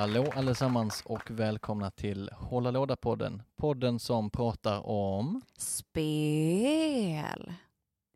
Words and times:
Hallå 0.00 0.32
allesammans 0.36 1.02
och 1.06 1.30
välkomna 1.30 1.90
till 1.90 2.30
Hålla 2.32 2.70
låda-podden. 2.70 3.42
Podden 3.56 3.98
som 3.98 4.30
pratar 4.30 4.86
om... 4.86 5.42
Spel. 5.58 6.02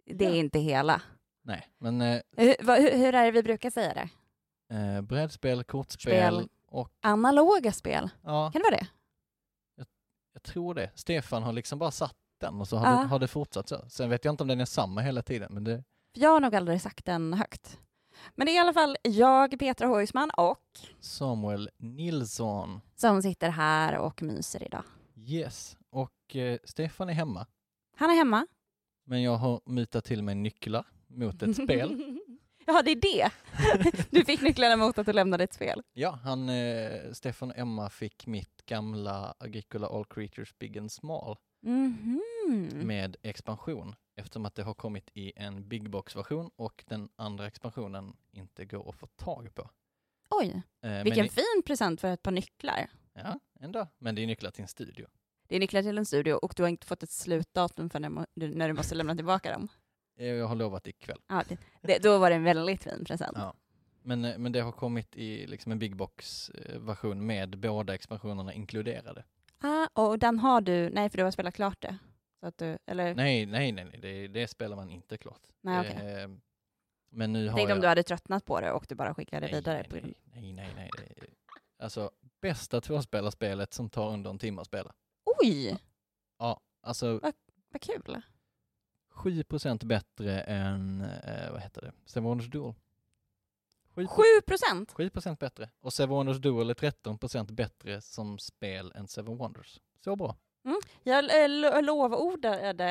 Det 0.04 0.24
är 0.24 0.30
Ja. 0.30 0.34
inte 0.36 0.58
hela. 0.58 1.02
Nej, 1.42 1.68
men 1.78 2.00
eh, 2.00 2.20
Hur, 2.36 2.54
hur, 2.80 2.96
hur 2.98 3.14
är 3.14 3.24
det 3.24 3.30
vi 3.30 3.42
brukar 3.42 3.70
säga 3.70 3.94
det? 3.94 4.08
eh, 4.76 5.00
brädspel, 5.02 5.64
kortspel 5.64 6.34
Spel. 6.34 6.48
och... 6.66 6.90
Analoga 7.00 7.72
spel. 7.72 8.10
Ja, 8.22 8.50
Kan 8.52 8.62
det 8.62 8.68
vara 8.70 8.76
det? 8.80 8.86
jag 10.32 10.42
tror 10.42 10.74
det. 10.74 10.90
Stefan 10.94 11.42
har 11.42 11.52
liksom 11.52 11.78
bara 11.78 11.90
satt 11.90 12.16
den 12.40 12.60
och 12.60 12.68
så 12.68 12.76
har, 12.76 12.86
Ja. 12.92 13.00
det, 13.02 13.06
har 13.08 13.18
det 13.18 13.28
fortsatt 13.28 13.68
så. 13.68 13.84
Sen 13.88 14.10
vet 14.10 14.24
jag 14.24 14.32
inte 14.32 14.42
om 14.42 14.48
den 14.48 14.60
är 14.60 14.64
samma 14.64 15.00
hela 15.00 15.22
tiden, 15.22 15.54
men 15.54 15.64
det... 15.64 15.84
Jag 16.12 16.30
har 16.30 16.40
nog 16.40 16.54
aldrig 16.54 16.80
sagt 16.82 17.04
den 17.04 17.32
högt. 17.34 17.78
Men 18.34 18.46
det 18.46 18.52
är 18.52 18.56
i 18.56 18.58
alla 18.58 18.72
fall 18.72 18.96
jag, 19.02 19.58
Petra 19.58 19.86
Hoisman 19.86 20.30
och 20.36 20.60
Samuel 21.00 21.70
Nilsson. 21.78 22.80
som 22.96 23.22
sitter 23.22 23.48
här 23.50 23.98
och 23.98 24.22
myser 24.22 24.62
idag. 24.66 24.82
Yes. 25.16 25.76
Och 25.90 26.36
eh, 26.36 26.58
Stefan 26.64 27.08
är 27.08 27.12
hemma, 27.12 27.46
Han 27.96 28.10
är 28.10 28.14
hemma. 28.14 28.46
men 29.04 29.22
jag 29.22 29.36
har 29.36 29.60
mutat 29.66 30.04
till 30.04 30.22
mig 30.22 30.34
nycklar 30.34 30.86
mot 31.06 31.42
ett 31.42 31.56
spel. 31.56 32.18
ja, 32.66 32.82
det 32.82 32.90
är 32.90 32.96
det. 32.96 33.30
Du 34.10 34.24
fick 34.24 34.40
nycklarna 34.42 34.76
mot 34.76 34.98
att 34.98 35.06
du 35.06 35.12
lämnade 35.12 35.44
ett 35.44 35.54
spel. 35.54 35.82
Ja, 35.92 36.18
han, 36.22 36.48
eh, 36.48 37.12
Stefan 37.12 37.50
och 37.50 37.58
Emma 37.58 37.90
fick 37.90 38.26
mitt 38.26 38.66
gamla 38.66 39.34
Agricola 39.38 39.86
All 39.86 40.04
Creatures 40.04 40.58
Big 40.58 40.78
and 40.78 40.92
Small 40.92 41.36
Mhm. 41.62 42.20
med 42.72 43.16
expansion 43.22 43.94
eftersom 44.16 44.46
att 44.46 44.54
det 44.54 44.62
har 44.62 44.74
kommit 44.74 45.10
i 45.14 45.32
en 45.36 45.68
big 45.68 45.90
box-version 45.90 46.50
och 46.56 46.84
den 46.86 47.08
andra 47.16 47.46
expansionen 47.46 48.16
inte 48.32 48.64
går 48.64 48.88
att 48.88 48.94
få 48.96 49.06
tag 49.06 49.54
på. 49.54 49.70
Oj, 50.30 50.62
Eh, 50.82 51.02
vilken 51.04 51.28
fin 51.28 51.62
present 51.66 52.00
för 52.00 52.08
ett 52.08 52.22
par 52.22 52.30
nycklar. 52.32 52.86
Ja, 53.14 53.40
ändå. 53.60 53.86
Men 53.98 54.14
det 54.14 54.22
är 54.22 54.26
nycklar 54.26 54.50
till 54.50 54.62
en 54.62 54.68
studio. 54.68 55.06
Det 55.46 55.56
är 55.56 55.60
nycklar 55.60 55.82
till 55.82 55.98
en 55.98 56.06
studio 56.06 56.32
och 56.34 56.54
du 56.56 56.62
har 56.62 56.70
inte 56.70 56.86
fått 56.86 57.02
ett 57.02 57.10
slutdatum 57.10 57.90
för 57.90 58.00
när, 58.00 58.26
när 58.34 58.68
du 58.68 58.74
måste 58.74 58.94
lämna 58.94 59.16
tillbaka 59.16 59.52
dem. 59.52 59.68
Eh, 60.16 60.26
Jag 60.26 60.46
har 60.46 60.54
lovat 60.54 60.86
ikväll. 60.86 61.20
Ja, 61.28 61.42
det, 61.48 61.58
det, 61.82 61.98
då 62.02 62.18
var 62.18 62.30
det 62.30 62.36
en 62.36 62.44
väldigt 62.44 62.82
fin 62.84 63.04
present. 63.04 63.36
Ja. 63.40 63.54
Men, 64.02 64.24
eh, 64.24 64.38
men 64.38 64.52
det 64.52 64.60
har 64.60 64.72
kommit 64.72 65.16
i 65.16 65.46
liksom 65.46 65.72
en 65.72 65.78
big 65.78 65.96
box-version 65.96 67.26
med 67.26 67.58
båda 67.58 67.94
expansionerna 67.94 68.52
inkluderade. 68.54 69.24
Ah, 69.58 69.86
och 69.92 70.18
den 70.18 70.38
har 70.38 70.60
du, 70.60 70.90
nej 70.90 71.10
för 71.10 71.18
du 71.18 71.24
har 71.24 71.30
spelat 71.30 71.54
klart 71.54 71.80
det. 71.80 71.98
Så 72.44 72.48
att 72.48 72.58
du, 72.58 72.78
eller, 72.86 73.14
Nej, 73.14 73.46
nej, 73.46 73.72
nej, 73.72 73.84
nej 73.84 73.98
det, 74.00 74.28
det 74.28 74.48
spelar 74.48 74.76
man 74.76 74.90
inte 74.90 75.16
klart. 75.16 75.40
Nej, 75.60 75.80
okej. 75.80 76.22
Eh, 76.22 76.28
Men 77.10 77.32
nu 77.32 77.48
har 77.48 77.56
tänkte 77.56 77.70
jag... 77.70 77.76
om 77.76 77.80
du 77.80 77.88
hade 77.88 78.02
tröttnat 78.02 78.44
på 78.44 78.60
det 78.60 78.72
och 78.72 78.86
du 78.88 78.94
bara 78.94 79.14
skickade 79.14 79.46
nej, 79.46 79.54
vidare. 79.54 79.86
nej, 79.90 80.14
nej, 80.24 80.52
nej, 80.52 80.72
nej, 80.76 80.90
nej. 80.98 81.14
det 81.16 81.26
Alltså, 81.84 82.10
bästa 82.40 82.80
tvåspelarspelet 82.80 83.74
som 83.74 83.90
tar 83.90 84.12
under 84.12 84.30
en 84.30 84.38
timme 84.38 84.60
att 84.60 84.66
spela. 84.66 84.94
Oj, 85.24 85.78
Ja, 86.38 86.60
alltså 86.80 87.20
vad 87.70 87.80
kul. 87.80 88.22
7% 89.10 89.84
bättre 89.86 90.40
än, 90.40 91.00
eh, 91.00 91.52
vad 91.52 91.60
heter 91.60 91.80
det, 91.80 91.92
Seven 92.04 92.50
Duel. 92.50 92.74
7, 93.88 94.06
7 94.06 94.22
procent? 94.46 94.92
7% 94.92 95.38
bättre. 95.38 95.70
Och 95.80 95.92
Seven 95.92 96.14
Wonders 96.14 96.38
Duel 96.38 96.70
är 96.70 96.74
13% 96.74 97.52
bättre 97.52 98.00
som 98.00 98.38
spel 98.38 98.92
än 98.94 99.08
Seven 99.08 99.36
Wonders. 99.36 99.80
Så 100.04 100.16
bra. 100.16 100.36
Jag 101.02 101.42
eh, 101.42 101.48
lo- 101.48 101.80
lovordade 101.80 102.84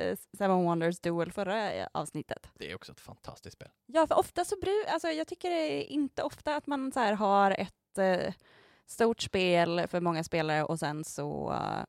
eh, 0.00 0.16
Seven 0.38 0.64
Wonders 0.64 1.00
Duel 1.00 1.32
förra 1.32 1.72
eh, 1.72 1.86
avsnittet. 1.92 2.48
Det 2.54 2.70
är 2.70 2.74
också 2.74 2.92
ett 2.92 3.00
fantastiskt 3.00 3.54
spel. 3.56 3.68
Ja, 3.86 4.06
för 4.06 4.18
ofta 4.18 4.44
så 4.44 4.54
bru- 4.56 4.86
alltså 4.88 5.08
jag 5.08 5.26
tycker 5.28 5.50
inte 5.82 6.22
ofta 6.22 6.56
att 6.56 6.66
man 6.66 6.92
så 6.92 7.00
här 7.00 7.12
har 7.12 7.50
ett 7.50 7.98
eh, 7.98 8.34
stort 8.86 9.20
spel 9.22 9.86
för 9.88 10.00
många 10.00 10.24
spelare 10.24 10.64
och 10.64 10.78
sen 10.78 11.04
så 11.04 11.52
eh, 11.52 11.84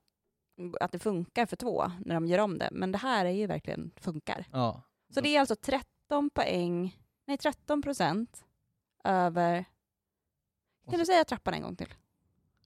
att 0.82 0.92
det 0.92 1.00
funkar 1.00 1.46
för 1.46 1.56
två 1.56 1.92
när 2.06 2.16
de 2.16 2.26
gör 2.28 2.40
om 2.40 2.58
det. 2.58 2.70
Men 2.72 2.92
det 2.92 2.98
här 2.98 3.26
är 3.26 3.30
ju 3.30 3.48
verkligen 3.48 3.92
funkar. 3.96 4.46
Ja. 4.52 4.82
Så 5.14 5.22
det 5.22 5.36
är 5.36 5.40
alltså 5.40 5.56
13 5.56 6.30
poäng, 6.30 7.00
nej 7.28 7.38
13 7.38 7.82
procent 7.82 8.46
över... 9.04 9.66
Kan 10.90 11.00
du 11.00 11.06
säga 11.06 11.24
trappan 11.26 11.54
en 11.54 11.62
gång 11.62 11.76
till? 11.76 11.94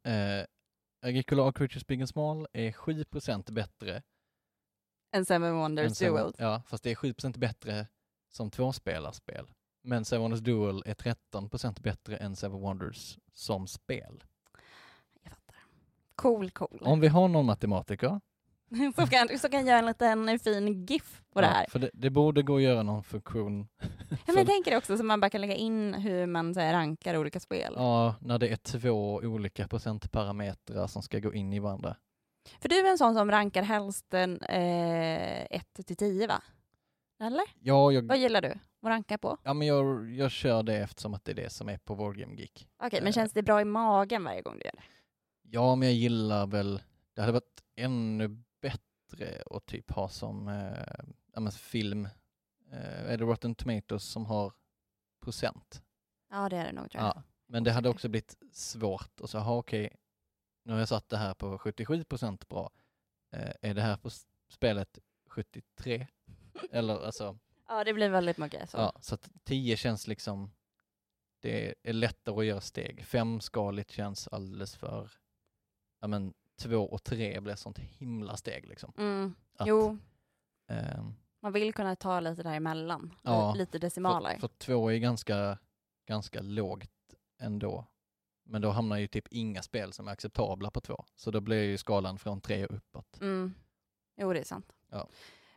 Eh, 0.03 0.45
Agricola 1.01 1.51
Creatures 1.51 1.87
Big 1.87 2.01
and 2.01 2.09
Small 2.09 2.47
är 2.53 2.71
7% 2.71 3.51
bättre 3.51 4.01
En 5.11 5.25
Seven 5.25 5.49
än 5.49 5.55
Wonders 5.57 5.97
Seven, 5.97 6.13
Duel. 6.13 6.33
Ja, 6.37 6.61
fast 6.65 6.83
det 6.83 6.91
är 6.91 6.95
7% 6.95 7.39
bättre 7.39 7.87
som 8.29 8.51
tvåspelarspel. 8.51 9.47
Men 9.83 10.05
Seven 10.05 10.21
Wonders 10.21 10.39
Duel 10.39 10.83
är 10.85 10.93
13% 10.93 11.81
bättre 11.81 12.17
än 12.17 12.35
Seven 12.35 12.59
Wonders 12.59 13.17
som 13.33 13.67
spel. 13.67 14.23
Jag 15.21 15.31
fattar. 15.31 15.55
Cool, 16.15 16.51
cool. 16.51 16.79
Om 16.81 16.99
vi 16.99 17.07
har 17.07 17.27
någon 17.27 17.45
matematiker 17.45 18.21
så, 18.96 19.07
kan, 19.07 19.40
så 19.40 19.50
kan 19.50 19.59
jag 19.66 19.68
göra 19.68 19.80
en 20.12 20.25
liten 20.25 20.40
fin 20.40 20.85
GIF 20.85 21.22
på 21.34 21.41
det 21.41 21.47
Ja, 21.47 21.53
här. 21.53 21.66
För 21.69 21.80
det, 21.80 21.90
det 21.94 22.09
borde 22.09 22.41
gå 22.44 22.56
att 22.56 22.62
göra 22.62 22.84
någon 22.84 23.03
funktion. 23.03 23.68
Ja, 24.09 24.18
men 24.28 24.35
jag 24.38 24.47
tänker 24.47 24.78
också 24.78 24.97
så 24.97 25.03
man 25.03 25.19
bara 25.19 25.30
kan 25.30 25.41
lägga 25.41 25.56
in 25.56 25.94
hur 25.94 26.25
man 26.25 26.53
så 26.53 26.59
här, 26.59 26.74
rankar 26.74 27.18
olika 27.18 27.40
spel. 27.40 27.74
Ja, 27.75 28.16
när 28.22 28.40
det 28.40 28.50
är 28.50 28.56
två 28.56 29.16
olika 29.16 29.68
procentparametrar 29.68 30.88
som 30.88 31.02
ska 31.02 31.19
gå 31.19 31.34
in 31.34 31.53
i 31.53 31.59
varandra. 31.59 31.96
För 32.62 32.69
du 32.69 32.79
är 32.79 32.91
en 32.91 32.97
sån 32.97 33.13
som 33.16 33.31
rankar 33.31 33.63
helst 33.63 34.13
en, 34.13 34.41
eh, 34.41 35.46
1 35.50 35.66
till 35.88 35.96
10 35.96 36.28
va? 36.28 36.41
Eller? 37.24 37.44
Ja, 37.59 37.91
jag, 37.91 38.02
Vad 38.08 38.18
gillar 38.18 38.41
du? 38.41 38.53
Vad 38.79 38.90
rankar 38.91 39.18
på? 39.18 39.38
ja 39.44 39.53
men 39.53 39.68
jag, 39.68 40.12
jag 40.12 40.31
kör 40.31 40.63
det 40.63 40.78
eftersom 40.78 41.13
att 41.13 41.25
det 41.25 41.31
är 41.31 41.35
det 41.35 41.50
som 41.50 41.69
är 41.69 41.78
på 41.78 41.96
Wargame 41.96 42.35
Geek. 42.35 42.68
Okej, 42.84 43.00
men 43.02 43.08
Eh. 43.08 43.13
känns 43.13 43.34
det 43.34 43.44
bra 43.44 43.62
i 43.62 43.66
magen 43.66 44.24
varje 44.24 44.41
gång 44.41 44.59
du 44.59 44.66
gör 44.66 44.72
det? 44.75 44.84
Ja, 45.52 45.75
men 45.75 45.88
jag 45.88 45.96
gillar 45.96 46.47
väl, 46.47 46.81
det 47.16 47.22
hade 47.22 47.34
varit 47.34 47.62
ännu 47.75 48.44
bättre 49.09 49.44
att 49.50 49.66
typ 49.66 49.92
ha 49.92 50.09
som 50.09 50.47
eh, 50.47 51.42
men 51.42 51.52
film, 51.52 52.06
eh, 52.72 53.12
är 53.12 53.18
det 53.18 53.24
Rotten 53.24 53.56
Tomatoes 53.56 54.03
som 54.03 54.25
har 54.25 54.53
procent? 55.22 55.81
Ja, 56.30 56.50
det 56.50 56.58
är 56.58 56.66
det 56.66 56.72
nog 56.72 56.92
tror 56.92 57.03
jag. 57.03 57.16
Ja, 57.16 57.24
men 57.47 57.64
det 57.64 57.72
hade 57.72 57.90
också 57.90 58.09
blivit 58.09 58.38
svårt 58.52 59.20
och 59.20 59.30
så, 59.30 59.40
ha 59.40 59.58
okej, 59.58 59.96
nu 60.64 60.74
har 60.74 60.80
jag 60.80 60.88
satt 60.90 61.09
det 61.09 61.18
här 61.18 61.34
på 61.34 61.58
77 61.58 62.03
procent 62.03 62.47
bra. 62.50 62.72
Eh, 63.31 63.52
är 63.62 63.74
det 63.74 63.81
här 63.81 63.97
på 63.97 64.09
spelet 64.50 65.00
73? 65.28 66.08
Eller 66.72 67.06
alltså, 67.06 67.38
Ja, 67.68 67.84
det 67.84 67.94
blir 67.94 68.09
väldigt 68.09 68.38
mycket 68.38 68.70
så. 68.70 68.78
ja, 68.78 68.94
så 69.02 69.16
att 69.16 69.30
10 69.44 69.78
känns 69.78 70.08
liksom, 70.08 70.52
det 71.40 71.76
är 71.84 71.94
lättare 71.94 72.40
att 72.40 72.46
göra 72.46 72.62
steg. 72.62 73.06
Femskaligt 73.06 73.91
känns 73.91 74.28
alldeles 74.28 74.76
för, 74.76 75.12
ja 76.02 76.08
men 76.08 76.34
två 76.59 76.78
och 76.78 77.03
tre 77.03 77.40
blir 77.40 77.56
sånt 77.56 77.78
himla 77.80 78.38
steg 78.38 78.68
liksom. 78.68 78.94
Mm. 78.97 79.36
Att, 79.58 79.68
Jo, 79.68 79.97
ehm, 80.68 81.14
man 81.42 81.52
vill 81.52 81.74
kunna 81.74 81.96
ta 81.96 82.20
lite 82.20 82.44
däremellan. 82.44 83.14
Ja, 83.24 83.53
lite 83.53 83.80
decimaler. 83.80 84.31
För, 84.34 84.40
för 84.40 84.47
två 84.47 84.92
är 84.92 84.97
ganska, 84.97 85.58
ganska 86.08 86.42
lågt 86.42 86.90
ändå. 87.40 87.86
Men 88.44 88.62
då 88.62 88.70
hamnar 88.70 88.97
ju 88.97 89.08
typ 89.08 89.28
inga 89.31 89.62
spel 89.62 89.94
som 89.94 90.08
är 90.08 90.12
acceptabla 90.12 90.72
på 90.72 90.82
två. 90.82 91.06
Så 91.16 91.32
då 91.32 91.41
blir 91.41 91.64
ju 91.64 91.78
skalan 91.78 92.20
från 92.20 92.41
tre 92.41 92.66
och 92.66 92.76
uppåt. 92.76 93.17
Mm. 93.22 93.53
Jo, 94.17 94.34
det 94.34 94.40
är 94.40 94.44
sant. 94.44 94.73
Ja. 94.91 95.08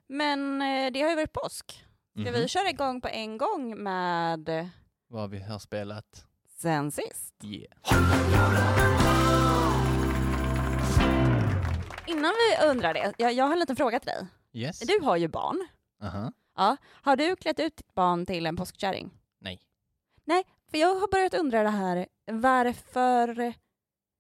Men 0.07 0.63
eh, 0.63 0.93
det 0.93 1.03
har 1.03 1.11
ju 1.11 1.17
varit 1.17 1.33
påsk. 1.33 1.85
Ska 2.13 2.21
Mhm. 2.21 2.33
vi 2.33 2.49
köra 2.49 2.71
igång 2.71 3.01
på 3.01 3.09
en 3.09 3.39
gång 3.39 3.83
med 3.83 4.49
eh, 4.49 4.67
Vad 5.09 5.31
vi 5.31 5.43
har 5.43 5.59
spelat. 5.59 6.27
Sen 6.47 6.93
sist? 6.93 7.35
Yeah. 7.45 9.42
Innan 12.13 12.33
vi 12.33 12.67
undrar 12.67 12.95
det, 12.95 13.15
jag, 13.19 13.33
jag 13.33 13.45
har 13.45 13.53
en 13.53 13.59
liten 13.59 13.77
fråga 13.77 14.01
till 14.01 14.07
dig. 14.07 14.27
Yes. 14.53 14.81
Du 14.81 15.01
har 15.03 15.17
ju 15.17 15.29
barn. 15.29 15.69
Aha. 16.03 16.33
Ja. 16.57 16.77
Har 16.91 17.17
du 17.17 17.37
klätt 17.37 17.61
ut 17.61 17.77
ditt 17.77 17.95
barn 17.95 18.27
till 18.27 18.47
en 18.47 18.57
påskkärring? 18.57 19.11
Nej. 19.41 19.61
Nej, 20.25 20.45
för 20.71 20.79
jag 20.79 20.95
har 20.95 21.09
börjat 21.09 21.35
undra 21.35 21.63
det 21.63 21.69
här, 21.69 22.07
varför, 22.27 23.55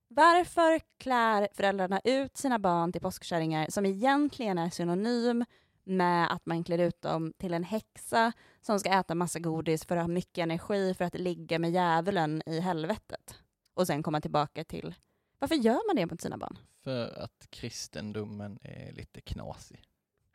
varför 0.08 0.80
klär 0.98 1.48
föräldrarna 1.54 2.00
ut 2.04 2.36
sina 2.36 2.58
barn 2.58 2.92
till 2.92 3.00
påskkärringar 3.00 3.66
som 3.70 3.86
egentligen 3.86 4.58
är 4.58 4.70
synonym 4.70 5.44
med 5.84 6.32
att 6.32 6.46
man 6.46 6.64
klär 6.64 6.78
ut 6.78 7.02
dem 7.02 7.32
till 7.38 7.54
en 7.54 7.64
häxa 7.64 8.32
som 8.60 8.80
ska 8.80 8.90
äta 8.90 9.14
massa 9.14 9.38
godis 9.38 9.84
för 9.84 9.96
att 9.96 10.02
ha 10.02 10.08
mycket 10.08 10.42
energi 10.42 10.94
för 10.94 11.04
att 11.04 11.14
ligga 11.14 11.58
med 11.58 11.70
djävulen 11.72 12.42
i 12.46 12.60
helvetet 12.60 13.34
och 13.74 13.86
sen 13.86 14.02
komma 14.02 14.20
tillbaka 14.20 14.64
till... 14.64 14.94
Varför 15.42 15.54
gör 15.54 15.88
man 15.88 15.96
det 15.96 16.06
mot 16.06 16.20
sina 16.20 16.36
barn? 16.36 16.58
För 16.84 17.22
att 17.22 17.46
kristendomen 17.50 18.58
är 18.62 18.92
lite 18.92 19.20
knasig. 19.20 19.82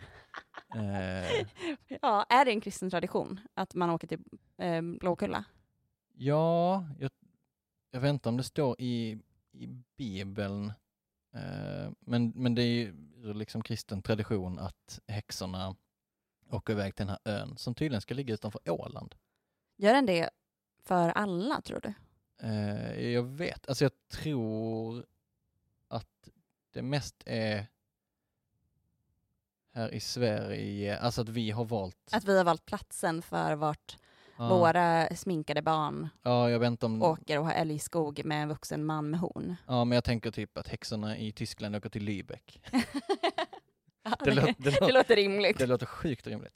eh, 0.75 1.47
Ja, 2.01 2.25
är 2.29 2.45
det 2.45 2.51
en 2.51 2.61
kristen 2.61 2.89
tradition 2.89 3.39
att 3.53 3.75
man 3.75 3.89
åker 3.89 4.07
till 4.07 4.19
eh, 4.57 4.81
Blåkulla? 4.81 5.45
ja, 6.13 6.85
jag, 6.99 7.11
jag 7.91 7.99
vet 8.01 8.09
inte 8.09 8.29
om 8.29 8.37
det 8.37 8.43
står 8.43 8.75
i, 8.81 9.19
i 9.51 9.67
Bibeln, 9.97 10.73
eh, 11.33 11.91
men, 11.99 12.33
men 12.35 12.55
det 12.55 12.61
är 12.61 12.65
ju 12.65 12.93
liksom 13.33 13.61
kristen 13.63 14.01
tradition 14.01 14.59
att 14.59 14.99
häxorna 15.07 15.75
åker 16.49 16.73
iväg 16.73 16.95
till 16.95 17.05
den 17.05 17.17
här 17.25 17.41
ön 17.41 17.57
som 17.57 17.75
tydligen 17.75 18.01
ska 18.01 18.13
ligga 18.13 18.33
utanför 18.33 18.69
Åland. 18.69 19.15
Gör 19.77 19.93
den 19.93 20.05
det 20.05 20.29
för 20.83 21.09
alla, 21.09 21.61
tror 21.61 21.79
du? 21.79 21.93
Eh, 22.43 23.09
jag 23.11 23.23
vet, 23.23 23.67
alltså 23.67 23.85
jag 23.85 23.91
tror 24.11 25.05
att 25.87 26.29
det 26.73 26.81
mest 26.81 27.23
är 27.25 27.67
här 29.73 29.93
i 29.93 29.99
Sverige, 29.99 30.97
alltså 30.99 31.21
att 31.21 31.29
vi 31.29 31.51
har 31.51 31.65
valt... 31.65 32.09
Att 32.11 32.23
vi 32.25 32.37
har 32.37 32.43
valt 32.43 32.65
platsen 32.65 33.21
för 33.21 33.55
vart 33.55 33.97
ja, 34.37 34.49
våra 34.49 35.15
sminkade 35.15 35.61
barn 35.61 36.09
ja, 36.21 36.49
jag 36.49 36.59
vet 36.59 36.83
om... 36.83 37.01
åker 37.01 37.39
och 37.39 37.45
har 37.45 37.53
älgskog 37.53 38.25
med 38.25 38.41
en 38.43 38.49
vuxen 38.49 38.85
man 38.85 39.09
med 39.09 39.19
horn. 39.19 39.55
Ja, 39.67 39.85
men 39.85 39.95
jag 39.95 40.03
tänker 40.03 40.31
typ 40.31 40.57
att 40.57 40.67
häxorna 40.67 41.17
i 41.17 41.31
Tyskland 41.31 41.75
åker 41.75 41.89
till 41.89 42.03
Lübeck. 42.09 42.59
ja, 44.03 44.15
Det, 44.23 44.31
det, 44.31 44.55
det 44.57 44.69
lå- 44.79 44.91
låter 44.91 45.15
rimligt. 45.15 45.57
det 45.57 45.65
låter 45.65 45.85
sjukt 45.85 46.27
rimligt. 46.27 46.53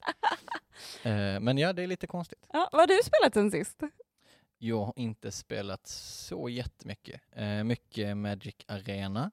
Eh, 1.02 1.40
men 1.40 1.58
ja, 1.58 1.72
det 1.72 1.82
är 1.82 1.86
lite 1.86 2.06
konstigt. 2.06 2.46
Ja, 2.52 2.68
vad 2.72 2.80
har 2.80 2.86
du 2.86 3.00
spelat 3.04 3.34
sen 3.34 3.50
sist? 3.50 3.80
Jag 4.64 4.84
har 4.84 4.92
inte 4.96 5.32
spelat 5.32 5.86
så 5.86 6.48
jättemycket. 6.48 7.20
Eh, 7.32 7.64
mycket 7.64 8.16
Magic 8.16 8.54
Arena. 8.68 9.30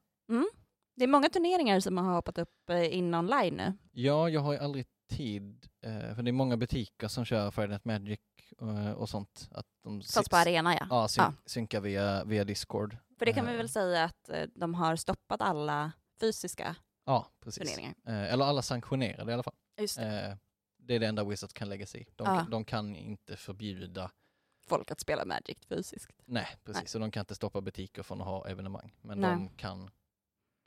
Det 0.95 1.03
är 1.03 1.07
många 1.07 1.29
turneringar 1.29 1.79
som 1.79 1.97
har 1.97 2.13
hoppat 2.15 2.37
upp 2.37 2.69
eh, 2.69 2.97
in 2.97 3.13
online 3.13 3.53
nu. 3.57 3.73
Ja, 3.91 4.29
jag 4.29 4.41
har 4.41 4.53
ju 4.53 4.59
aldrig 4.59 4.85
tid, 5.09 5.67
eh, 5.81 6.15
för 6.15 6.23
det 6.23 6.29
är 6.29 6.31
många 6.31 6.57
butiker 6.57 7.07
som 7.07 7.25
kör 7.25 7.51
Friday 7.51 7.69
Night 7.69 7.85
Magic 7.85 8.19
eh, 8.61 8.91
och 8.91 9.09
sånt. 9.09 9.49
Att 9.51 9.65
de 9.83 10.01
Fast 10.01 10.13
sits- 10.13 10.29
på 10.29 10.37
arena 10.37 10.73
ja. 10.75 10.87
Ja, 10.89 11.07
syn- 11.07 11.23
Ja. 11.23 11.33
synkar 11.45 11.81
via, 11.81 12.23
via 12.23 12.43
Discord. 12.43 12.97
För 13.19 13.25
det 13.25 13.33
kan 13.33 13.45
vi 13.47 13.57
väl 13.57 13.69
säga 13.69 14.03
att 14.03 14.29
de 14.55 14.73
har 14.73 14.95
stoppat 14.95 15.41
alla 15.41 15.91
fysiska 16.19 16.75
Ja, 17.05 17.27
precis. 17.43 17.63
turneringar. 17.63 17.93
Eller 18.05 18.45
alla 18.45 18.61
sanktionerade 18.61 19.31
i 19.31 19.33
alla 19.33 19.43
fall. 19.43 19.55
Just 19.81 19.97
det. 19.97 20.37
Det 20.77 20.95
är 20.95 20.99
det 20.99 21.07
enda 21.07 21.23
Wizards 21.23 21.53
kan 21.53 21.69
lägga 21.69 21.85
sig 21.85 22.01
i. 22.01 22.05
De, 22.15 22.27
Ja. 22.27 22.45
de 22.51 22.65
kan 22.65 22.95
inte 22.95 23.35
förbjuda, 23.35 24.11
Folk 24.69 24.91
att 24.91 24.99
spela 24.99 25.25
Magic 25.25 25.57
fysiskt. 25.67 26.11
nej 26.25 26.47
precis, 26.63 26.95
och 26.95 27.01
de 27.01 27.11
kan 27.11 27.21
inte 27.21 27.35
stoppa 27.35 27.61
butiker 27.61 28.03
från 28.03 28.21
att 28.21 28.27
ha 28.27 28.47
evenemang. 28.47 28.95
Men 29.01 29.19
Nej. 29.19 29.29
de 29.31 29.49
kan 29.49 29.89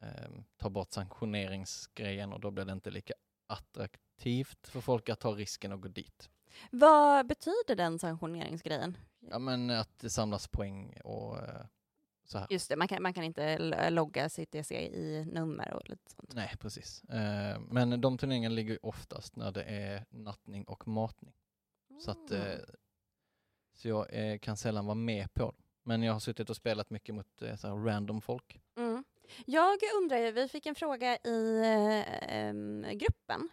ehm, 0.01 0.45
ta 0.57 0.71
bort 0.71 0.93
sanktioneringsgrejen 0.93 2.33
och 2.33 2.41
då 2.41 2.51
blir 2.51 2.65
det 2.65 2.73
inte 2.73 2.91
lika 2.91 3.15
attraktivt 3.47 4.69
för 4.69 4.81
folk 4.81 5.09
att 5.09 5.21
ta 5.21 5.33
risken 5.33 5.73
att 5.73 5.81
gå 5.81 5.89
dit. 5.89 6.31
Vad 6.71 7.27
betyder 7.27 7.77
den 7.77 7.99
sanktioneringsgrejen? 7.99 8.97
Ja 9.21 9.39
men 9.39 9.71
att 9.71 9.99
det 9.99 10.11
samlas 10.11 10.49
poäng 10.49 11.01
och 11.05 11.39
eh, 11.39 11.67
så 12.25 12.39
här. 12.39 12.47
Just 12.51 12.69
det, 12.69 12.77
man 12.77 12.89
kan, 12.89 13.03
man 13.03 13.15
kan 13.15 13.25
inte 13.25 13.45
l- 13.45 13.75
logga 13.91 14.29
sitt 14.29 14.53
DC 14.53 14.75
i 14.87 15.25
nummer 15.25 15.75
och 15.75 15.89
lite 15.89 16.11
sånt. 16.11 16.35
Nej 16.35 16.53
precis. 16.61 17.05
Eh, 17.05 17.61
men 17.61 18.01
de 18.01 18.19
turneringarna 18.19 18.55
ligger 18.55 18.73
ju 18.73 18.79
oftast 18.83 19.37
när 19.37 19.53
det 19.53 19.63
är 19.63 20.05
nattning 20.11 20.65
och 20.65 20.89
matning. 20.89 21.35
Så 22.05 22.11
att 22.11 22.31
Mm. 22.31 22.47
eh, 22.47 22.59
så 23.75 23.89
jag 23.89 24.07
eh, 24.33 24.39
kan 24.39 24.57
sällan 24.57 24.87
vara 24.87 24.95
med 24.95 25.35
på 25.35 25.43
dem. 25.43 25.55
Men 25.85 26.03
jag 26.03 26.13
har 26.13 26.21
suttit 26.21 26.51
och 26.51 26.57
spelat 26.57 26.91
mycket 26.91 27.15
mot 27.15 27.43
eh, 27.43 27.57
så 27.57 27.69
random 27.69 28.21
folk. 28.21 28.61
Mm. 28.77 29.05
Jag 29.47 29.79
undrar 30.03 30.17
ju, 30.19 30.31
vi 30.33 30.49
fick 30.49 30.67
en 30.67 30.75
fråga 30.75 31.17
i 31.17 31.59
eh, 32.29 32.93
gruppen 32.93 33.49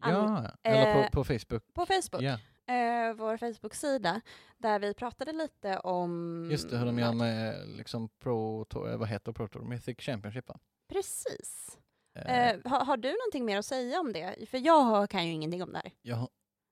An- 0.00 0.12
ja, 0.14 0.50
eller 0.62 0.96
eh, 0.96 1.04
på, 1.04 1.10
på 1.12 1.24
Facebook. 1.24 1.62
på 1.74 1.86
Facebook, 1.86 2.22
Ja, 2.22 2.38
eh, 2.74 3.14
vår 3.14 3.36
Facebook-sida, 3.36 4.20
där 4.58 4.78
vi 4.78 4.94
pratade 4.94 5.32
lite 5.32 5.78
om... 5.78 6.48
just 6.50 6.70
det, 6.70 6.78
hur 6.78 6.86
de 6.86 6.98
gör 6.98 7.12
med 7.12 7.68
liksom 7.68 8.08
Pro 8.08 8.64
Tour, 8.64 8.90
eh, 8.90 8.96
vad 8.96 9.08
heter 9.08 9.32
Pro 9.32 9.48
Tour? 9.48 9.62
Mythic 9.64 9.96
Championship 10.00 10.48
va? 10.48 10.58
Precis. 10.88 11.78
Eh, 12.14 12.50
Eh, 12.50 12.56
har, 12.64 12.84
har 12.84 12.96
du 12.96 13.08
någonting 13.08 13.44
mer 13.44 13.58
att 13.58 13.66
säga 13.66 14.00
om 14.00 14.12
det? 14.12 14.48
För 14.48 14.58
jag 14.58 15.10
kan 15.10 15.26
ju 15.26 15.32
ingenting 15.32 15.62
om 15.62 15.72
det 15.72 15.78
här. 15.78 15.92
jag 16.02 16.16
har 16.16 16.28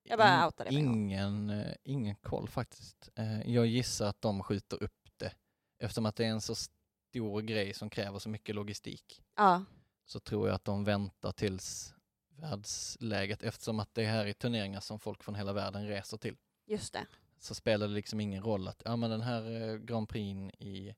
Jag 0.09 0.19
bara 0.19 0.53
en 0.67 0.87
gång. 0.87 0.95
ingen, 0.95 1.51
eh, 1.51 1.75
ingen 1.85 2.15
koll 2.15 2.49
faktiskt. 2.49 3.09
Eh, 3.15 3.51
jag 3.51 3.67
gissar 3.67 4.07
att 4.07 4.23
de 4.23 4.43
skjuter 4.43 4.83
upp 4.83 5.11
det. 5.17 5.33
Eftersom 5.79 6.07
att 6.07 6.17
det 6.17 6.25
är 6.25 6.31
en 6.31 6.41
så 6.41 6.55
stor 6.55 7.41
grej 7.41 7.75
som 7.75 7.91
kräver 7.91 8.19
så 8.19 8.29
mycket 8.29 8.55
logistik. 8.55 9.23
Ja, 9.37 9.65
så 10.05 10.21
tror 10.21 10.49
jag 10.49 10.55
att 10.55 10.65
de 10.65 10.85
väntar 10.85 11.33
tills 11.33 11.95
världsläget, 12.29 13.43
eftersom 13.43 13.81
att 13.81 13.95
det 13.95 14.05
här 14.05 14.27
är 14.27 14.33
turneringar 14.33 14.81
som 14.81 14.99
folk 14.99 15.23
från 15.23 15.35
hela 15.35 15.53
världen 15.53 15.87
reser 15.87 16.17
till, 16.17 16.37
just 16.67 16.93
det. 16.93 17.07
så 17.39 17.55
spelar 17.55 17.89
det 17.89 17.95
liksom 17.95 18.21
ingen 18.21 18.43
roll 18.43 18.69
att 18.69 18.83
ja, 18.85 18.97
men 18.97 19.11
den 19.11 19.21
här 19.21 19.51
eh, 19.51 19.77
Grand 19.77 20.09
Prix 20.09 20.55
i 20.59 20.95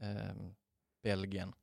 ehm, 0.00 0.54
Belgien, 1.02 1.54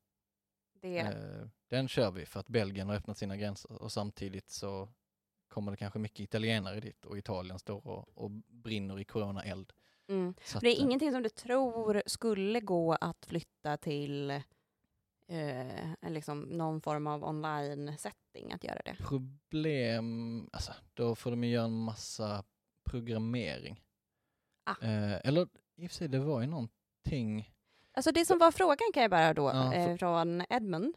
det 0.81 0.99
eh, 0.99 1.47
den 1.67 1.87
kör 1.87 2.11
vi 2.11 2.25
för 2.25 2.39
att 2.39 2.49
Belgien 2.49 2.89
har 2.89 2.95
öppnat 2.95 3.17
sina 3.17 3.37
gränser 3.37 3.71
och 3.71 3.91
samtidigt 3.91 4.49
så 4.49 4.89
kommer 5.55 5.71
det 5.71 5.77
kanske 5.77 5.99
mycket 5.99 6.19
italienare 6.19 6.79
dit 6.79 7.05
och 7.05 7.17
Italien 7.17 7.59
står 7.59 7.87
och, 7.87 8.17
och 8.17 8.31
brinner 8.47 8.99
i 8.99 9.03
corona-eld. 9.03 9.73
mm. 10.09 10.33
Det 10.61 10.67
är 10.67 10.77
eh, 10.77 10.81
ingenting 10.81 11.11
som 11.11 11.23
du 11.23 11.29
tror 11.29 12.03
skulle 12.05 12.59
gå 12.59 12.93
att 12.93 13.25
flytta 13.25 13.77
till 13.77 14.31
eh, 15.27 16.09
liksom 16.09 16.41
någon 16.41 16.81
form 16.81 17.07
av 17.07 17.23
online-setting 17.23 18.51
att 18.53 18.63
göra 18.63 18.81
det? 18.85 18.95
problem, 18.99 20.49
alltså 20.53 20.73
då 20.93 21.15
får 21.15 21.31
de 21.31 21.43
ju 21.43 21.49
göra 21.51 21.65
en 21.65 21.79
massa 21.79 22.43
programmering. 22.89 23.81
Ah. 24.63 24.75
Eh, 24.81 25.27
eller 25.27 25.47
i 25.75 25.85
och 25.87 25.89
för 25.91 25.95
sig, 25.95 26.07
det 26.07 26.19
var 26.19 26.41
ju 26.41 26.47
någonting, 26.47 27.51
Alltså 27.93 28.11
det 28.11 28.25
som 28.25 28.37
var 28.39 28.51
frågan 28.51 28.91
kan 28.93 29.01
jag 29.01 29.11
bara 29.11 29.33
då, 29.33 29.43
Ja, 29.43 29.71
för- 29.71 29.89
eh, 29.91 29.97
från 29.97 30.43
Edmund, 30.49 30.95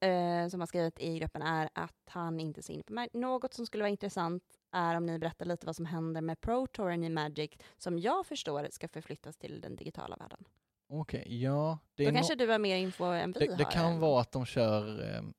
eh, 0.00 0.48
som 0.48 0.60
har 0.60 0.66
skrivit 0.66 0.98
i 1.00 1.18
gruppen, 1.18 1.42
är 1.42 1.68
att 1.74 1.94
han 2.06 2.40
inte 2.40 2.62
ser 2.62 2.74
in 2.74 2.82
på. 2.82 3.06
Något 3.12 3.54
som 3.54 3.66
skulle 3.66 3.82
vara 3.82 3.90
intressant 3.90 4.42
är 4.72 4.96
om 4.96 5.06
ni 5.06 5.18
berättar 5.18 5.46
lite 5.46 5.66
vad 5.66 5.76
som 5.76 5.86
händer 5.86 6.20
med 6.20 6.40
Pro 6.40 6.66
Touren 6.66 7.04
i 7.04 7.08
Magic, 7.08 7.50
som 7.76 7.98
jag 7.98 8.26
förstår 8.26 8.68
ska 8.70 8.88
förflyttas 8.88 9.36
till 9.36 9.60
den 9.60 9.76
digitala 9.76 10.16
världen. 10.16 10.44
okej, 10.88 11.42
ja. 11.42 11.78
Det, 11.94 12.02
Då 12.04 12.08
är 12.08 12.12
no- 12.12 12.14
kanske 12.16 12.34
du 12.34 12.46
har 12.48 12.58
mer 12.58 12.76
info 12.76 13.04
än 13.04 13.32
vi 13.32 13.38
det, 13.46 13.50
har. 13.52 13.58
det 13.58 13.64
kan 13.64 13.86
eller? 13.90 13.98
vara 14.00 14.20
att 14.20 14.32
de 14.32 14.46
kör 14.46 15.02
ehm, 15.16 15.34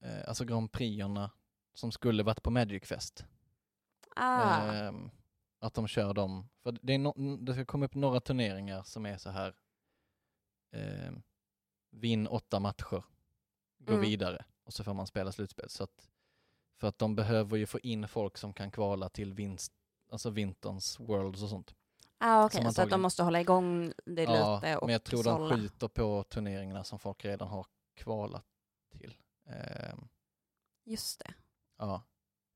eh, 0.00 0.28
alltså 0.28 0.44
Grand 0.44 0.72
Prixerna 0.72 1.30
som 1.74 1.92
skulle 1.92 2.22
varit 2.22 2.42
på 2.42 2.50
Magic 2.50 2.84
Fest. 2.84 3.24
Ah, 4.16 4.72
Ehm, 4.72 5.10
att 5.58 5.74
de 5.74 5.88
kör 5.88 6.14
dem, 6.14 6.48
för 6.62 6.78
det, 6.82 6.92
är 6.94 6.98
no- 6.98 7.44
det 7.44 7.52
ska 7.54 7.64
komma 7.64 7.84
upp 7.84 7.94
några 7.94 8.20
turneringar 8.20 8.82
som 8.82 9.06
är 9.06 9.16
så 9.16 9.30
här 9.30 9.54
ehm, 10.72 11.22
vinn 11.90 12.26
åtta 12.26 12.60
matcher, 12.60 13.04
gå 13.86 13.92
Mm. 13.92 14.00
vidare 14.04 14.44
och 14.64 14.72
så 14.72 14.84
får 14.84 14.94
man 14.94 15.06
spela 15.06 15.32
slutspel. 15.32 15.68
Så 15.70 15.84
att, 15.84 16.08
för 16.80 16.88
att 16.88 16.98
de 16.98 17.16
behöver 17.16 17.56
ju 17.56 17.66
få 17.66 17.78
in 17.80 18.08
folk 18.08 18.38
som 18.38 18.52
kan 18.52 18.70
kvala 18.70 19.08
till 19.08 19.34
vinst, 19.34 19.72
alltså 20.10 20.30
vinterns 20.30 21.00
worlds 21.00 21.42
och 21.42 21.48
sånt. 21.48 21.74
ah, 22.18 22.44
okej, 22.44 22.62
som 22.62 22.72
så 22.72 22.82
att 22.82 22.90
de 22.90 23.02
måste 23.02 23.22
hålla 23.22 23.40
igång 23.40 23.92
det 24.04 24.26
lite 24.26 24.76
och 24.76 24.86
men 24.86 24.92
jag 24.92 25.04
tror 25.04 25.22
sålla. 25.22 25.48
de 25.48 25.56
skjuter 25.60 25.88
på 25.88 26.24
turneringarna 26.28 26.84
som 26.84 26.98
folk 26.98 27.24
redan 27.24 27.48
har 27.48 27.66
kvalat 27.94 28.44
till. 28.90 29.14
Ehm, 29.46 30.08
Just 30.84 31.18
det. 31.20 31.34
ja. 31.78 32.02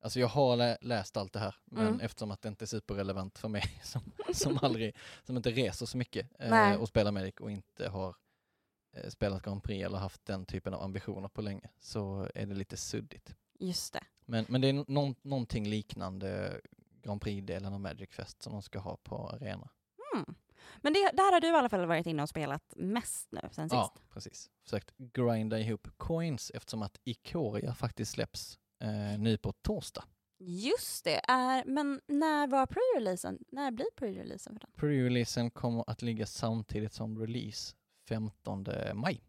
Alltså 0.03 0.19
jag 0.19 0.27
har 0.27 0.55
lä- 0.55 0.77
läst 0.81 1.17
allt 1.17 1.33
det 1.33 1.39
här, 1.39 1.55
men 1.65 1.87
Mm. 1.87 1.99
eftersom 1.99 2.31
att 2.31 2.41
det 2.41 2.49
inte 2.49 2.65
är 2.65 2.67
superrelevant 2.67 3.37
för 3.37 3.47
mig 3.47 3.63
som, 3.83 4.01
som 4.33 4.59
aldrig, 4.61 4.95
som 5.23 5.37
inte 5.37 5.51
reser 5.51 5.85
så 5.85 5.97
mycket 5.97 6.29
eh, 6.39 6.73
och 6.75 6.87
spelar 6.87 7.11
Magic 7.11 7.35
och 7.39 7.51
inte 7.51 7.89
har 7.89 8.15
spelat 9.09 9.43
Grand 9.43 9.63
Prix 9.63 9.85
eller 9.85 9.97
haft 9.97 10.25
den 10.25 10.45
typen 10.45 10.73
av 10.73 10.81
ambitioner 10.81 11.27
på 11.27 11.41
länge, 11.41 11.69
så 11.79 12.29
är 12.35 12.45
det 12.45 12.55
lite 12.55 12.77
suddigt. 12.77 13.35
Just 13.59 13.93
det. 13.93 14.03
Men, 14.25 14.45
men 14.49 14.61
det 14.61 14.69
är 14.69 14.85
någon, 14.87 15.15
någonting 15.21 15.67
liknande 15.67 16.61
Grand 17.01 17.21
Prix-delen 17.21 17.73
av 17.73 17.79
Magic 17.79 18.09
Fest 18.09 18.41
som 18.41 18.53
de 18.53 18.61
ska 18.61 18.79
ha 18.79 18.97
på 18.97 19.29
arena. 19.29 19.69
Mm. 20.15 20.35
Men 20.81 20.93
det, 20.93 21.11
där 21.13 21.33
har 21.33 21.41
du 21.41 21.47
i 21.47 21.51
alla 21.51 21.69
fall 21.69 21.85
varit 21.85 22.05
inne 22.05 22.23
och 22.23 22.29
spelat 22.29 22.73
mest 22.75 23.31
nu 23.31 23.39
sen 23.51 23.69
sist. 23.69 23.73
Ja, 23.73 23.93
precis. 24.09 24.49
Försökt 24.63 24.97
grinda 24.97 25.59
ihop 25.59 25.87
coins 25.97 26.51
eftersom 26.53 26.81
att 26.81 26.99
Ikoria 27.03 27.73
faktiskt 27.73 28.11
släpps 28.11 28.59
eh, 28.79 29.19
nu 29.19 29.37
på 29.37 29.51
torsdag. 29.51 30.03
Just 30.43 31.03
det. 31.03 31.21
Är, 31.27 31.65
men 31.65 32.01
när 32.07 32.47
var 32.47 32.65
pre-releasen? 32.65 33.43
När 33.51 33.71
blir 33.71 33.87
pre-releasen 33.95 34.53
för 34.53 34.59
den? 34.59 34.71
Pre-releasen 34.75 35.49
kommer 35.49 35.89
att 35.89 36.01
ligga 36.01 36.25
samtidigt 36.25 36.93
som 36.93 37.19
release 37.19 37.75
15 38.15 38.65
maj. 38.93 39.23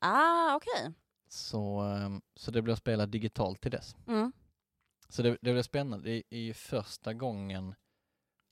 Ah, 0.00 0.54
okej. 0.56 0.92
Så, 1.28 1.80
ehm, 1.80 2.22
så 2.36 2.50
det 2.50 2.62
blir 2.62 2.72
att 2.72 2.78
spela 2.78 3.06
digitalt 3.06 3.60
till 3.60 3.70
dess. 3.70 3.96
Mm. 4.06 4.32
Så 5.08 5.22
det, 5.22 5.30
det 5.30 5.52
blir 5.52 5.62
spännande. 5.62 6.04
Det 6.10 6.22
är 6.30 6.38
ju 6.40 6.54
första 6.54 7.14
gången 7.14 7.74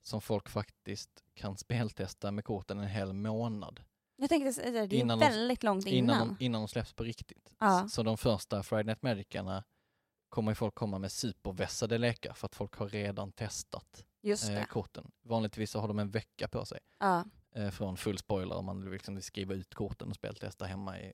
som 0.01 0.21
folk 0.21 0.49
faktiskt 0.49 1.23
kan 1.33 1.57
speltesta 1.65 2.31
med 2.31 2.45
korten 2.45 2.79
en 2.79 2.87
hel 2.87 3.13
månad. 3.13 3.83
Jag 4.17 4.29
tänkte 4.29 4.53
säga 4.53 4.87
det 4.87 4.95
är 4.95 4.99
Innan 4.99 5.19
de- 5.19 5.25
väldigt 5.25 5.63
långt 5.63 5.85
innan. 5.87 6.15
innan, 6.15 6.35
de, 6.39 6.45
innan 6.45 6.61
de 6.61 6.67
släpps 6.67 6.93
på 6.93 7.03
riktigt. 7.03 7.55
Ja. 7.59 7.87
Så, 7.89 8.03
de 8.03 8.17
första 8.17 8.63
Friday 8.63 8.83
Night 8.83 9.01
Magicarna 9.01 9.63
kommer 10.29 10.53
folk 10.53 10.75
komma 10.75 10.99
med 10.99 11.11
supervässade 11.11 11.97
lekar 11.97 12.33
för 12.33 12.45
att 12.45 12.55
folk 12.55 12.75
har 12.75 12.89
redan 12.89 13.31
testat 13.31 14.05
eh, 14.23 14.29
det. 14.47 14.65
korten. 14.69 15.11
Vanligtvis 15.21 15.71
så 15.71 15.79
har 15.79 15.87
de 15.87 15.99
en 15.99 16.09
vecka 16.11 16.47
på 16.47 16.65
sig 16.65 16.79
Ja. 16.99 17.23
Eh, 17.55 17.69
från 17.69 17.97
full 17.97 18.17
spoiler 18.17 18.55
om 18.55 18.65
man 18.65 18.91
liksom 18.91 19.15
vill 19.15 19.23
skriva 19.23 19.53
ut 19.53 19.73
korten 19.73 20.09
och 20.09 20.15
speltesta 20.15 20.65
hemma 20.65 20.99
i, 20.99 21.13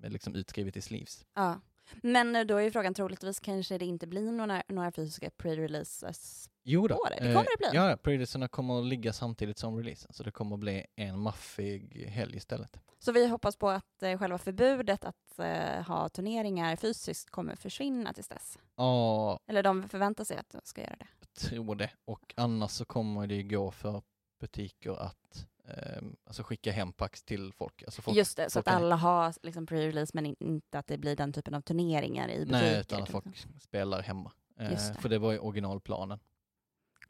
med 0.00 0.12
liksom 0.12 0.34
utskrivet 0.34 0.76
i 0.76 0.80
sleeves. 0.80 1.26
Ja. 1.34 1.60
Men 2.02 2.36
eh, 2.36 2.44
då 2.44 2.56
är 2.56 2.62
ju 2.62 2.70
frågan 2.70 2.94
troligtvis 2.94 3.40
kanske 3.40 3.78
det 3.78 3.84
inte 3.84 4.06
blir 4.06 4.32
några, 4.32 4.62
några 4.68 4.92
fysiska 4.92 5.28
pre-releases. 5.28 6.48
Jo 6.64 6.88
då. 6.88 7.06
Det, 7.10 7.18
kommer 7.18 7.34
det 7.34 7.58
bli. 7.58 7.68
Ja, 7.72 7.96
pre-releaserna 8.02 8.48
kommer 8.48 8.78
att 8.78 8.86
ligga 8.86 9.12
samtidigt 9.12 9.58
som 9.58 9.76
releasen 9.76 10.12
så 10.12 10.22
det 10.22 10.30
kommer 10.30 10.56
att 10.56 10.60
bli 10.60 10.86
en 10.96 11.18
maffig 11.18 12.06
helg 12.08 12.36
istället. 12.36 12.80
Så 12.98 13.12
vi 13.12 13.26
hoppas 13.26 13.56
på 13.56 13.68
att 13.68 14.02
eh, 14.02 14.18
själva 14.18 14.38
förbudet 14.38 15.04
att 15.04 15.38
eh, 15.38 15.82
ha 15.82 16.08
turneringar 16.08 16.76
fysiskt 16.76 17.30
kommer 17.30 17.56
försvinna 17.56 18.12
tills 18.12 18.28
dess. 18.28 18.58
Ja, 18.76 19.38
Eller 19.46 19.62
de 19.62 19.88
förväntar 19.88 20.24
sig 20.24 20.36
att 20.36 20.50
de 20.50 20.60
ska 20.64 20.80
göra 20.80 20.96
det. 20.98 21.06
jag 21.20 21.34
tror 21.34 21.74
det. 21.74 21.90
Och 22.04 22.34
annars 22.36 22.70
så 22.70 22.84
kommer 22.84 23.26
det 23.26 23.42
gå 23.42 23.70
för 23.70 24.02
butiker 24.42 24.92
att 25.02 25.46
eh, 25.64 26.02
alltså 26.24 26.42
skicka 26.42 26.72
hem 26.72 26.92
packs 26.92 27.22
till 27.22 27.52
folk. 27.52 27.82
Alltså 27.82 28.02
folk 28.02 28.16
Just 28.16 28.36
det, 28.36 28.50
så 28.50 28.52
folk 28.58 28.66
att 28.68 28.72
kan- 28.74 28.82
alla 28.82 28.96
har 28.96 29.34
liksom 29.42 29.66
pre-release 29.66 30.10
men 30.14 30.26
in, 30.26 30.36
inte 30.40 30.78
att 30.78 30.86
det 30.86 30.98
blir 30.98 31.16
den 31.16 31.32
typen 31.32 31.54
av 31.54 31.60
turneringar 31.60 32.28
i 32.28 32.38
butiker. 32.38 32.60
Nej, 32.60 32.80
utan 32.80 32.98
att 33.00 33.06
till 33.06 33.12
folk 33.12 33.46
spelar 33.60 34.02
hemma. 34.02 34.32
Eh, 34.58 34.78
för 35.00 35.08
det 35.08 35.18
var 35.18 35.32
ju 35.32 35.38
originalplanen 35.38 36.18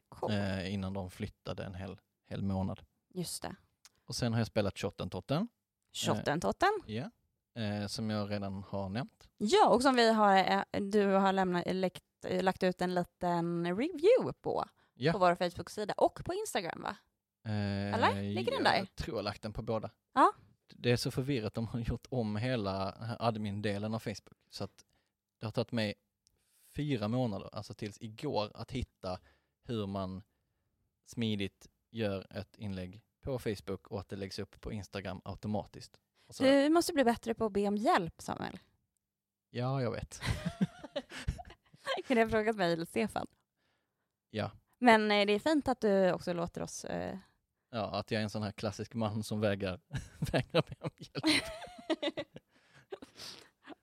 Cool. 0.09 0.31
eh, 0.31 0.73
innan 0.73 0.93
de 0.93 1.11
flyttade 1.11 1.63
en 1.63 1.75
hel, 1.75 1.99
hel 2.29 2.41
månad. 2.41 2.81
Just 3.13 3.41
det. 3.41 3.55
Och 4.05 4.15
sen 4.15 4.33
har 4.33 4.39
jag 4.39 4.47
spelat 4.47 4.77
Shottentotten, 4.79 5.47
Shottentotten. 5.93 6.69
ja, 6.85 7.09
eh, 7.61 7.87
som 7.87 8.09
jag 8.09 8.31
redan 8.31 8.63
har 8.63 8.89
nämnt. 8.89 9.27
Ja, 9.37 9.69
och 9.69 9.81
som 9.81 9.95
vi 9.95 10.11
har, 10.13 10.37
eh, 10.37 10.81
du 10.81 11.05
har 11.05 11.33
lämnat, 11.33 11.63
eh, 12.25 12.43
lagt 12.43 12.63
ut 12.63 12.81
en 12.81 12.93
liten 12.93 13.65
review 13.77 14.33
på, 14.41 14.65
Ja. 14.93 15.11
på 15.11 15.17
vår 15.19 15.35
Facebook-sida 15.35 15.93
och 15.97 16.21
på 16.25 16.33
Instagram 16.33 16.81
va? 16.81 16.95
Eh, 17.45 17.93
Eller? 17.93 18.21
Ligger 18.21 18.51
den 18.51 18.63
där? 18.63 18.77
Jag 18.77 18.95
tror 18.95 19.17
jag 19.17 19.23
lagt 19.23 19.41
den 19.41 19.53
på 19.53 19.61
båda. 19.61 19.89
Ja. 20.13 20.33
Det 20.67 20.91
är 20.91 20.97
så 20.97 21.11
förvirrat, 21.11 21.53
de 21.53 21.67
har 21.67 21.79
gjort 21.79 22.07
om 22.09 22.35
hela 22.35 22.91
admin-delen 23.19 23.93
av 23.93 23.99
Facebook. 23.99 24.37
Så 24.49 24.63
att 24.63 24.85
det 25.39 25.45
har 25.45 25.51
tagit 25.51 25.71
mig 25.71 25.93
fyra 26.75 27.07
månader, 27.07 27.49
alltså 27.53 27.73
tills 27.73 27.97
igår, 28.01 28.51
att 28.55 28.71
hitta 28.71 29.19
hur 29.63 29.87
man 29.87 30.23
smidigt 31.05 31.67
gör 31.89 32.27
ett 32.37 32.55
inlägg 32.57 33.01
på 33.21 33.39
Facebook 33.39 33.87
och 33.87 33.99
att 33.99 34.09
det 34.09 34.15
läggs 34.15 34.39
upp 34.39 34.61
på 34.61 34.71
Instagram 34.71 35.21
automatiskt. 35.25 35.99
Du 36.39 36.69
måste 36.69 36.93
bli 36.93 37.03
bättre 37.03 37.33
på 37.33 37.45
att 37.45 37.51
be 37.51 37.67
om 37.67 37.77
hjälp 37.77 38.21
Samuel. 38.21 38.59
Ja, 39.49 39.81
jag 39.81 39.91
vet. 39.91 40.21
Det 42.07 42.19
har 42.19 42.29
frågat 42.29 42.55
mig 42.55 42.73
eller 42.73 42.85
Stefan. 42.85 43.27
Ja. 44.29 44.51
Men 44.77 45.11
eh, 45.11 45.25
det 45.25 45.33
är 45.33 45.39
fint 45.39 45.67
att 45.67 45.81
du 45.81 46.11
också 46.11 46.33
låter 46.33 46.61
oss 46.61 46.85
eh, 46.85 47.17
Ja, 47.75 47.85
att 47.99 48.11
jag 48.11 48.19
är 48.19 48.23
en 48.23 48.29
sån 48.29 48.43
här 48.43 48.51
klassisk 48.51 48.93
man 48.93 49.23
som 49.23 49.39
vägrar, 49.41 49.79
vägrar 50.31 50.61
be 50.69 50.75
om 50.81 50.89
hjälp. 50.97 51.43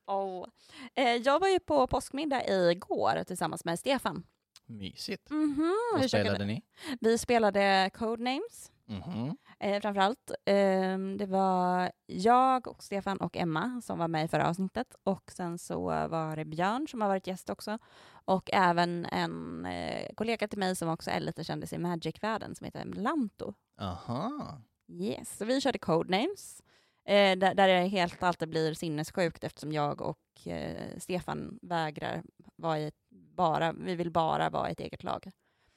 oh. 0.06 0.46
eh, 0.94 1.14
Jag 1.16 1.40
var 1.40 1.48
ju 1.48 1.58
på 1.60 1.86
påskmiddag 1.86 2.46
igår 2.48 3.24
tillsammans 3.24 3.64
med 3.64 3.78
Stefan. 3.78 4.26
Mysigt. 4.66 5.30
Mhm, 5.30 5.74
Vad 5.92 6.02
vi, 6.02 6.08
spelade 6.08 6.44
ni? 6.44 6.62
vi 7.00 7.18
spelade 7.18 7.90
Codenames 7.94 8.72
Mhm. 8.86 9.36
eh, 9.60 9.80
framförallt. 9.80 10.30
Eh, 10.44 10.98
det 11.18 11.26
var 11.28 11.92
jag 12.06 12.66
och 12.68 12.82
Stefan 12.82 13.16
och 13.20 13.36
Emma 13.36 13.80
som 13.84 13.98
var 13.98 14.08
med 14.08 14.24
i 14.24 14.28
förra 14.28 14.48
avsnittet 14.48 14.94
och 15.02 15.30
sen 15.32 15.58
så 15.58 15.80
var 15.84 16.36
det 16.36 16.44
Björn 16.44 16.88
som 16.88 17.00
har 17.00 17.08
varit 17.08 17.26
gäst 17.26 17.50
också 17.50 17.78
och 18.24 18.50
även 18.52 19.04
en 19.06 19.66
eh, 19.66 20.14
kollega 20.16 20.48
till 20.48 20.58
mig 20.58 20.76
som 20.76 20.88
också 20.88 21.10
är 21.10 21.20
lite 21.20 21.44
kändis 21.44 21.72
i 21.72 21.78
Magic-världen 21.78 22.54
som 22.54 22.64
heter 22.64 22.84
Lanto. 22.84 23.54
Aha. 23.80 24.62
Yes, 24.88 25.36
så 25.36 25.44
vi 25.44 25.60
körde 25.60 25.78
Codenames 25.78 26.62
eh, 27.04 27.38
där, 27.38 27.54
där 27.54 27.68
det 27.68 27.88
helt 27.88 28.22
alltid 28.22 28.48
blir 28.48 28.74
sinnessjukt 28.74 29.44
eftersom 29.44 29.72
jag 29.72 30.00
och 30.00 30.46
eh, 30.46 30.98
Stefan 30.98 31.58
vägrar 31.62 32.22
vara 32.56 32.78
i 32.78 32.86
ett, 32.86 32.94
bara, 33.10 33.72
vi 33.72 33.94
vill 33.94 34.10
bara 34.10 34.50
vara 34.50 34.68
ett 34.68 34.80
eget 34.80 35.02
lag. 35.02 35.30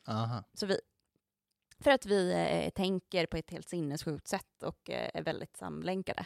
Aha. 0.07 0.43
Så 0.53 0.65
vi, 0.65 0.79
för 1.79 1.91
att 1.91 2.05
vi 2.05 2.33
eh, 2.33 2.69
tänker 2.69 3.25
på 3.25 3.37
ett 3.37 3.51
helt 3.51 3.69
sinnessjukt 3.69 4.27
sätt 4.27 4.63
och 4.63 4.89
eh, 4.89 5.09
är 5.13 5.23
väldigt 5.23 5.57
samlänkade. 5.57 6.25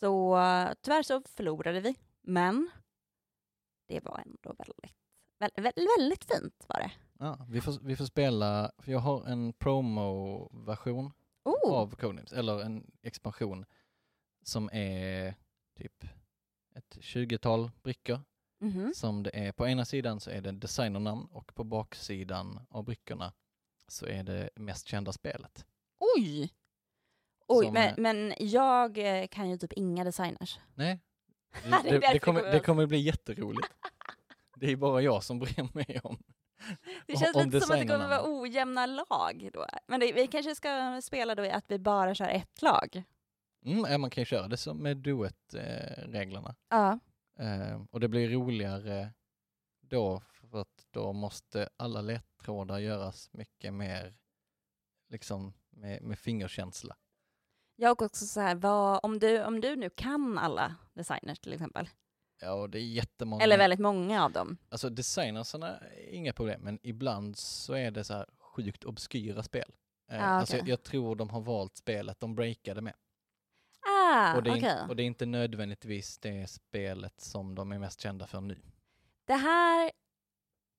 Så 0.00 0.38
tyvärr 0.82 1.02
så 1.02 1.22
förlorade 1.22 1.80
vi, 1.80 1.94
men 2.20 2.70
det 3.88 4.00
var 4.04 4.22
ändå 4.26 4.54
väldigt, 4.58 4.96
väldigt, 5.42 5.58
väldigt, 5.64 5.98
väldigt 5.98 6.24
fint 6.24 6.64
var 6.68 6.80
det. 6.80 6.90
Ja, 7.18 7.46
vi, 7.48 7.60
får, 7.60 7.78
vi 7.82 7.96
får 7.96 8.04
spela, 8.04 8.72
för 8.78 8.92
jag 8.92 8.98
har 8.98 9.26
en 9.26 9.52
promo-version 9.52 11.12
Oh, 11.44 11.72
av 11.74 11.94
Codenames, 11.96 12.32
eller 12.32 12.60
en 12.60 12.90
expansion 13.02 13.64
som 14.42 14.70
är 14.72 15.34
typ 15.78 16.04
ett 16.76 16.96
20-tal 17.00 17.70
brickor. 17.82 18.20
mhm. 18.60 18.92
Som 18.94 19.22
det 19.22 19.30
är, 19.46 19.52
på 19.52 19.68
ena 19.68 19.84
sidan 19.84 20.20
så 20.20 20.30
är 20.30 20.40
det 20.40 20.52
designernamn 20.52 21.28
och 21.32 21.54
på 21.54 21.64
baksidan 21.64 22.60
av 22.70 22.84
brickorna 22.84 23.32
så 23.88 24.06
är 24.06 24.22
det 24.22 24.50
mest 24.56 24.86
kända 24.88 25.12
spelet. 25.12 25.64
Oj! 26.16 26.52
Oj, 27.48 27.64
Som, 27.64 27.74
men, 27.74 27.88
eh, 27.88 27.94
men 27.98 28.34
jag 28.38 28.98
eh, 29.22 29.26
kan 29.26 29.50
ju 29.50 29.58
typ 29.58 29.72
inga 29.72 30.04
designers. 30.04 30.58
Nej, 30.74 31.00
Det 31.64 31.90
det, 31.90 31.98
det, 32.12 32.18
kommer, 32.18 32.42
det 32.42 32.60
kommer 32.60 32.86
bli 32.86 32.98
jätteroligt. 32.98 33.68
Det 34.62 34.72
är 34.72 34.76
bara 34.76 35.02
jag 35.02 35.22
som 35.22 35.38
bryr 35.38 35.74
mig 35.74 36.00
om 36.04 36.18
Det 37.06 37.16
känns 37.16 37.36
om 37.36 37.44
lite 37.44 37.60
som 37.60 37.74
att 37.74 37.80
det 37.80 37.86
kommer 37.86 38.08
vara 38.08 38.40
ojämna 38.40 38.86
lag 38.86 39.50
då. 39.52 39.66
Men 39.86 40.00
det, 40.00 40.12
vi 40.12 40.26
kanske 40.26 40.54
ska 40.54 41.00
spela 41.02 41.34
då 41.34 41.44
i 41.44 41.50
att 41.50 41.64
vi 41.68 41.78
bara 41.78 42.14
kör 42.14 42.28
ett 42.28 42.62
lag. 42.62 43.02
Mm, 43.64 44.00
man 44.00 44.10
kan 44.10 44.20
ju 44.20 44.24
köra 44.24 44.48
det 44.48 44.56
som 44.56 44.78
med 44.78 44.96
duet-reglerna. 44.96 46.54
Ja. 46.68 46.98
Eh, 47.38 47.82
och 47.90 48.00
det 48.00 48.08
blir 48.08 48.28
roligare 48.28 49.12
då 49.80 50.20
för 50.20 50.60
att 50.60 50.86
då 50.90 51.12
måste 51.12 51.68
alla 51.76 52.00
ledtrådar 52.00 52.78
göras 52.78 53.30
mycket 53.32 53.74
mer 53.74 54.14
liksom 55.08 55.52
med, 55.70 56.02
med 56.02 56.18
fingerkänsla. 56.18 56.96
Jag 57.76 57.92
och 57.92 58.02
också 58.02 58.26
så 58.26 58.40
här, 58.40 58.54
vad, 58.54 59.00
om, 59.02 59.18
du, 59.18 59.44
om 59.44 59.60
du 59.60 59.76
nu 59.76 59.90
kan 59.90 60.38
alla 60.38 60.76
designers 60.92 61.38
till 61.38 61.52
exempel, 61.52 61.88
Ja, 62.40 62.66
det 62.66 62.78
är 62.78 62.82
jättemånga. 62.82 63.44
eller 63.44 63.58
väldigt 63.58 63.80
många 63.80 64.24
av 64.24 64.32
dem. 64.32 64.56
Alltså 64.68 64.90
designersarna 64.90 65.78
inga 66.10 66.32
problem, 66.32 66.60
men 66.62 66.78
ibland 66.82 67.36
så 67.36 67.72
är 67.74 67.90
det 67.90 68.04
så 68.04 68.14
här 68.14 68.26
sjukt 68.38 68.84
obskyra 68.84 69.42
spel. 69.42 69.72
Eh, 70.10 70.22
Ah, 70.22 70.26
alltså, 70.26 70.56
okej. 70.56 70.68
jag, 70.68 70.72
jag 70.72 70.82
tror 70.82 71.16
de 71.16 71.30
har 71.30 71.40
valt 71.40 71.76
spelet 71.76 72.20
de 72.20 72.34
breakade 72.34 72.80
med. 72.80 72.94
Ah, 73.86 74.36
och, 74.36 74.42
det 74.42 74.50
är 74.50 74.56
okej. 74.58 74.78
in, 74.82 74.88
och 74.90 74.96
det 74.96 75.02
är 75.02 75.04
inte 75.06 75.26
nödvändigtvis 75.26 76.18
det 76.18 76.50
spelet 76.50 77.20
som 77.20 77.54
de 77.54 77.72
är 77.72 77.78
mest 77.78 78.00
kända 78.00 78.26
för 78.26 78.40
nu. 78.40 78.58
Det 79.24 79.34
här, 79.34 79.92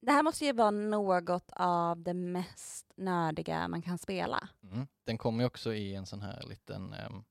det 0.01 0.11
här 0.11 0.23
måste 0.23 0.45
ju 0.45 0.53
vara 0.53 0.71
något 0.71 1.51
av 1.53 2.01
det 2.03 2.13
mest 2.13 2.93
nördiga 2.97 3.67
man 3.67 3.81
kan 3.81 3.97
spela. 3.97 4.49
Mm. 4.63 4.87
Den 5.05 5.17
kommer 5.17 5.43
ju 5.43 5.47
också 5.47 5.73
i 5.73 5.95
en 5.95 6.05
sån 6.05 6.21
här 6.21 6.43
liten... 6.47 6.93
ehm, 6.93 7.23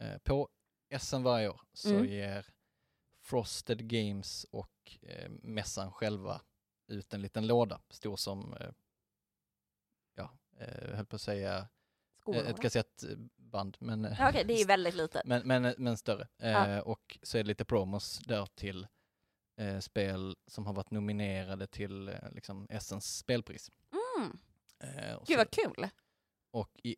eh, 0.00 0.18
på 0.18 0.48
SM 0.98 1.22
varje 1.22 1.48
år 1.48 1.60
så 1.72 1.88
Mm. 1.94 2.04
ger 2.04 2.46
Frosted 3.28 3.88
Games 3.88 4.46
och 4.50 4.98
eh, 5.02 5.30
mässan 5.30 5.92
själva 5.92 6.40
ut 6.86 7.14
en 7.14 7.22
liten 7.22 7.46
låda, 7.46 7.80
stor 7.90 8.16
som, 8.16 8.54
eh, 8.54 8.70
ja, 10.14 10.38
eh, 10.58 10.96
höll 10.96 11.06
på 11.06 11.16
att 11.16 11.22
säga 11.22 11.58
eh, 11.58 11.64
Skolor. 12.20 12.42
ett 12.42 12.60
kassettband, 12.62 13.76
men, 13.80 14.04
eh, 14.04 14.16
Ja, 14.18 14.28
Okej, 14.28 14.44
det 14.44 14.52
är 14.60 14.66
väldigt 14.76 14.94
litet. 14.94 15.22
men, 15.24 15.46
men, 15.46 15.74
men 15.78 15.96
större. 15.96 16.28
Eh, 16.38 16.50
Ja. 16.50 16.82
Och 16.82 17.18
så 17.22 17.38
är 17.38 17.42
det 17.42 17.48
lite 17.48 17.64
promos 17.64 18.18
där 18.18 18.46
till 18.46 18.86
eh, 19.56 19.78
spel 19.80 20.36
som 20.46 20.66
har 20.66 20.72
varit 20.72 20.90
nominerade 20.90 21.66
till 21.66 22.08
eh, 22.08 22.30
liksom 22.32 22.66
SMs 22.70 23.16
spelpris. 23.18 23.70
Mm. 23.92 24.38
Eh, 24.80 25.22
Gud 25.26 25.36
vad 25.38 25.50
kul. 25.50 25.88
och 26.50 26.80
i, 26.82 26.96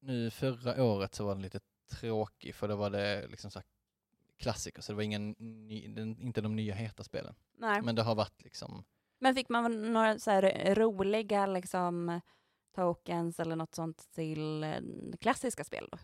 nu 0.00 0.30
förra 0.30 0.84
året 0.84 1.14
så 1.14 1.24
var 1.24 1.34
den 1.34 1.42
lite 1.42 1.60
tråkig 1.90 2.54
för 2.54 2.68
då 2.68 2.76
var 2.76 2.90
det 2.90 3.26
liksom 3.26 3.50
så 3.50 3.62
klassiker 4.42 4.82
så 4.82 4.92
det 4.92 4.96
var 4.96 5.02
ingen 5.02 5.34
ny, 5.38 5.88
den, 5.88 6.20
inte 6.20 6.40
de 6.40 6.56
nya 6.56 6.74
heta 6.74 7.04
spelen. 7.04 7.34
Nej. 7.58 7.70
Men, 7.76 7.84
Men 7.84 7.94
det 7.94 8.02
har 8.02 8.14
varit 8.14 8.42
liksom, 8.42 8.84
fick 9.34 9.48
man 9.48 9.92
några 9.92 10.18
så 10.18 10.30
här 10.30 10.74
roliga 10.74 11.46
liksom, 11.46 12.20
tokens 12.74 13.40
eller 13.40 13.56
något 13.56 13.74
sånt 13.74 14.10
till 14.12 14.64
eh, 14.64 14.80
klassiska 15.20 15.64
spel 15.64 15.88
då? 15.92 15.98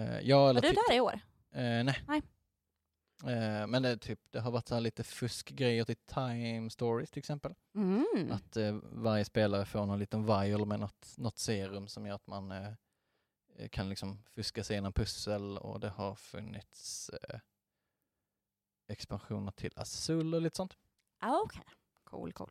eh, 0.00 0.20
ja 0.20 0.42
Var 0.42 0.50
eller 0.50 0.60
du 0.60 0.68
typ, 0.68 0.78
där 0.88 0.96
i 0.96 1.00
år? 1.00 1.20
eh, 1.52 1.84
nej. 1.84 2.04
Nej. 2.08 2.22
Eh, 3.24 3.66
men 3.66 3.82
det, 3.82 3.96
typ, 3.96 4.20
det 4.30 4.40
har 4.40 4.50
varit 4.50 4.68
så 4.68 4.74
här 4.74 4.80
lite 4.80 5.04
fuskgrejer 5.04 5.84
till 5.84 5.96
Time 5.96 6.70
Stories 6.70 7.10
till 7.10 7.18
exempel. 7.18 7.54
Mm. 7.74 8.32
Att 8.32 8.56
eh, 8.56 8.78
varje 8.82 9.24
spelare 9.24 9.64
får 9.64 9.86
någon 9.86 9.98
liten 9.98 10.26
vial 10.26 10.66
med 10.66 10.80
något, 10.80 11.14
något 11.16 11.38
serum 11.38 11.88
som 11.88 12.06
gör 12.06 12.14
att 12.14 12.26
man 12.26 12.52
kan 13.70 13.88
liksom 13.88 14.22
fuska 14.34 14.64
sig 14.64 14.74
igenom 14.74 14.92
pussel 14.92 15.58
och 15.58 15.80
det 15.80 15.88
har 15.88 16.14
funnits 16.14 17.08
eh, 17.08 17.40
expansioner 18.90 19.52
till 19.52 19.72
Azul 19.76 20.34
och 20.34 20.42
lite 20.42 20.56
sånt. 20.56 20.76
Ah, 21.20 21.40
Okej, 21.44 21.62
cool, 22.04 22.32
cool. 22.32 22.50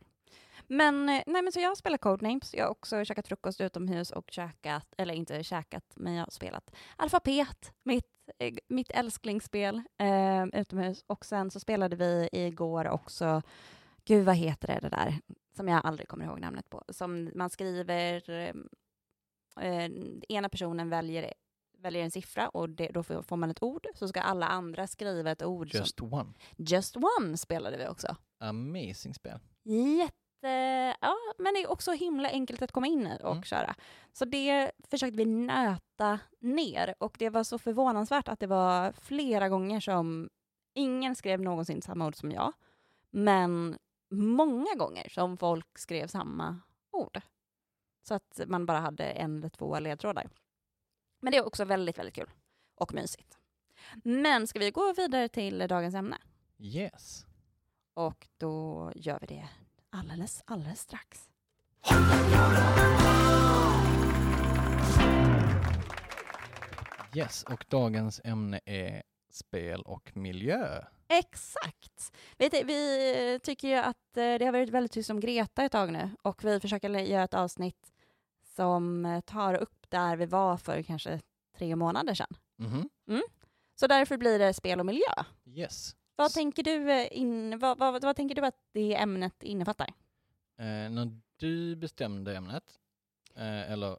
Men, 0.68 1.10
eh, 1.10 1.24
nej, 1.28 1.42
men 1.42 1.52
så 1.52 1.60
jag 1.60 1.70
har 1.70 1.76
spelat 1.76 2.02
Codenames, 2.02 2.54
jag 2.54 2.66
har 2.66 2.72
också 2.72 3.06
käkat 3.06 3.28
frukost 3.28 3.62
utomhus 3.62 4.12
och 4.12 4.26
käkat, 4.32 4.94
eller 4.98 5.14
inte 5.14 5.44
käkat, 5.44 5.94
men 5.96 6.14
jag 6.14 6.26
har 6.26 6.32
spelat 6.32 6.76
Alfapet, 6.96 7.74
mitt, 7.84 8.06
eh, 8.40 8.54
mitt 8.68 8.92
älsklingsspel 8.92 9.82
eh, 9.98 10.46
utomhus. 10.54 11.04
Och 11.08 11.26
sen 11.26 11.52
så 11.52 11.60
spelade 11.60 11.96
vi 11.96 12.30
igår 12.32 12.88
också, 12.88 13.42
gud 14.06 14.26
vad 14.26 14.36
heter 14.36 14.68
det, 14.68 14.80
det 14.80 14.90
där, 14.90 15.20
som 15.56 15.68
jag 15.68 15.86
aldrig 15.86 16.08
kommer 16.08 16.26
ihåg 16.26 16.40
namnet 16.40 16.70
på, 16.70 16.84
som 16.90 17.32
man 17.36 17.50
skriver, 17.50 18.30
eh, 19.60 19.90
ena 20.30 20.50
personen 20.50 20.90
väljer, 20.90 21.34
väljer 21.82 22.04
en 22.04 22.12
siffra 22.12 22.50
och 22.50 22.70
det, 22.70 22.88
då 22.88 23.04
får 23.04 23.36
man 23.36 23.52
ett 23.52 23.64
ord, 23.64 23.88
så 23.96 24.08
ska 24.08 24.22
alla 24.22 24.48
andra 24.48 24.88
skriva 24.88 25.32
ett 25.32 25.44
ord. 25.44 25.72
Som, 25.72 25.80
Just 25.80 26.02
One. 26.02 26.34
Just 26.58 26.98
One 27.20 27.38
spelade 27.38 27.78
vi 27.78 27.88
också. 27.88 28.16
Amazing 28.40 29.14
spel. 29.14 29.40
Jätte... 29.64 30.16
Ja, 31.02 31.16
men 31.38 31.54
det 31.54 31.60
är 31.64 31.72
också 31.72 31.92
himla 31.92 32.30
enkelt 32.30 32.62
att 32.62 32.72
komma 32.72 32.88
in 32.88 33.08
i 33.08 33.18
och 33.24 33.32
Mm. 33.32 33.44
köra. 33.44 33.76
Så 34.14 34.26
det 34.26 34.72
försökte 34.90 35.18
vi 35.18 35.26
nöta 35.26 36.20
ner 36.40 36.96
och 37.00 37.16
det 37.20 37.30
var 37.30 37.44
så 37.44 37.60
förvånansvärt 37.60 38.28
att 38.28 38.40
det 38.40 38.48
var 38.48 38.92
flera 38.92 39.50
gånger 39.50 39.80
som 39.80 40.30
ingen 40.74 41.16
skrev 41.16 41.42
någonsin 41.42 41.82
samma 41.82 42.08
ord 42.08 42.16
som 42.16 42.32
jag, 42.32 42.54
men 43.10 43.78
många 44.12 44.76
gånger 44.76 45.10
som 45.10 45.38
folk 45.38 45.78
skrev 45.78 46.08
samma 46.08 46.60
ord. 46.92 47.22
Så 48.08 48.14
att 48.14 48.40
man 48.48 48.66
bara 48.66 48.80
hade 48.80 49.04
en 49.06 49.38
eller 49.38 49.50
två 49.50 49.80
ledtrådar. 49.80 50.30
Men 51.20 51.32
det 51.32 51.38
är 51.38 51.46
också 51.46 51.66
väldigt, 51.66 51.98
väldigt 51.98 52.16
kul 52.16 52.30
och 52.76 52.94
mysigt. 52.94 53.38
Men 54.04 54.48
ska 54.48 54.60
vi 54.60 54.72
gå 54.72 54.94
vidare 54.94 55.30
till 55.30 55.68
dagens 55.70 55.96
ämne? 55.96 56.18
Yes. 56.58 57.26
Och 57.94 58.28
då 58.38 58.92
gör 58.96 59.20
vi 59.22 59.28
det 59.28 59.48
alldeles, 59.90 60.44
alldeles 60.46 60.80
strax. 60.80 61.30
Yes, 67.16 67.44
och 67.44 67.66
dagens 67.70 68.22
ämne 68.24 68.60
är 68.66 69.04
spel 69.30 69.82
och 69.82 70.12
miljö. 70.18 70.84
Exakt! 71.08 72.18
Du, 72.38 72.50
vi 72.50 73.40
tycker 73.44 73.68
ju 73.68 73.76
att 73.76 74.18
eh, 74.18 74.36
det 74.40 74.46
har 74.46 74.52
varit 74.52 74.70
väldigt 74.70 74.92
tyst 74.92 75.10
om 75.10 75.20
Greta 75.20 75.64
ett 75.64 75.72
tag 75.72 75.94
nu 75.94 76.10
och 76.22 76.44
vi 76.44 76.60
försöker 76.60 76.90
göra 76.90 77.24
ett 77.24 77.34
avsnitt 77.34 77.94
som 78.56 79.06
eh, 79.06 79.22
tar 79.22 79.54
upp 79.54 79.79
där 79.92 80.16
vi 80.18 80.26
var 80.26 80.58
för 80.58 80.82
kanske 80.84 81.22
tre 81.58 81.76
månader 81.76 82.14
sedan. 82.14 82.36
Mhm. 82.58 82.90
Så 83.76 83.88
därför 83.88 84.18
blir 84.18 84.40
det 84.40 84.54
spel 84.54 84.80
och 84.80 84.86
miljö. 84.86 85.14
Yes. 85.46 85.96
Vad 86.16 86.32
tänker 86.34 86.64
du, 86.64 86.92
eh, 86.92 87.08
in, 87.18 87.60
vad, 87.60 87.78
vad, 87.78 88.04
vad 88.04 88.16
tänker 88.16 88.36
du 88.36 88.46
att 88.46 88.58
det 88.74 88.96
ämnet 88.96 89.44
innefattar? 89.44 89.88
Eh, 90.58 90.66
när 90.90 91.20
du 91.38 91.76
bestämde 91.76 92.36
ämnet, 92.36 92.80
eh, 93.36 93.72
eller 93.72 93.98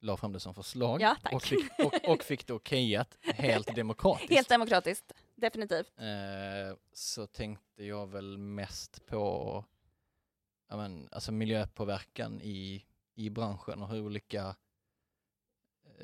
la 0.00 0.16
fram 0.16 0.32
det 0.32 0.40
som 0.40 0.54
förslag 0.54 1.00
Ja, 1.00 1.16
och, 1.32 1.42
fick, 1.42 1.70
och, 1.78 2.08
och 2.08 2.22
fick 2.22 2.46
det 2.46 2.52
okejat 2.52 3.18
helt 3.20 3.74
demokratiskt, 3.74 4.30
Helt 4.34 4.48
demokratiskt, 4.48 5.12
definitivt. 5.34 5.92
eh, 5.98 6.76
så 6.92 7.26
tänkte 7.26 7.84
jag 7.84 8.06
väl 8.06 8.38
mest 8.38 9.06
på 9.06 9.64
ja, 10.68 10.76
men, 10.76 11.08
alltså 11.12 11.32
miljöpåverkan 11.32 12.40
i, 12.42 12.84
i 13.14 13.30
branschen 13.30 13.82
och 13.82 13.88
hur 13.88 14.00
olika 14.04 14.56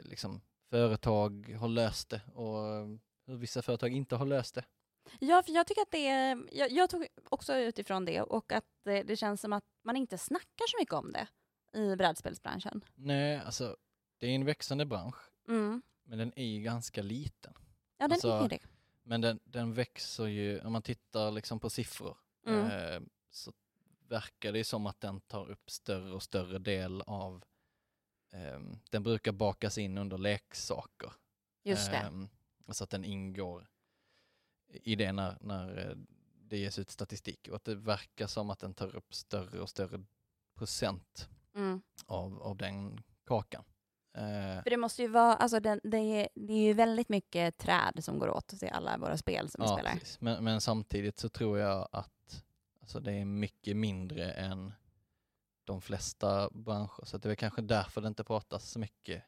liksom, 0.03 0.41
företag 0.71 1.57
har 1.61 1.69
löst 1.69 2.09
det 2.11 2.21
och 2.35 2.57
hur 3.27 3.37
vissa 3.37 3.63
företag 3.63 3.93
inte 3.93 4.17
har 4.17 4.27
löst 4.27 4.55
det. 4.55 4.65
Ja, 5.21 5.43
för 5.43 5.53
jag 5.53 5.67
tycker 5.67 5.83
att 5.83 5.91
det 5.91 6.09
är, 6.09 6.49
jag, 6.53 6.71
jag 6.73 6.91
tog 6.91 7.07
också 7.29 7.57
utifrån 7.57 8.05
det 8.05 8.23
och 8.23 8.53
att 8.53 8.65
det, 8.85 9.03
det 9.03 9.17
känns 9.17 9.41
som 9.41 9.53
att 9.53 9.65
man 9.83 9.97
inte 9.97 10.19
snackar 10.19 10.67
så 10.69 10.77
mycket 10.81 10.95
om 10.95 11.13
det 11.13 11.27
i 11.79 11.97
brädspelsbranschen. 11.97 12.85
Nej, 12.95 13.37
alltså 13.39 13.77
det 14.19 14.27
är 14.27 14.31
en 14.35 14.45
växande 14.45 14.85
bransch, 14.87 15.17
Mm. 15.49 15.83
men 16.05 16.19
den 16.19 16.33
är 16.37 16.45
ju 16.47 16.61
ganska 16.63 17.03
liten. 17.03 17.55
Ja, 17.99 18.05
den 18.09 18.13
Alltså, 18.13 18.31
är 18.31 18.49
det. 18.49 18.59
Men 19.03 19.21
den, 19.21 19.41
den 19.45 19.75
växer 19.75 20.27
ju, 20.27 20.61
om 20.61 20.73
man 20.73 20.83
tittar 20.83 21.31
liksom 21.31 21.61
på 21.61 21.71
siffror, 21.71 22.17
Mm. 22.47 22.67
eh, 22.71 23.01
så 23.31 23.53
verkar 24.09 24.53
det 24.53 24.65
som 24.65 24.87
att 24.87 25.01
den 25.01 25.21
tar 25.21 25.51
upp 25.51 25.71
större 25.71 26.15
och 26.15 26.23
större 26.23 26.59
del 26.59 27.03
av, 27.07 27.45
ehm, 28.35 28.79
den 28.91 29.03
brukar 29.03 29.33
bakas 29.33 29.79
in 29.79 29.99
under 29.99 30.19
leksaker. 30.19 31.13
Just 31.65 31.91
det. 31.91 31.97
Ehm, 31.97 32.29
så 32.69 32.85
att 32.85 32.91
den 32.91 33.05
ingår 33.05 33.69
i 34.73 34.95
det 34.97 35.13
när, 35.13 35.37
när 35.41 35.89
eh, 35.91 35.97
det 36.41 36.57
ges 36.59 36.79
ut 36.79 36.91
statistik 36.91 37.49
och 37.49 37.57
att 37.57 37.65
det 37.65 37.75
verkar 37.75 38.27
som 38.27 38.51
att 38.51 38.59
den 38.59 38.75
tar 38.75 38.97
upp 38.97 39.15
större 39.15 39.61
och 39.61 39.69
större 39.69 40.05
procent 40.55 41.29
Mm. 41.57 41.83
av, 42.07 42.43
av 42.43 42.57
den 42.57 43.01
kakan. 43.27 43.65
Eh, 44.15 44.63
För 44.63 44.71
det 44.71 44.77
måste 44.77 45.03
ju 45.03 45.09
vara, 45.09 45.35
alltså 45.35 45.61
den, 45.61 45.81
det, 45.85 45.97
är, 45.99 46.29
det 46.35 46.53
är 46.53 46.63
ju 46.67 46.73
väldigt 46.73 47.09
mycket 47.09 47.57
träd 47.59 48.05
som 48.05 48.19
går 48.19 48.29
åt 48.29 48.47
till 48.49 48.69
alla 48.69 48.99
våra 48.99 49.17
spel 49.17 49.51
som 49.51 49.63
vi 49.65 49.69
ja, 49.71 49.77
spelar. 49.77 49.93
precis. 49.93 50.21
Men, 50.21 50.45
men 50.45 50.61
samtidigt 50.61 51.19
så 51.19 51.29
tror 51.29 51.59
jag 51.59 51.89
att 51.93 52.45
alltså, 52.81 53.01
det 53.01 53.13
är 53.13 53.25
mycket 53.25 53.77
mindre 53.77 54.33
än 54.33 54.73
de 55.65 55.81
flesta 55.81 56.51
branscher. 56.51 57.05
Så 57.05 57.19
det 57.19 57.31
är 57.31 57.35
kanske 57.35 57.63
därför 57.63 58.01
det 58.01 58.09
inte 58.09 58.25
pratas 58.25 58.71
så 58.71 58.79
mycket 58.79 59.23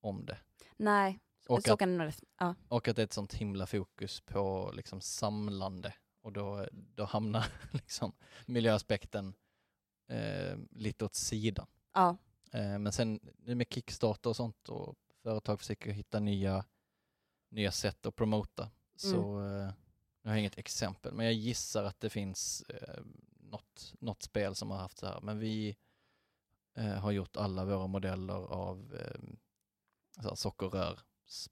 om 0.00 0.26
det. 0.26 0.38
Nej, 0.76 1.20
Och 1.48 1.62
så 1.62 1.72
att, 1.72 1.78
kan 1.78 1.98
det. 1.98 2.12
Ja. 2.38 2.54
och 2.68 2.88
att 2.88 2.96
det 2.96 3.02
är 3.02 3.04
ett 3.04 3.12
sånt 3.12 3.34
himla 3.34 3.66
fokus 3.66 4.20
på 4.20 4.70
liksom 4.74 5.00
samlande. 5.00 5.94
Och 6.20 6.32
då, 6.32 6.66
då 6.72 7.04
hamnar 7.04 7.46
liksom 7.72 8.12
miljöaspekten 8.46 9.34
eh, 10.08 10.56
lite 10.70 11.04
åt 11.04 11.14
sidan. 11.14 11.66
ja. 11.94 12.16
Eh, 12.52 12.78
men 12.78 12.92
sen 12.92 13.20
nu 13.38 13.54
med 13.54 13.66
Kickstarter 13.70 14.30
och 14.30 14.36
sånt 14.36 14.68
och 14.68 14.96
företag 15.22 15.60
försöker 15.60 15.90
hitta 15.90 16.20
nya, 16.20 16.64
nya 17.50 17.72
sätt 17.72 18.06
att 18.06 18.16
promota. 18.16 18.70
Så 18.96 19.40
eh, 19.46 19.70
jag 20.22 20.30
har 20.30 20.36
inget 20.36 20.58
exempel, 20.58 21.14
men 21.14 21.26
jag 21.26 21.34
gissar 21.34 21.84
att 21.84 22.00
det 22.00 22.10
finns 22.10 22.62
eh, 22.68 23.02
något, 23.52 23.94
något 23.98 24.22
spel 24.22 24.54
som 24.54 24.70
har 24.70 24.78
haft 24.78 24.98
så 24.98 25.06
här. 25.06 25.20
Men 25.22 25.38
vi 25.38 25.76
eh, 26.74 26.84
har 26.84 27.10
gjort 27.10 27.36
alla 27.36 27.64
våra 27.64 27.86
modeller 27.86 28.52
av 28.52 28.94
eh, 28.94 29.20
så 30.22 30.28
här, 30.28 30.34
sockerrör, 30.34 31.00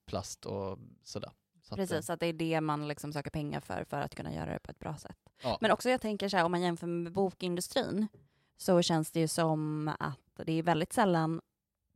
plast 0.07 0.47
och 0.47 0.79
sådär. 1.05 1.33
Så 1.63 1.75
att, 1.75 1.81
eh, 1.81 1.87
Precis, 1.87 2.11
att 2.11 2.21
det 2.21 2.27
är 2.27 2.33
det 2.33 2.61
man 2.61 2.89
liksom 2.89 3.13
söker 3.13 3.31
pengar 3.31 3.61
för, 3.61 3.85
för 3.85 4.01
att 4.01 4.15
kunna 4.15 4.35
göra 4.35 4.53
det 4.53 4.59
på 4.59 4.71
ett 4.71 4.79
bra 4.79 4.97
sätt. 4.97 5.19
Ja. 5.43 5.59
Men 5.61 5.71
också 5.71 5.91
jag 5.91 6.01
tänker 6.01 6.29
så 6.29 6.37
här, 6.37 6.45
om 6.45 6.51
man 6.51 6.63
jämför 6.63 6.87
med 6.87 7.13
bokindustrin, 7.13 8.09
så 8.57 8.83
känns 8.83 9.11
det 9.11 9.21
ju 9.21 9.29
som 9.29 9.89
att 9.99 10.41
det 10.47 10.53
är 10.53 10.63
väldigt 10.63 10.93
sällan, 10.93 11.41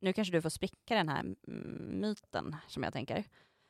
nu 0.00 0.12
kanske 0.12 0.32
du 0.32 0.42
får 0.42 0.50
spricka 0.50 0.94
den 0.94 1.08
här 1.08 1.34
myten 1.90 2.56
som 2.68 2.82
jag 2.82 2.92
tänker, 2.92 3.24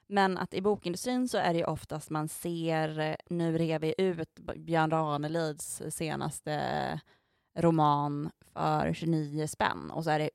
men 0.07 0.39
att 0.39 0.55
i 0.55 0.61
bokindustrin 0.61 1.29
så 1.29 1.39
är 1.39 1.53
det 1.53 1.59
ju 1.59 1.65
oftast 1.65 2.11
man 2.11 2.29
ser, 2.29 2.99
eh, 2.99 3.17
nu 3.31 3.59
rev 3.59 3.81
vi 3.81 3.95
ut 3.99 4.35
Björn 4.57 4.91
Ranelids 4.91 5.83
senaste 5.91 7.01
roman 7.55 8.31
för 8.53 8.93
29 8.93 9.47
spänn 9.47 9.91
och 9.91 10.05
så 10.05 10.11
är 10.11 10.19
det 10.19 10.31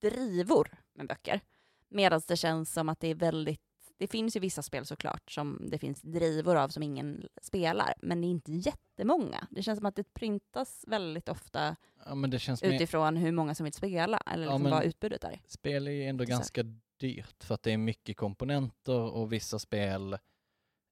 drivor 0.00 0.78
med 0.94 1.06
böcker. 1.06 1.40
Medan 1.88 2.20
det 2.28 2.36
känns 2.36 2.72
som 2.72 2.88
att 2.88 3.00
det 3.00 3.08
är 3.08 3.14
väldigt 3.14 3.60
det 3.98 4.06
finns 4.06 4.36
ju 4.36 4.40
vissa 4.40 4.62
spel 4.62 4.86
såklart 4.86 5.30
som 5.30 5.66
det 5.70 5.78
finns 5.78 6.02
drivor 6.02 6.56
av 6.56 6.68
som 6.68 6.82
ingen 6.82 7.28
spelar, 7.42 7.94
men 8.02 8.20
det 8.20 8.26
är 8.26 8.30
inte 8.30 8.52
jättemånga. 8.52 9.46
Det 9.50 9.62
känns 9.62 9.78
som 9.78 9.86
att 9.86 9.96
det 9.96 10.14
printas 10.14 10.84
väldigt 10.86 11.28
ofta 11.28 11.76
ja, 12.04 12.14
utifrån 12.62 13.16
hur 13.16 13.32
många 13.32 13.54
som 13.54 13.64
vill 13.64 13.72
spela, 13.72 14.18
eller 14.26 14.46
liksom 14.46 14.62
vad 14.62 14.84
utbudet 14.84 15.24
är. 15.24 15.40
spel 15.46 15.86
är 15.86 15.90
ju 15.90 16.04
ändå 16.04 16.24
ganska 16.24 16.62
dyrt 16.98 17.44
för 17.44 17.54
att 17.54 17.62
det 17.62 17.72
är 17.72 17.76
mycket 17.76 18.16
komponenter 18.16 19.00
och 19.00 19.32
vissa 19.32 19.58
spel 19.58 20.18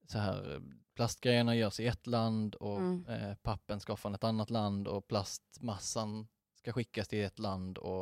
så 0.06 0.18
här 0.18 0.62
plastgrejerna 0.94 1.56
görs 1.56 1.80
i 1.80 1.86
ett 1.86 2.06
land 2.06 2.54
och 2.54 2.78
Mm. 2.78 3.06
eh, 3.06 3.34
pappen 3.34 3.80
ska 3.80 3.96
från 3.96 4.14
ett 4.14 4.24
annat 4.24 4.50
land 4.50 4.88
och 4.88 5.06
plastmassan 5.08 6.28
ska 6.54 6.72
skickas 6.72 7.08
till 7.08 7.24
ett 7.24 7.38
land 7.38 7.78
och 7.78 8.00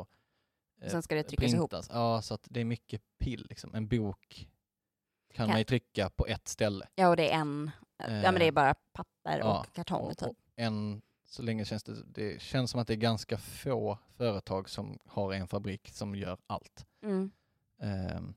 Och 0.81 0.91
sen 0.91 1.03
ska 1.03 1.15
det 1.15 1.23
tryckas 1.23 1.53
ihop. 1.53 1.73
Ja, 1.89 2.21
så 2.21 2.33
att 2.33 2.47
det 2.49 2.59
är 2.61 2.65
mycket 2.65 3.01
pill 3.19 3.45
liksom. 3.49 3.75
En 3.75 3.87
bok 3.87 4.49
kan 5.33 5.35
Kan- 5.35 5.49
man 5.49 5.57
ju 5.57 5.63
trycka 5.63 6.09
på 6.09 6.25
ett 6.27 6.47
ställe. 6.47 6.87
Ja, 6.95 7.09
och 7.09 7.15
det 7.15 7.29
är 7.31 7.39
en, 7.39 7.71
ja 7.97 8.07
men 8.31 8.35
det 8.35 8.45
är 8.47 8.51
bara 8.51 8.73
papper 8.93 9.39
ja, 9.39 9.59
och 9.59 9.73
kartong 9.75 10.01
och, 10.01 10.17
typ. 10.17 10.27
och 10.27 10.35
en, 10.55 11.01
så 11.25 11.41
länge 11.43 11.65
känns 11.65 11.83
det, 11.83 12.03
det 12.05 12.41
känns 12.41 12.71
som 12.71 12.79
att 12.79 12.87
det 12.87 12.93
är 12.93 12.97
ganska 12.97 13.37
få 13.37 13.97
företag 14.17 14.69
som 14.69 14.99
har 15.05 15.33
en 15.33 15.47
fabrik 15.47 15.89
som 15.89 16.15
gör 16.15 16.37
allt. 16.47 16.85
Mm. 17.03 17.31
Ehm, 17.83 18.33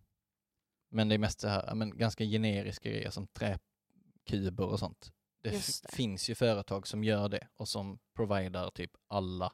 men 0.89 1.09
det 1.09 1.15
är 1.15 1.19
mest 1.19 1.41
så 1.41 1.49
här, 1.49 1.75
men 1.75 1.99
ganska 1.99 2.25
generiska 2.25 2.91
grejer 2.91 3.11
som 3.11 3.27
träkuber 3.27 4.65
och 4.65 4.79
sånt. 4.79 5.13
Det, 5.43 5.51
det. 5.51 5.93
finns 5.93 6.31
ju 6.31 6.35
företag 6.35 6.87
som 6.87 7.05
gör 7.05 7.29
det 7.29 7.49
och 7.57 7.69
som 7.69 7.99
providar 8.15 8.71
typ 8.71 8.91
alla 9.07 9.53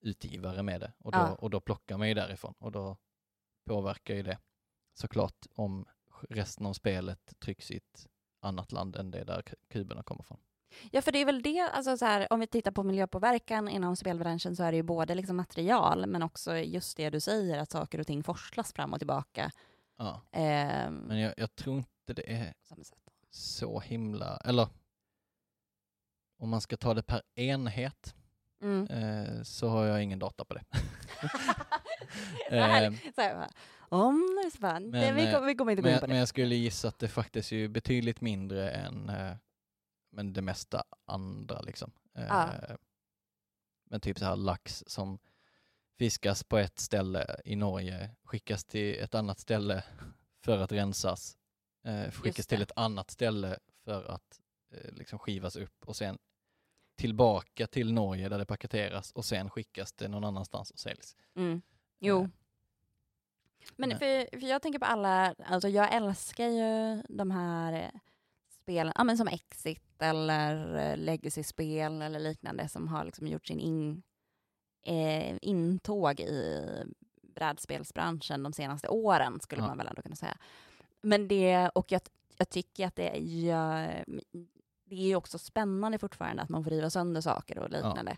utgivare 0.00 0.62
med 0.62 0.80
det. 0.80 0.92
Och 0.98 1.12
då, 1.12 1.18
Ja. 1.18 1.34
och 1.34 1.50
då 1.50 1.60
plockar 1.60 1.98
man 1.98 2.08
ju 2.08 2.14
därifrån 2.14 2.54
och 2.58 2.72
då 2.72 2.96
påverkar 3.64 4.14
ju 4.14 4.22
det 4.22 4.38
såklart 4.94 5.46
om 5.54 5.86
resten 6.30 6.66
av 6.66 6.72
spelet 6.72 7.34
trycks 7.38 7.70
i 7.70 7.76
ett 7.76 8.06
annat 8.40 8.72
land 8.72 8.96
än 8.96 9.10
det 9.10 9.24
där 9.24 9.42
kuberna 9.68 10.02
kommer 10.02 10.22
från. 10.22 10.40
Ja, 10.90 11.02
för 11.02 11.12
det 11.12 11.18
är 11.18 11.24
väl 11.26 11.42
det, 11.42 11.60
alltså 11.72 11.96
så 11.96 12.04
här, 12.04 12.32
om 12.32 12.40
vi 12.40 12.46
tittar 12.46 12.70
på 12.70 12.82
miljöpåverkan 12.82 13.68
inom 13.68 13.96
spelbranschen 13.96 14.56
så 14.56 14.62
är 14.62 14.72
det 14.72 14.76
ju 14.76 14.82
både 14.82 15.14
liksom 15.14 15.36
material 15.36 16.06
men 16.06 16.22
också 16.22 16.56
just 16.56 16.96
det 16.96 17.10
du 17.10 17.20
säger 17.20 17.58
att 17.58 17.70
saker 17.70 17.98
och 18.00 18.06
ting 18.06 18.22
forslas 18.22 18.72
fram 18.72 18.92
och 18.92 18.98
tillbaka. 19.00 19.50
Ja. 19.98 20.20
Ehm, 20.32 20.94
Men 20.94 21.18
jag, 21.18 21.34
jag 21.36 21.54
tror 21.54 21.76
inte 21.76 22.14
det 22.22 22.32
är 22.32 22.54
så 23.30 23.80
himla, 23.80 24.36
eller 24.36 24.68
om 26.38 26.48
man 26.48 26.60
ska 26.60 26.76
ta 26.76 26.94
det 26.94 27.02
per 27.02 27.22
enhet 27.34 28.14
Mm. 28.62 28.86
eh, 28.86 29.42
så 29.42 29.68
har 29.68 29.84
jag 29.84 30.02
ingen 30.02 30.18
data 30.18 30.44
på 30.44 30.54
det. 30.54 30.62
här, 32.50 32.82
Ehm, 32.86 32.96
så 33.14 33.20
här, 33.20 33.48
om 33.88 34.38
det 34.60 34.66
är 34.66 34.80
det, 34.80 34.80
Men, 34.90 35.14
vi, 35.14 35.26
eh, 35.26 35.32
kommer, 35.34 35.46
vi 35.46 35.54
kommer 35.54 35.72
inte 35.72 35.82
gå 35.82 35.86
Men 35.86 35.90
in 35.90 35.94
jag, 35.94 36.00
på 36.00 36.06
men 36.06 36.14
det. 36.14 36.18
jag 36.18 36.28
skulle 36.28 36.54
gissa 36.54 36.88
att 36.88 36.98
det 36.98 37.08
faktiskt 37.08 37.52
är 37.52 37.68
betydligt 37.68 38.20
mindre 38.20 38.70
än 38.70 39.08
eh, 39.08 39.32
men 40.12 40.32
det 40.32 40.42
mesta 40.42 40.84
andra 41.04 41.60
liksom. 41.60 41.92
Eh, 42.14 42.26
Ja. 42.26 42.50
Men 43.84 44.00
typ 44.00 44.18
så 44.18 44.24
här 44.24 44.36
lax 44.36 44.84
som 44.86 45.18
fiskas 45.98 46.44
på 46.44 46.58
ett 46.58 46.78
ställe 46.78 47.40
i 47.44 47.56
Norge, 47.56 48.10
skickas 48.24 48.64
till 48.64 48.98
ett 48.98 49.14
annat 49.14 49.38
ställe 49.40 49.84
för 50.44 50.58
att 50.58 50.72
rensas, 50.72 51.38
eh, 51.84 52.10
skickas 52.10 52.46
till 52.46 52.62
ett 52.62 52.72
annat 52.76 53.10
ställe 53.10 53.58
för 53.84 54.04
att 54.04 54.40
eh, 54.70 54.92
liksom 54.92 55.18
skivas 55.18 55.56
upp 55.56 55.84
och 55.88 55.96
sen 55.96 56.18
tillbaka 56.96 57.66
till 57.66 57.92
Norge 57.92 58.28
där 58.28 58.38
det 58.38 58.46
paketeras 58.46 59.12
och 59.12 59.24
sen 59.24 59.50
skickas 59.50 59.92
det 59.92 60.08
någon 60.08 60.24
annanstans 60.24 60.70
och 60.70 60.78
säljs. 60.78 61.16
Mm. 61.36 61.62
Jo. 61.98 62.22
Eh, 62.22 62.28
Men 63.76 63.90
för, 63.90 64.38
för 64.40 64.46
jag 64.46 64.62
tänker 64.62 64.78
på 64.78 64.84
alla, 64.86 65.34
alltså 65.46 65.68
jag 65.68 65.94
älskar 65.94 66.46
ju 66.48 67.02
de 67.08 67.30
här 67.30 67.72
eh, 67.72 68.00
spelen, 68.48 68.92
ja, 68.96 69.04
men 69.04 69.16
som 69.18 69.28
Exit 69.28 69.91
eller 70.02 70.76
eh, 70.76 70.96
Legacy-spel 70.96 72.02
eller 72.02 72.18
liknande 72.20 72.68
som 72.68 72.88
har 72.88 73.04
liksom 73.04 73.26
gjort 73.26 73.46
sin 73.46 73.60
in, 73.60 74.02
eh, 74.86 75.38
intåg 75.42 76.20
i 76.20 76.66
brädspelsbranschen 77.34 78.42
de 78.42 78.52
senaste 78.52 78.88
åren 78.88 79.40
skulle 79.40 79.62
Ja. 79.62 79.66
man 79.68 79.78
väl 79.78 79.86
ändå 79.86 80.02
kunna 80.02 80.16
säga. 80.16 80.36
Men 81.00 81.28
det, 81.28 81.68
och 81.68 81.92
jag, 81.92 82.00
jag 82.36 82.48
tycker 82.48 82.86
att 82.86 82.96
det 82.96 83.16
gör, 83.18 84.04
det 84.84 84.94
är 84.94 85.06
ju 85.06 85.16
också 85.16 85.38
spännande 85.38 85.98
fortfarande 85.98 86.42
att 86.42 86.48
man 86.48 86.64
får 86.64 86.70
riva 86.70 86.90
sönder 86.90 87.20
saker 87.20 87.58
och 87.58 87.70
liknande. 87.70 88.16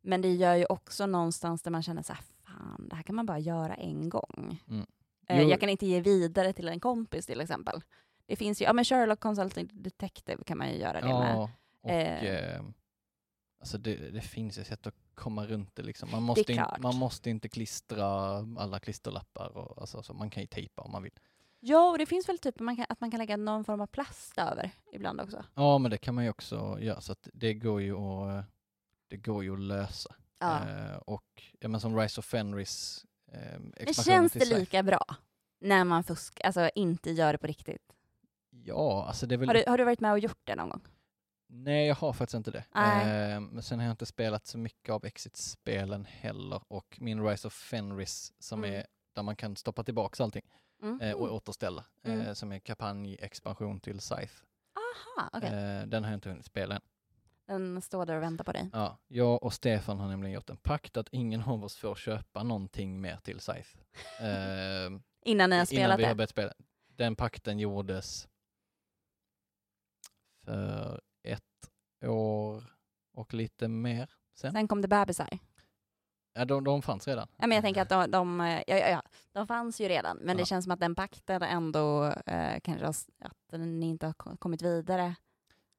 Men 0.00 0.20
det 0.22 0.32
gör 0.32 0.54
ju 0.54 0.64
också 0.66 1.06
någonstans 1.06 1.62
där 1.62 1.70
man 1.70 1.82
känner 1.82 2.02
så 2.02 2.12
här, 2.12 2.22
fan, 2.44 2.88
det 2.88 2.96
här 2.96 3.02
kan 3.02 3.14
man 3.16 3.26
bara 3.26 3.38
göra 3.38 3.74
en 3.74 4.08
gång. 4.08 4.62
Mm. 4.68 4.86
Eh. 5.28 5.42
Jag 5.42 5.60
kan 5.60 5.68
inte 5.68 5.86
ge 5.86 6.00
vidare 6.00 6.52
till 6.52 6.68
en 6.68 6.80
kompis 6.80 7.26
till 7.26 7.40
exempel. 7.40 7.82
Det 8.26 8.36
finns 8.36 8.60
ju, 8.62 8.64
ja 8.64 8.72
men 8.72 8.84
Sherlock 8.84 9.20
Consulting 9.20 9.68
Detective 9.72 10.44
kan 10.44 10.58
man 10.58 10.68
ju 10.70 10.76
göra 10.78 11.00
det 11.00 11.06
med. 11.06 11.36
Ja, 11.36 11.50
och 11.82 11.90
Eh. 11.90 12.24
eh, 12.24 12.62
alltså 13.60 13.78
det, 13.78 13.96
det 13.96 14.20
finns 14.20 14.58
ju 14.58 14.64
sätt 14.64 14.86
att 14.86 14.94
komma 15.14 15.46
runt 15.46 15.74
det. 15.76 15.82
Liksom. 15.82 16.10
Man, 16.10 16.22
måste 16.22 16.52
in, 16.52 16.58
klart. 16.58 16.78
man 16.80 16.96
måste 16.96 17.30
inte 17.30 17.48
klistra 17.48 18.06
alla 18.58 18.78
klisterlappar. 18.80 19.56
Och, 19.56 19.80
alltså, 19.80 20.02
så 20.02 20.14
man 20.14 20.30
kan 20.30 20.42
ju 20.42 20.46
tejpa 20.46 20.82
om 20.82 20.92
man 20.92 21.02
vill. 21.02 21.12
Ja, 21.60 21.90
och 21.90 21.98
det 21.98 22.06
finns 22.06 22.28
väl 22.28 22.38
typ 22.38 22.60
man 22.60 22.76
kan, 22.76 22.86
att 22.88 23.00
man 23.00 23.10
kan 23.10 23.18
lägga 23.18 23.36
någon 23.36 23.64
form 23.64 23.80
av 23.80 23.86
plast 23.86 24.38
över 24.38 24.70
ibland 24.92 25.20
också. 25.20 25.44
Ja, 25.54 25.78
men 25.78 25.90
det 25.90 25.98
kan 25.98 26.14
man 26.14 26.24
ju 26.24 26.30
också 26.30 26.78
göra. 26.80 27.00
Så 27.00 27.12
att 27.12 27.28
det 27.32 27.54
går 27.54 27.82
ju 27.82 27.96
att, 27.96 28.44
det 29.08 29.16
går 29.16 29.44
ju 29.44 29.52
att 29.52 29.60
lösa. 29.60 30.14
Ja. 30.38 30.68
Eh, 30.68 30.96
och 30.96 31.42
ja, 31.60 31.68
men 31.68 31.80
som 31.80 31.98
Rise 31.98 32.20
of 32.20 32.24
Fenris 32.26 33.04
eh, 33.32 33.60
Men 33.84 33.94
känns 33.94 34.32
det 34.32 34.44
lika 34.44 34.82
bra 34.82 35.04
när 35.60 35.84
man 35.84 36.04
fuskar, 36.04 36.46
alltså 36.46 36.70
inte 36.74 37.10
gör 37.10 37.32
det 37.32 37.38
på 37.38 37.46
riktigt? 37.46 37.92
Ja, 38.54 39.04
alltså 39.08 39.26
det 39.26 39.34
är 39.34 39.36
väl... 39.36 39.48
Har 39.48 39.54
du, 39.54 39.64
har 39.66 39.78
du 39.78 39.84
varit 39.84 40.00
med 40.00 40.12
och 40.12 40.18
gjort 40.18 40.40
det 40.44 40.54
någon 40.54 40.68
gång? 40.68 40.80
Nej, 41.48 41.86
jag 41.86 41.94
har 41.94 42.12
faktiskt 42.12 42.34
inte 42.34 42.50
det. 42.50 42.64
Eh, 42.74 43.40
men 43.40 43.62
sen 43.62 43.78
har 43.78 43.86
jag 43.86 43.92
inte 43.92 44.06
spelat 44.06 44.46
så 44.46 44.58
mycket 44.58 44.92
av 44.92 45.04
Exit-spelen 45.06 46.04
heller. 46.04 46.62
Och 46.68 46.98
min 47.00 47.24
Rise 47.26 47.46
of 47.46 47.54
Fenris 47.54 48.32
som 48.38 48.64
Mm. 48.64 48.76
är 48.80 48.86
där 49.14 49.22
man 49.22 49.36
kan 49.36 49.56
stoppa 49.56 49.84
tillbaka 49.84 50.22
allting 50.24 50.42
Mm. 50.82 51.00
eh, 51.00 51.12
och 51.14 51.34
återställa. 51.34 51.84
Mm. 52.04 52.20
Eh, 52.20 52.32
som 52.32 52.52
är 52.52 52.58
kampanj-expansion 52.58 53.80
till 53.80 54.00
Scythe. 54.00 54.44
Aha, 55.16 55.30
okej. 55.32 55.48
Eh, 55.48 55.82
den 55.86 56.04
har 56.04 56.10
jag 56.10 56.16
inte 56.16 56.28
hunnit 56.28 56.44
spela 56.46 56.74
än. 56.74 56.80
Den 57.46 57.82
står 57.82 58.06
där 58.06 58.16
och 58.16 58.22
väntar 58.22 58.44
på 58.44 58.52
dig. 58.52 58.70
Ja, 58.72 58.98
jag 59.08 59.42
och 59.42 59.52
Stefan 59.52 59.98
har 59.98 60.08
nämligen 60.08 60.34
gjort 60.34 60.50
en 60.50 60.56
pakt 60.56 60.96
att 60.96 61.08
ingen 61.12 61.42
av 61.42 61.64
oss 61.64 61.76
får 61.76 61.94
köpa 61.94 62.42
någonting 62.42 63.00
mer 63.00 63.16
till 63.16 63.40
Scythe. 63.40 63.78
Eh, 64.20 64.90
Innan 65.24 65.50
ni 65.50 65.56
har 65.56 65.60
innan 65.60 65.66
spelat 65.66 65.98
vi 65.98 66.02
har 66.04 66.10
det? 66.10 66.14
börjat 66.14 66.30
spela. 66.30 66.52
Den 66.86 67.16
pakten 67.16 67.58
gjordes 67.58 68.28
för 70.44 71.00
ett 71.22 71.70
år 72.08 72.64
och 73.14 73.34
lite 73.34 73.68
mer 73.68 74.10
sen. 74.34 74.52
Sen 74.52 74.68
kom 74.68 74.82
det 74.82 74.88
bebisar. 74.88 75.28
Ja, 76.34 76.44
de, 76.44 76.64
de 76.64 76.82
fanns 76.82 77.08
redan. 77.08 77.28
Ja, 77.36 77.46
men 77.46 77.54
jag 77.56 77.64
tänker 77.64 77.82
att 77.82 77.88
de, 77.88 78.10
de, 78.10 78.40
ja, 78.66 78.76
ja, 78.78 78.88
ja, 78.88 79.02
de 79.32 79.46
fanns 79.46 79.80
ju 79.80 79.88
redan, 79.88 80.16
men 80.16 80.36
det 80.36 80.44
känns 80.46 80.64
som 80.64 80.72
att 80.72 80.80
den 80.80 80.94
pakten 80.94 81.42
ändå 81.42 82.04
eh, 82.26 82.60
kanske 82.60 82.84
har, 82.86 82.94
att 83.18 83.38
den 83.50 83.82
inte 83.82 84.06
har 84.06 84.12
ko- 84.12 84.36
kommit 84.36 84.62
vidare. 84.62 85.14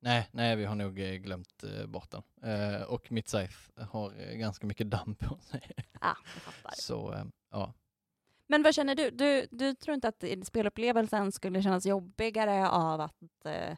Nej, 0.01 0.29
nej, 0.31 0.55
vi 0.55 0.65
har 0.65 0.75
nog 0.75 0.99
eh, 0.99 1.13
glömt 1.13 1.63
eh, 1.63 1.85
bort 1.85 2.11
den. 2.11 2.23
Eh, 2.51 2.81
och 2.81 3.11
mitt 3.11 3.27
Scythe 3.29 3.83
har 3.83 4.13
eh, 4.21 4.35
ganska 4.35 4.67
mycket 4.67 4.89
damm 4.89 5.15
på 5.15 5.37
sig. 5.41 5.71
Ah, 5.99 6.15
jag 6.33 6.41
fattar. 6.41 6.73
Så 6.75 7.13
eh, 7.13 7.23
ja. 7.51 7.73
Men 8.47 8.63
vad 8.63 8.75
känner 8.75 8.95
du? 8.95 9.09
du? 9.11 9.47
Du 9.51 9.75
tror 9.75 9.95
inte 9.95 10.07
att 10.07 10.23
spelupplevelsen 10.43 11.31
skulle 11.31 11.61
kännas 11.63 11.85
jobbigare 11.85 12.69
av 12.69 13.01
att, 13.01 13.45
eh, 13.45 13.77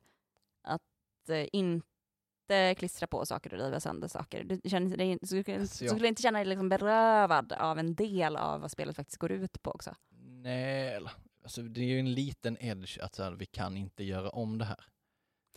att 1.25 1.29
eh, 1.29 1.45
inte 1.53 2.75
klistra 2.77 3.07
på 3.07 3.25
saker 3.25 3.53
och 3.53 3.59
riva 3.59 3.79
sönder 3.79 4.07
saker? 4.07 4.43
Du 4.43 4.69
känner 4.69 4.97
dig, 4.97 5.17
du 5.21 5.27
skulle, 5.27 5.59
Alltså, 5.59 5.85
jag- 5.85 5.95
skulle 5.95 6.07
inte 6.07 6.21
känna 6.21 6.39
dig 6.39 6.45
liksom 6.47 6.69
berövad 6.69 7.53
av 7.53 7.79
en 7.79 7.95
del 7.95 8.35
av 8.38 8.61
vad 8.61 8.71
spelet 8.71 8.95
faktiskt 8.95 9.17
går 9.17 9.31
ut 9.31 9.61
på 9.61 9.71
också? 9.71 9.95
Nej, 10.41 10.99
alltså, 11.43 11.61
det 11.61 11.81
är 11.81 11.85
ju 11.85 11.99
en 11.99 12.13
liten 12.13 12.57
edge 12.59 12.99
att 13.01 13.15
så 13.15 13.23
här, 13.23 13.31
vi 13.31 13.45
kan 13.45 13.77
inte 13.77 14.03
göra 14.03 14.29
om 14.29 14.57
det 14.57 14.65
här. 14.65 14.85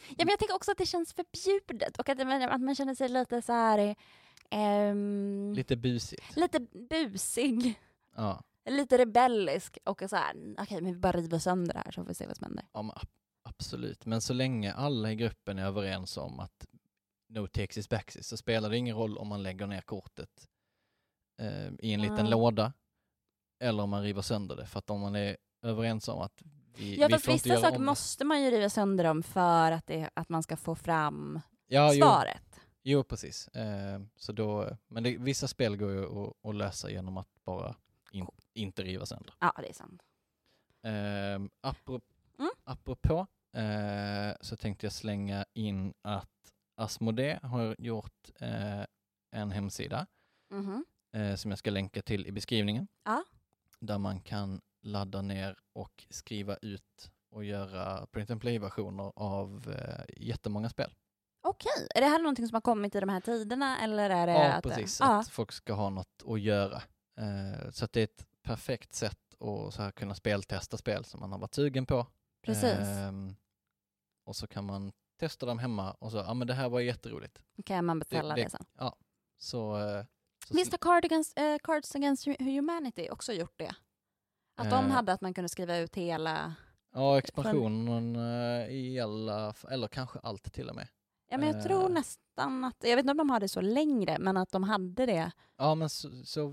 Ja, 0.09 0.15
men 0.19 0.29
jag 0.29 0.39
tänker 0.39 0.55
också 0.55 0.71
att 0.73 0.79
det 0.79 0.87
känns 0.87 1.13
förbjudet 1.15 1.99
och 1.99 2.09
att, 2.09 2.19
man- 2.19 2.43
att 2.43 2.61
man 2.61 2.75
känner 2.75 2.95
sig 2.95 3.09
lite 3.09 3.43
så 3.43 3.53
här... 3.53 3.97
ehm, 4.51 5.53
Lite 5.57 5.77
busigt. 5.77 6.37
lite 6.37 6.61
busig, 6.91 7.81
Ja, 8.17 8.43
lite 8.71 8.99
rebellisk 8.99 9.79
och 9.85 10.03
så 10.09 10.17
här, 10.17 10.35
okej 10.59 10.81
men 10.81 10.93
vi 10.93 10.99
bara 10.99 11.13
river 11.13 11.39
sönder 11.39 11.75
det 11.75 11.83
här 11.85 11.91
så 11.93 12.01
får 12.03 12.09
vi 12.09 12.15
se 12.15 12.27
vad 12.27 12.37
som 12.37 12.45
händer. 12.45 12.65
ja 12.73 12.83
men, 12.83 12.97
absolut. 13.49 14.07
Men 14.07 14.21
så 14.21 14.33
länge 14.33 14.73
alla 14.73 15.13
i 15.13 15.17
gruppen 15.17 15.59
är 15.59 15.67
överens 15.67 16.17
om 16.17 16.41
att 16.41 16.67
no 17.29 17.47
takes 17.47 17.79
is 17.79 17.89
backsies 17.89 18.27
så 18.29 18.37
spelar 18.37 18.71
det 18.71 18.77
ingen 18.77 18.97
roll 18.97 19.19
om 19.19 19.29
man 19.29 19.43
lägger 19.43 19.67
ner 19.67 19.81
kortet 19.81 20.49
eh, 21.41 21.69
i 21.79 21.93
en 21.93 22.03
liten 22.03 22.31
låda 22.31 22.73
eller 23.61 23.83
om 23.83 23.91
man 23.91 24.03
river 24.03 24.23
sönder 24.23 24.57
det. 24.57 24.67
För 24.67 24.79
att 24.79 24.91
om 24.91 25.01
man 25.01 25.17
är 25.17 25.37
överens 25.63 26.09
om 26.09 26.21
att 26.21 26.43
vi, 26.77 27.01
Ja 27.01 27.09
vi 27.09 27.19
får 27.19 27.33
vissa 27.33 27.61
saker 27.61 27.79
måste 27.79 28.25
man 28.25 28.43
ju 28.43 28.51
riva 28.51 28.71
sönder 28.71 29.05
dem 29.05 29.23
för 29.23 29.73
att, 29.73 29.87
det, 29.87 30.11
att 30.15 30.29
man 30.29 30.43
ska 30.43 30.57
få 30.57 30.75
fram 30.75 31.41
ja, 31.67 31.93
jo, 31.95 32.01
svaret. 32.01 32.61
Jo, 32.83 33.05
precis. 33.05 33.49
Eh, 33.49 34.01
så 34.17 34.33
då, 34.33 34.77
men 34.89 35.03
det, 35.03 35.17
vissa 35.19 35.49
spel 35.49 35.77
går 35.77 35.91
ju 35.91 36.05
att, 36.05 36.35
att 36.49 36.55
lösa 36.55 36.91
genom 36.91 37.17
att 37.17 37.45
bara 37.45 37.77
in, 38.13 38.27
inte 38.55 38.83
riva 38.83 39.07
sönder. 39.07 39.35
Ja 39.41 39.55
det 39.59 39.69
är 39.69 39.73
sant. 39.73 40.03
Eh, 40.83 41.69
apropå, 41.69 42.05
Mm. 42.39 42.51
apropå 42.65 43.27
eh, 43.57 44.37
så 44.41 44.57
tänkte 44.57 44.87
jag 44.87 44.93
slänga 44.93 45.45
in 45.55 45.95
att 46.03 46.31
Asmodee 46.81 47.39
har 47.43 47.77
gjort 47.79 48.31
eh, 48.41 48.85
en 49.37 49.51
hemsida 49.51 50.07
Mhm. 50.55 50.85
eh, 51.17 51.35
som 51.35 51.51
jag 51.51 51.59
ska 51.59 51.71
länka 51.71 52.03
till 52.03 52.27
i 52.27 52.33
beskrivningen. 52.33 52.89
Ja. 53.05 53.25
Där 53.81 53.99
man 53.99 54.21
kan 54.21 54.61
ladda 54.83 55.23
ner 55.23 55.57
och 55.73 56.07
skriva 56.11 56.57
ut 56.57 57.11
och 57.31 57.45
göra 57.45 58.07
print 58.07 58.31
and 58.31 58.41
play-versioner 58.41 59.13
av 59.17 59.75
eh, 59.79 60.05
jättemånga 60.27 60.69
spel. 60.69 60.95
Okej, 61.43 61.89
är 61.95 62.01
det 62.01 62.07
här 62.07 62.19
någonting 62.19 62.47
som 62.49 62.55
har 62.55 62.61
kommit 62.61 62.95
i 62.95 63.01
de 63.01 63.09
här 63.09 63.21
tiderna 63.21 63.79
eller 63.81 64.11
är 64.11 64.27
det 64.27 64.33
Ja, 64.33 64.53
att... 64.53 64.65
precis. 64.65 65.01
Att 65.01 65.29
folk 65.29 65.53
ska 65.53 65.73
ha 65.73 65.91
något 65.91 66.23
att 66.27 66.41
göra. 66.41 66.83
Eh, 67.21 67.71
så 67.71 67.85
att 67.85 67.93
det 67.93 68.01
är 68.01 68.05
ett 68.05 68.27
perfekt 68.43 68.95
sätt 68.95 69.19
att 69.41 69.75
så 69.75 69.83
här 69.83 69.91
kunna 69.91 70.15
speltesta 70.15 70.77
spel 70.77 71.05
som 71.05 71.21
man 71.21 71.33
har 71.33 71.39
varit 71.39 71.55
sugen 71.55 71.87
på. 71.87 72.07
Precis. 72.43 72.79
Ehm, 72.89 73.35
och 74.25 74.37
så 74.37 74.47
kan 74.47 74.65
man 74.65 74.93
testa 75.21 75.47
dem 75.47 75.59
hemma 75.59 75.93
och 75.93 76.11
så, 76.13 76.17
ja 76.17 76.35
men 76.35 76.47
det 76.49 76.55
här 76.55 76.69
var 76.69 76.81
jätteroligt. 76.81 77.43
Kan 77.65 77.85
man 77.85 77.99
beställa 77.99 78.35
det, 78.35 78.43
det- 78.45 78.51
sen. 78.51 78.65
Så, 79.39 79.77
eh, 79.79 80.05
så 80.49 80.55
Visst 80.55 80.73
har 80.73 80.79
Card 80.79 81.05
Against, 81.05 81.39
eh, 81.39 81.57
Cards 81.63 81.95
Against 81.95 82.27
Humanity 82.27 83.09
också 83.11 83.33
gjort 83.33 83.55
det? 83.59 83.75
Att 84.57 84.71
de 84.71 84.85
Eh. 84.85 84.91
hade 84.91 85.13
att 85.13 85.21
man 85.21 85.35
kunde 85.35 85.49
skriva 85.49 85.77
ut 85.77 85.95
hela... 85.97 86.55
ja, 86.95 87.19
expansionen 87.19 88.17
eh, 88.17 88.69
i 88.71 89.01
alla, 89.01 89.55
eller 89.71 89.89
kanske 89.89 90.19
allt 90.19 90.53
till 90.53 90.69
och 90.69 90.77
med. 90.77 90.89
Ja 91.31 91.39
men 91.39 91.47
jag 91.49 91.57
Eh. 91.57 91.63
tror 91.63 91.89
nästan 91.89 92.65
att, 92.65 92.77
jag 92.81 92.97
vet 92.97 93.03
inte 93.03 93.11
om 93.11 93.17
de 93.17 93.31
har 93.31 93.41
det 93.41 93.49
så 93.49 93.61
längre, 93.61 94.19
men 94.19 94.37
att 94.37 94.51
de 94.53 94.63
hade 94.65 95.07
det. 95.07 95.33
Ja 95.57 95.75
men 95.75 95.89
så, 95.89 96.25
så 96.25 96.45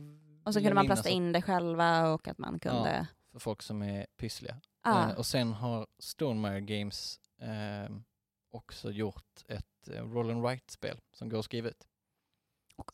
Och 0.45 0.53
så 0.53 0.59
kunde 0.59 0.73
man 0.73 0.85
plasta 0.85 1.09
in 1.09 1.31
det 1.31 1.41
själva 1.41 2.09
och 2.13 2.27
att 2.27 2.37
man 2.37 2.59
kunde... 2.59 3.07
för 3.31 3.39
folk 3.39 3.61
som 3.61 3.81
är 3.81 4.07
pyssliga. 4.17 4.61
Ja. 4.85 5.09
Eh, 5.09 5.17
och 5.17 5.25
sen 5.25 5.53
har 5.53 5.87
Stonemaier 5.99 6.59
Games 6.59 7.19
eh, 7.41 7.95
också 8.51 8.91
gjort 8.91 9.43
ett 9.47 9.87
eh, 9.87 10.03
roll 10.03 10.31
and 10.31 10.41
write-spel 10.45 10.99
som 11.13 11.29
går 11.29 11.39
att 11.39 11.45
skriva 11.45 11.69
ut. 11.69 11.87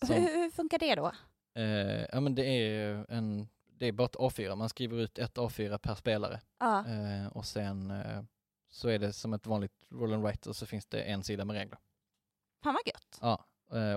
Som- 0.07 0.15
hur, 0.15 0.21
hur 0.43 0.49
funkar 0.51 0.79
det 0.79 0.95
då? 0.95 1.11
Eh, 1.55 2.05
ja 2.11 2.19
men 2.19 2.35
det 2.35 2.45
är 2.45 3.05
en, 3.09 3.49
det 3.65 3.85
är 3.85 3.91
bara 3.91 4.05
ett 4.05 4.15
A4, 4.15 4.55
man 4.55 4.69
skriver 4.69 4.97
ut 4.97 5.19
ett 5.19 5.37
A4 5.37 5.77
per 5.77 5.95
spelare. 5.95 6.41
Ja. 6.59 6.87
Eh, 6.87 7.27
och 7.27 7.45
sen 7.45 7.91
eh, 7.91 8.23
så 8.69 8.87
är 8.89 8.99
det 8.99 9.13
som 9.13 9.33
ett 9.33 9.47
vanligt 9.47 9.85
roll 9.89 10.13
and 10.13 10.23
write 10.23 10.49
och 10.49 10.55
så 10.55 10.65
finns 10.65 10.85
det 10.85 11.01
en 11.03 11.23
sida 11.23 11.45
med 11.45 11.55
regler. 11.55 11.79
Fan 12.63 12.73
vad 12.73 12.81
gött. 12.93 13.17
Ja, 13.21 13.45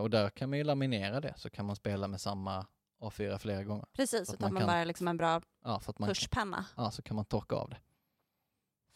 och 0.00 0.10
där 0.10 0.30
kan 0.30 0.48
man 0.50 0.58
ju 0.58 0.64
laminera 0.64 1.20
det 1.20 1.34
så 1.36 1.50
kan 1.50 1.64
man 1.66 1.76
spela 1.76 2.08
med 2.08 2.20
samma 2.20 2.66
A4 3.10 3.38
flera 3.38 3.64
gånger. 3.64 3.86
Precis, 3.92 4.34
utan 4.34 4.36
man 4.40 4.52
man 4.52 4.60
kan- 4.60 4.66
bara 4.66 4.84
liksom 4.84 5.08
en 5.08 5.16
bra 5.16 5.40
Ja, 5.64 5.80
för 5.80 5.90
att 5.92 5.98
man, 5.98 6.08
pushpenna. 6.08 6.66
ja, 6.76 6.90
så 6.90 7.02
kan 7.02 7.16
man 7.16 7.24
torka 7.24 7.54
av 7.56 7.70
det. 7.70 7.76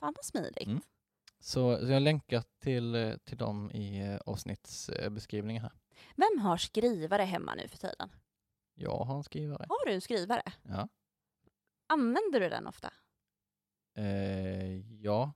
Fan 0.01 0.13
vad 0.17 0.25
smidigt. 0.25 0.67
Mm. 0.67 0.81
Så, 1.41 1.79
så 1.79 1.93
jag 1.93 2.03
länkar 2.03 2.45
till, 2.59 2.95
eh, 2.95 3.17
till 3.17 3.39
dem 3.39 3.71
i 3.71 3.99
eh, 4.01 4.17
avsnittsbeskrivningen 4.27 5.63
här. 5.63 5.73
Vem 6.17 6.39
har 6.41 6.57
skrivare 6.57 7.23
hemma 7.23 7.55
nu 7.55 7.69
för 7.69 7.79
tiden? 7.79 8.11
Jag 8.75 8.99
har 9.05 9.17
en 9.17 9.23
skrivare. 9.25 9.67
Har 9.69 9.87
du 9.87 10.01
skrivare? 10.01 10.43
Ja. 10.63 10.89
Använder 11.87 12.41
du 12.41 12.49
den 12.49 12.67
ofta? 12.67 12.93
Eh, 13.95 14.77
ja. 15.03 15.33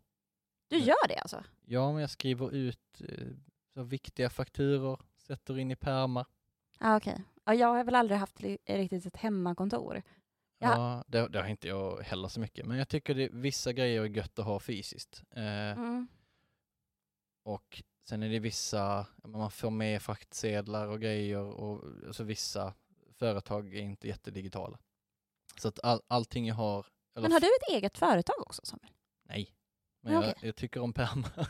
Du 0.68 0.78
gör 0.78 1.08
det 1.08 1.18
alltså? 1.18 1.44
ja, 1.60 1.92
men 1.92 2.00
jag 2.00 2.10
skriver 2.10 2.50
ut 2.54 3.00
eh, 3.00 3.26
så 3.74 3.82
viktiga 3.82 4.30
fakturor, 4.30 5.00
sätter 5.16 5.58
in 5.58 5.70
i 5.70 5.76
pärmar. 5.76 6.26
Ja, 6.82 6.96
okej. 6.96 7.24
Ja, 7.44 7.54
jag 7.54 7.68
har 7.68 7.84
väl 7.84 7.94
aldrig 7.94 8.18
haft 8.18 8.40
riktigt 8.66 9.06
ett 9.06 9.16
hemmakontor. 9.16 10.02
Ja. 10.58 10.68
Ja, 10.76 11.04
det, 11.06 11.28
det 11.28 11.40
har 11.40 11.48
inte 11.48 11.68
jag 11.68 12.00
heller 12.02 12.28
så 12.28 12.40
mycket, 12.40 12.66
men 12.66 12.78
jag 12.78 12.88
tycker 12.88 13.14
det, 13.14 13.28
vissa 13.32 13.72
grejer 13.72 14.02
är 14.02 14.06
gött 14.06 14.38
att 14.38 14.44
ha 14.44 14.60
fysiskt. 14.60 15.22
Eh, 15.30 15.42
Mm. 15.72 16.08
Och 17.44 17.82
sen 18.08 18.22
är 18.22 18.28
det 18.28 18.38
vissa, 18.38 19.06
man 19.24 19.50
får 19.50 19.70
med 19.70 20.02
fraktsedlar 20.02 20.88
och 20.88 21.00
grejer 21.00 21.38
och 21.40 21.84
alltså 22.06 22.24
vissa 22.24 22.74
företag 23.12 23.74
är 23.74 23.80
inte 23.82 24.08
jättedigitala. 24.08 24.78
Så 25.56 25.68
att 25.68 25.80
all, 25.82 26.02
allting 26.08 26.46
jag 26.46 26.54
har, 26.54 26.86
eller 27.16 27.22
Men 27.22 27.32
har 27.32 27.40
du 27.40 27.46
ett 27.46 27.76
eget 27.76 27.98
företag 27.98 28.36
också 28.40 28.62
Samuel? 28.64 28.92
nej, 29.28 29.54
men 30.00 30.12
jag, 30.12 30.20
okej. 30.20 30.34
jag 30.40 30.56
tycker 30.56 30.80
om 30.80 30.92
pärmar. 30.92 31.30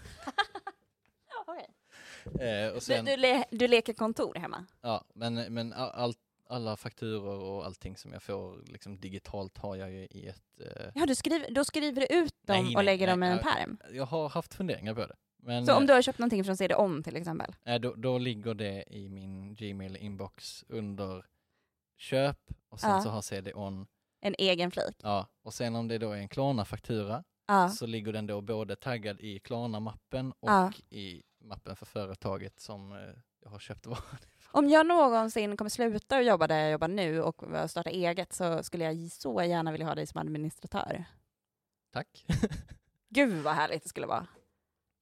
eh, 2.27 2.69
och 2.69 2.75
Du, 2.75 2.81
sen, 2.81 3.05
du, 3.05 3.17
le- 3.17 3.45
du 3.51 3.69
leker 3.69 3.93
kontor 3.93 4.35
hemma? 4.35 4.67
ja, 4.81 5.05
men, 5.15 5.35
men 5.55 5.73
all, 5.73 5.91
all, 5.91 6.15
alla 6.49 6.77
fakturor 6.77 7.41
och 7.43 7.65
allting 7.67 7.97
som 7.97 8.13
jag 8.13 8.23
får 8.23 8.63
liksom 8.67 9.01
digitalt 9.01 9.59
har 9.59 9.77
jag 9.77 9.91
ju 9.91 10.07
i 10.11 10.27
ett, 10.29 10.61
eh, 10.61 10.91
Ja, 10.95 11.07
du 11.07 11.15
skriver, 11.15 11.51
då 11.55 11.65
skriver 11.65 12.01
du 12.01 12.07
ut 12.17 12.35
dem 12.47 12.57
Nej, 12.57 12.67
och 12.67 12.73
nej, 12.75 12.85
lägger 12.85 13.07
nej, 13.07 13.13
dem 13.13 13.23
i 13.23 13.27
en 13.27 13.33
jag- 13.33 13.43
pärm? 13.43 13.79
jag 13.93 14.07
har 14.07 14.29
haft 14.29 14.55
funderingar 14.55 14.95
på 14.95 15.01
det. 15.07 15.15
Men 15.45 15.67
Så 15.67 15.75
om 15.77 15.87
du 15.87 15.93
har 15.93 16.03
köpt 16.03 16.19
någonting 16.19 16.45
från 16.45 16.57
CD-ON 16.57 17.03
till 17.03 17.17
exempel? 17.17 17.55
eh, 17.65 17.79
då, 17.81 17.95
då 17.95 18.19
ligger 18.19 18.55
det 18.55 18.85
i 18.95 19.09
min 19.09 19.55
Gmail 19.55 19.97
inbox 19.97 20.65
under 20.69 21.25
köp 21.97 22.39
och 22.69 22.81
sen 22.81 22.91
Ja. 22.91 23.01
så 23.03 23.09
har 23.09 23.23
CD-ON 23.23 23.87
En 24.21 24.35
egen 24.39 24.71
flik? 24.71 24.97
Ja, 25.03 25.27
och 25.43 25.55
sen 25.55 25.77
om 25.77 25.89
det 25.89 25.99
då 25.99 26.13
är 26.13 26.17
en 26.17 26.29
Klarna-faktura 26.29 27.25
Ja. 27.47 27.69
så 27.69 27.87
ligger 27.87 28.13
den 28.13 28.27
då 28.27 28.41
både 28.41 28.77
taggad 28.77 29.21
i 29.21 29.39
Klarna-mappen 29.39 30.33
och 30.41 30.51
Ja. 30.51 30.73
i 30.91 31.23
mappen 31.45 31.77
för 31.77 31.87
företaget 31.87 32.61
som 32.61 32.93
eh, 32.93 32.99
jag 33.43 33.51
har 33.51 33.59
köpt 33.59 33.87
varan. 33.87 34.19
Om 34.51 34.69
jag 34.69 34.87
någonsin 34.87 35.57
kommer 35.57 35.69
sluta 35.69 36.17
att 36.17 36.27
jobba 36.27 36.47
där 36.47 36.59
jag 36.59 36.73
jobbar 36.73 36.89
nu 36.89 37.23
och 37.23 37.45
starta 37.71 37.91
eget 37.91 38.33
så 38.33 38.63
skulle 38.63 38.85
jag 38.85 39.13
så 39.13 39.43
gärna 39.43 39.73
vilja 39.73 39.87
ha 39.87 39.95
dig 39.95 40.07
som 40.07 40.21
administratör. 40.21 41.05
Tack. 41.93 42.27
Gud 43.09 43.43
vad 43.43 43.55
härligt 43.55 43.83
det 43.83 43.89
skulle 43.89 44.07
vara. 44.07 44.27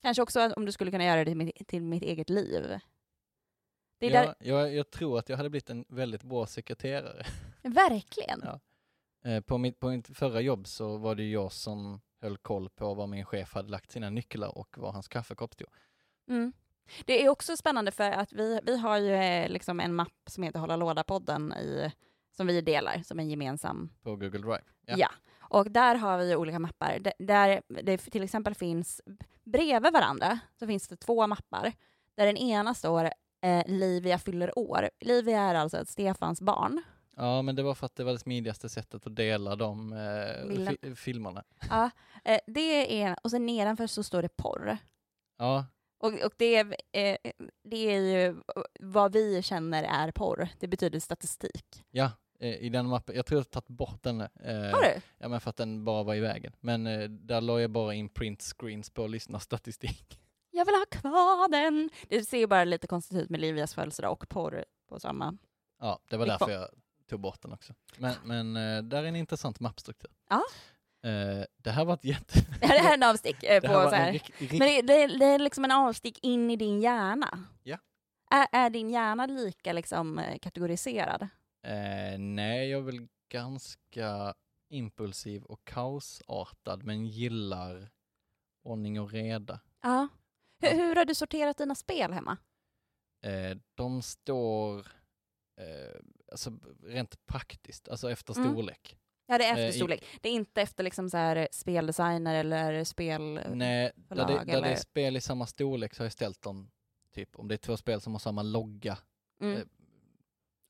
Kanske 0.03 0.22
också 0.22 0.53
om 0.53 0.64
du 0.64 0.72
skulle 0.72 0.90
kunna 0.90 1.05
göra 1.05 1.18
det 1.18 1.24
till 1.24 1.37
mitt, 1.37 1.68
till 1.68 1.83
mitt 1.83 2.03
eget 2.03 2.31
liv. 2.31 2.79
Det 3.98 4.07
är 4.07 4.24
jag, 4.24 4.35
jag, 4.38 4.74
jag 4.74 4.90
tror 4.90 5.18
att 5.18 5.29
jag 5.29 5.37
hade 5.37 5.50
blivit 5.50 5.70
en 5.70 5.85
väldigt 5.88 6.22
bra 6.22 6.46
sekreterare. 6.46 7.26
verkligen. 7.62 8.42
Ja. 8.44 8.61
Eh, 9.31 9.40
På 9.40 9.59
mitt, 9.59 9.81
på 9.81 9.88
mitt 9.88 10.16
förra 10.18 10.40
jobb 10.40 10.66
så 10.66 10.96
var 10.96 11.14
det 11.14 11.31
jag 11.31 11.53
som 11.53 12.00
höll 12.20 12.38
koll 12.38 12.68
på 12.70 12.94
var 12.94 13.07
min 13.07 13.24
chef 13.24 13.55
hade 13.55 13.68
lagt 13.70 13.90
sina 13.90 14.11
nycklar 14.11 14.59
och 14.59 14.79
var 14.79 14.92
hans 14.92 15.09
kaffekopp 15.09 15.55
stod. 15.55 15.68
Mm. 16.31 16.53
Det 17.05 17.25
är 17.25 17.29
också 17.29 17.57
spännande 17.57 17.90
för 17.90 18.11
att 18.11 18.33
vi, 18.33 18.61
vi 18.62 18.77
har 18.79 18.99
ju 18.99 19.14
eh, 19.14 19.49
liksom 19.49 19.81
en 19.81 19.95
mapp 19.95 20.12
som 20.27 20.43
heter 20.43 20.59
Hålla 20.59 20.77
låda-podden 20.77 21.53
i, 21.55 21.93
som 22.37 22.47
vi 22.47 22.61
delar 22.61 23.03
som 23.05 23.19
en 23.19 23.31
gemensam 23.31 23.90
På 24.03 24.11
Google 24.11 24.29
Drive. 24.38 24.62
Ja. 24.87 25.09
Och 25.40 25.71
där 25.71 25.95
har 25.95 26.19
vi 26.19 26.37
olika 26.37 26.59
mappar. 26.59 26.99
D- 26.99 27.12
Där 27.19 27.62
det 27.69 27.99
till 27.99 28.23
exempel 28.23 28.55
finns 28.55 29.01
bredvid 29.45 29.93
varandra 29.93 30.38
så 30.59 30.66
finns 30.66 30.88
det 30.88 30.97
två 30.97 31.27
mappar. 31.27 31.73
Där 32.16 32.27
den 32.27 32.37
ena 32.37 32.75
står 32.75 33.05
eh, 33.43 33.62
Livia 33.66 34.19
fyller 34.19 34.59
år. 34.59 34.90
Livia 35.01 35.40
är 35.40 35.55
alltså 35.55 35.79
ett 35.79 35.88
Stefans 35.88 36.40
barn. 36.40 36.83
Ja, 37.16 37.43
men 37.43 37.57
det 37.57 37.62
var 37.62 37.75
för 37.75 37.87
att 37.87 37.97
det 37.97 38.05
var 38.05 38.12
det 38.12 38.19
smidigaste 38.19 38.69
sättet 38.69 39.07
att 39.07 39.16
dela 39.16 39.57
de 39.57 39.93
eh, 39.93 40.66
fi- 40.69 40.95
filmerna. 40.95 41.45
Eh, 42.25 42.40
det 42.47 43.03
är, 43.03 43.16
och 43.23 43.31
sen 43.31 43.47
nedanför 43.47 43.87
så 43.87 44.03
står 44.03 44.23
det 44.23 44.37
porr. 44.37 44.79
Ja, 45.38 45.66
Och, 46.01 46.13
och 46.25 46.33
det, 46.37 46.57
är, 46.57 46.77
eh, 46.93 47.17
det 47.65 47.77
är 47.77 48.01
ju 48.01 48.37
vad 48.81 49.13
vi 49.13 49.43
känner 49.43 49.83
är 49.83 50.13
porr. 50.13 50.49
Det 50.61 50.69
betyder 50.69 51.01
statistik. 51.01 51.85
ja. 51.91 52.11
eh, 52.41 52.55
I 52.55 52.69
den 52.69 52.87
mappen, 52.87 53.17
jag 53.17 53.27
tror 53.27 53.37
jag 53.37 53.41
har 53.41 53.45
tagit 53.45 53.69
bort 53.69 54.03
den. 54.03 54.21
eh, 54.21 54.27
Har 54.55 54.83
du? 54.83 55.01
Ja 55.19 55.29
men 55.29 55.41
för 55.41 55.51
att 55.51 55.57
den 55.57 55.85
bara 55.85 56.03
var 56.03 56.15
i 56.15 56.21
vägen. 56.21 56.53
Men 56.61 56.87
eh, 56.87 57.09
där 57.09 57.41
la 57.41 57.61
jag 57.61 57.71
bara 57.71 57.95
in 57.95 58.09
print 58.09 58.43
screens 58.43 58.91
på 58.91 59.07
lyssnarstatistik. 59.07 60.21
Jag 60.53 60.65
vill 60.65 60.75
ha 60.75 60.87
kvar 60.91 61.49
den. 61.51 61.91
Det 62.09 62.25
ser 62.25 62.39
ju 62.39 62.47
bara 62.47 62.65
lite 62.65 62.87
konstigt 62.87 63.19
ut 63.19 63.31
med 63.31 63.41
Livias 63.41 63.75
födelsedag 63.75 64.13
och 64.13 64.29
porr 64.29 64.65
på 64.89 65.01
samma. 65.01 65.37
Ja, 65.81 66.01
det 66.11 66.17
var 66.17 66.27
därför 66.27 66.51
jag 66.51 66.69
tog 67.11 67.21
bort 67.21 67.43
den 67.43 67.53
också. 67.53 67.75
Men, 67.99 68.15
men 68.25 68.57
eh, 68.57 68.83
där 68.83 69.03
är 69.03 69.09
en 69.09 69.17
intressant 69.17 69.61
mappstruktur. 69.61 70.11
Ja. 70.29 70.43
Eh, 71.03 71.45
det 71.57 71.71
här 71.71 71.85
var 71.85 71.95
ett 71.95 72.05
jätte... 72.05 72.41
Det 72.61 72.67
här 72.67 72.91
är 72.91 72.95
en 72.95 73.03
avstick. 73.03 73.43
Eh, 73.43 73.61
på 73.61 73.67
så 73.91 73.95
här. 73.95 74.07
en 74.07 74.13
rik, 74.13 74.31
rik... 74.41 74.53
Men 74.53 74.61
det, 74.69 74.83
det, 74.83 75.07
det 75.19 75.25
är 75.25 75.39
liksom 75.39 75.65
en 75.65 75.71
avstick 75.71 76.19
in 76.23 76.51
i 76.51 76.57
din 76.57 76.81
hjärna. 76.81 77.45
Ja. 77.63 77.79
Är, 78.31 78.47
är 78.53 78.71
din 78.71 78.91
hjärna 78.91 79.27
lika 79.27 79.73
liksom, 79.73 80.19
eh, 80.19 80.39
kategoriserad? 80.39 81.23
eh, 81.67 82.19
Nej, 82.19 82.69
jag 82.71 82.79
är 82.81 82.85
väl 82.85 83.09
ganska 83.33 84.35
impulsiv 84.69 85.43
och 85.43 85.65
kaosartad 85.65 86.83
men 86.85 87.07
gillar 87.07 87.91
ordning 88.65 89.01
och 89.01 89.11
reda. 89.13 89.61
Ja. 89.83 90.09
Hur, 90.63 90.69
Ja. 90.69 90.75
hur 90.75 90.97
har 90.97 91.05
du 91.05 91.15
sorterat 91.15 91.59
dina 91.59 91.75
spel 91.75 92.13
hemma? 92.13 92.37
Eh, 93.25 93.57
de 93.75 94.03
står 94.03 94.87
alltså 96.33 96.53
rent 96.83 97.27
praktiskt, 97.27 97.89
alltså 97.89 98.11
efter 98.11 98.35
Mm. 98.37 98.53
Ja, 99.31 99.38
det 99.38 99.45
är 99.45 99.49
Eh, 99.49 99.59
efter 99.59 99.69
i- 99.69 99.73
storlek. 99.73 100.05
Det 100.21 100.29
är 100.29 100.33
inte 100.33 100.62
efter 100.62 100.85
liksom 100.85 101.11
så 101.11 101.16
här 101.16 101.49
speldesigner 101.53 102.35
eller 102.35 102.85
spel... 102.85 103.40
Nej, 103.55 103.93
där 104.09 104.16
det, 104.16 104.25
där 104.25 104.45
det 104.45 104.53
eller? 104.53 104.69
är 104.69 104.77
spel 104.77 105.16
i 105.16 105.21
samma 105.21 105.47
storlek 105.47 105.95
så 105.95 106.01
har 106.03 106.05
jag 106.05 106.12
ställt 106.12 106.43
dem, 106.43 106.71
typ 107.14 107.37
om 107.37 107.49
det 107.49 107.55
är 107.55 107.57
två 107.57 107.77
spel 107.77 108.01
som 108.01 108.12
har 108.12 108.19
samma 108.21 108.43
logga. 108.43 108.99
Mm. 109.40 109.57
eh, 109.57 109.62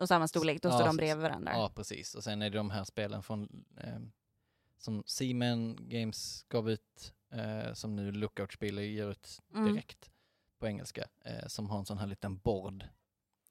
Och 0.01 0.09
samma 0.09 0.29
storlek, 0.29 0.63
då 0.63 0.69
ja, 0.69 0.73
står 0.73 0.87
de 0.87 0.97
bredvid 0.97 1.23
varandra. 1.23 1.53
Ja, 1.53 1.73
precis. 1.75 2.15
Och 2.15 2.25
sen 2.25 2.43
är 2.43 2.51
det 2.51 2.57
de 2.57 2.71
här 2.71 2.85
spelen 2.85 3.23
från 3.23 3.65
eh, 3.77 3.99
som 4.79 5.03
Seaman 5.07 5.77
Games 5.89 6.45
gav 6.49 6.71
ut, 6.71 7.15
eh, 7.33 7.73
som 7.73 7.97
nu 7.97 8.13
Lookout 8.13 8.53
Spieler 8.53 8.83
ger 8.83 9.11
ut 9.11 9.41
Mm. 9.55 9.73
direkt 9.73 10.11
på 10.59 10.67
engelska, 10.67 11.05
eh, 11.25 11.47
som 11.47 11.71
har 11.71 11.79
en 11.79 11.87
sån 11.87 11.99
här 11.99 12.07
liten 12.07 12.39
board. 12.39 12.85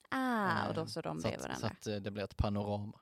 Ah, 0.10 0.68
och 0.68 0.74
då 0.76 0.82
Eh, 0.82 0.88
står 0.88 1.02
de 1.02 1.18
så 1.22 1.28
bredvid 1.28 1.46
att, 1.52 1.58
så 1.58 1.62
varandra. 1.62 1.78
att 1.82 1.88
eh, 1.88 1.96
det 1.96 2.12
blir 2.12 2.24
ett 2.24 2.38
panorama. 2.38 3.00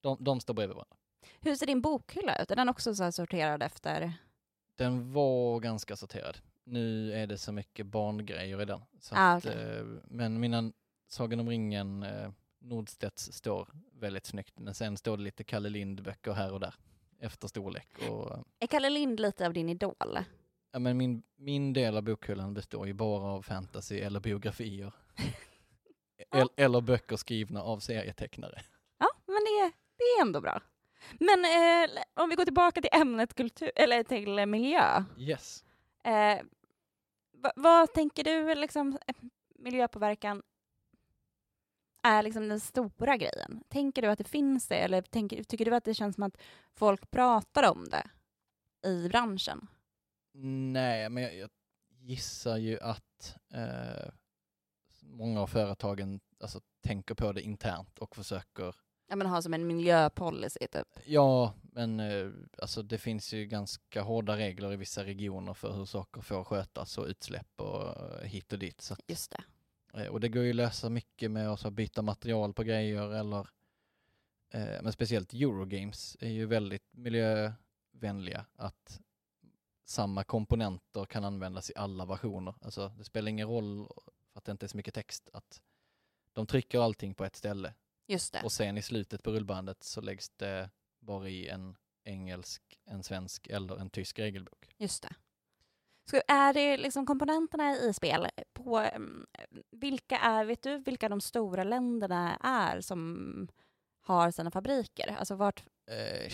De, 0.00 0.16
de 0.20 0.40
står 0.40 0.54
bredvid 0.54 0.74
varandra. 0.76 0.96
Hur 1.40 1.54
ser 1.54 1.66
din 1.66 1.80
bokhylla 1.80 2.42
ut? 2.42 2.50
Är 2.50 2.56
den 2.56 2.68
också 2.68 2.94
så 2.94 3.12
sorterad 3.12 3.62
efter... 3.62 4.12
Den 4.76 5.12
var 5.12 5.60
ganska 5.60 5.96
sorterad. 5.96 6.38
Nu 6.64 7.12
är 7.12 7.26
det 7.26 7.38
så 7.38 7.52
mycket 7.52 7.86
barngrejer 7.86 8.62
i 8.62 8.64
den. 8.64 8.80
Ah, 9.12 9.32
att, 9.32 9.46
okej. 9.46 9.78
eh, 9.78 9.84
men 10.04 10.40
mina 10.40 10.72
Sagan 11.08 11.40
om 11.40 11.48
ringen, 11.48 12.02
eh, 12.02 12.30
Nordstedts 12.58 13.32
står 13.32 13.68
väldigt 13.92 14.26
snyggt. 14.26 14.58
Men 14.58 14.74
sen 14.74 14.96
står 14.96 15.16
det 15.16 15.22
lite 15.22 15.44
Kalle 15.44 15.68
Lind-böcker 15.68 16.32
här 16.32 16.52
och 16.52 16.60
där 16.60 16.74
efter 17.20 17.48
storlek. 17.48 17.88
Och, 18.10 18.30
eh, 18.30 18.40
Är 18.58 18.66
Kalle 18.66 18.90
Lind 18.90 19.20
lite 19.20 19.46
av 19.46 19.52
din 19.52 19.68
idol? 19.68 20.18
ja, 20.72 20.78
men 20.78 20.96
min, 20.96 21.22
min 21.36 21.72
del 21.72 21.96
av 21.96 22.02
bokhyllan 22.02 22.54
består 22.54 22.86
ju 22.86 22.92
bara 22.92 23.24
av 23.32 23.42
fantasy 23.42 23.98
eller 23.98 24.20
biografier. 24.20 24.92
El, 26.34 26.48
eller 26.56 26.80
böcker 26.80 27.16
skrivna 27.16 27.62
av 27.62 27.78
serietecknare. 27.78 28.62
Ja, 28.98 29.08
men 29.26 29.34
det, 29.34 29.72
det 29.96 30.02
är 30.04 30.22
ändå 30.22 30.40
bra. 30.40 30.62
Men 31.20 31.44
eh, 31.44 32.02
om 32.14 32.28
vi 32.28 32.36
går 32.36 32.44
tillbaka 32.44 32.80
till 32.80 33.00
ämnet 33.00 33.34
kultur, 33.34 33.70
eller 33.76 34.02
till 34.02 34.46
miljö. 34.46 35.04
Yes. 35.18 35.64
Eh, 36.04 36.38
va, 37.32 37.52
vad 37.56 37.92
tänker 37.92 38.24
du 38.24 38.54
liksom, 38.54 38.98
eh, 39.06 39.14
miljöpåverkan? 39.58 40.42
är 42.06 42.22
liksom 42.22 42.48
den 42.48 42.60
stora 42.60 43.16
grejen? 43.16 43.64
Tänker 43.68 44.02
du 44.02 44.08
att 44.08 44.18
det 44.18 44.24
finns 44.24 44.68
det, 44.68 44.76
eller 44.76 45.02
tänker, 45.02 45.42
tycker 45.42 45.64
du 45.64 45.74
att 45.74 45.84
det 45.84 45.94
känns 45.94 46.14
som 46.14 46.24
att 46.24 46.36
folk 46.74 47.10
pratar 47.10 47.70
om 47.70 47.88
det 47.88 48.10
i 48.88 49.08
branschen? 49.08 49.66
Nej, 50.72 51.08
men 51.08 51.22
jag, 51.22 51.36
jag 51.36 51.50
gissar 51.88 52.56
ju 52.56 52.80
att 52.80 53.36
eh, 53.54 54.10
många 55.00 55.40
av 55.40 55.46
företagen 55.46 56.20
alltså, 56.40 56.60
tänker 56.80 57.14
på 57.14 57.32
det 57.32 57.42
internt 57.42 57.98
och 57.98 58.16
försöker 58.16 58.74
Ja, 59.08 59.16
men 59.16 59.26
ha 59.26 59.42
som 59.42 59.54
en 59.54 59.66
miljöpolicy 59.66 60.66
typ. 60.66 60.88
Ja, 61.04 61.54
men 61.62 62.00
eh, 62.00 62.30
alltså 62.58 62.82
det 62.82 62.98
finns 62.98 63.32
ju 63.32 63.46
ganska 63.46 64.02
hårda 64.02 64.36
regler 64.36 64.72
i 64.72 64.76
vissa 64.76 65.04
regioner 65.04 65.54
för 65.54 65.72
hur 65.72 65.84
saker 65.84 66.20
får 66.20 66.44
skötas 66.44 66.98
och 66.98 67.06
utsläpp 67.06 67.60
och 67.60 67.82
eh, 67.82 68.28
hit 68.28 68.52
och 68.52 68.58
dit. 68.58 68.80
Så 68.80 68.94
att, 68.94 69.00
Just 69.06 69.30
det. 69.92 70.02
eh, 70.02 70.06
och 70.08 70.20
det 70.20 70.28
går 70.28 70.42
ju 70.42 70.50
att 70.50 70.56
lösa 70.56 70.88
mycket 70.88 71.30
med 71.30 71.48
att 71.48 71.72
byta 71.72 72.02
material 72.02 72.52
på 72.54 72.62
grejer 72.62 73.14
eller 73.14 73.40
eh, 74.50 74.82
men 74.82 74.92
speciellt 74.92 75.32
Eurogames 75.32 76.16
är 76.20 76.28
ju 76.30 76.46
väldigt 76.46 76.86
miljövänliga 76.90 78.46
att 78.56 79.00
samma 79.84 80.24
komponenter 80.24 81.04
kan 81.04 81.24
användas 81.24 81.70
i 81.70 81.72
alla 81.76 82.04
versioner. 82.04 82.54
Alltså 82.60 82.88
det 82.88 83.04
spelar 83.04 83.28
ingen 83.28 83.48
roll 83.48 83.88
för 84.32 84.38
att 84.38 84.44
det 84.44 84.52
inte 84.52 84.66
är 84.66 84.68
så 84.68 84.76
mycket 84.76 84.94
text 84.94 85.28
att 85.32 85.62
de 86.32 86.46
trycker 86.46 86.80
allting 86.80 87.14
på 87.14 87.24
ett 87.24 87.36
ställe 87.36 87.74
Just 88.06 88.32
det. 88.32 88.42
och 88.44 88.52
sen 88.52 88.78
i 88.78 88.82
slutet 88.82 89.22
på 89.22 89.30
rullbandet 89.30 89.82
så 89.82 90.00
läggs 90.00 90.30
det 90.30 90.70
bara 91.00 91.28
i 91.28 91.48
en 91.48 91.76
engelsk, 92.04 92.62
en 92.84 93.02
svensk 93.02 93.46
eller 93.46 93.76
en 93.76 93.90
tysk 93.90 94.18
regelbok. 94.18 94.68
Just 94.78 95.02
det. 95.02 95.14
Så 96.10 96.20
är 96.28 96.54
det 96.54 96.76
liksom 96.76 97.06
komponenterna 97.06 97.72
i 97.76 97.92
spel, 97.94 98.26
på, 98.52 98.78
mm, 98.78 99.26
vilka 99.70 100.18
är, 100.18 100.44
vet 100.44 100.62
du 100.62 100.78
vilka 100.78 101.08
de 101.08 101.20
stora 101.20 101.64
länderna 101.64 102.36
är 102.42 102.80
som 102.80 103.48
har 104.00 104.30
sina 104.30 104.50
fabriker? 104.50 105.16
Alltså 105.18 105.34
vart, 105.34 105.64
Eh, 105.88 106.32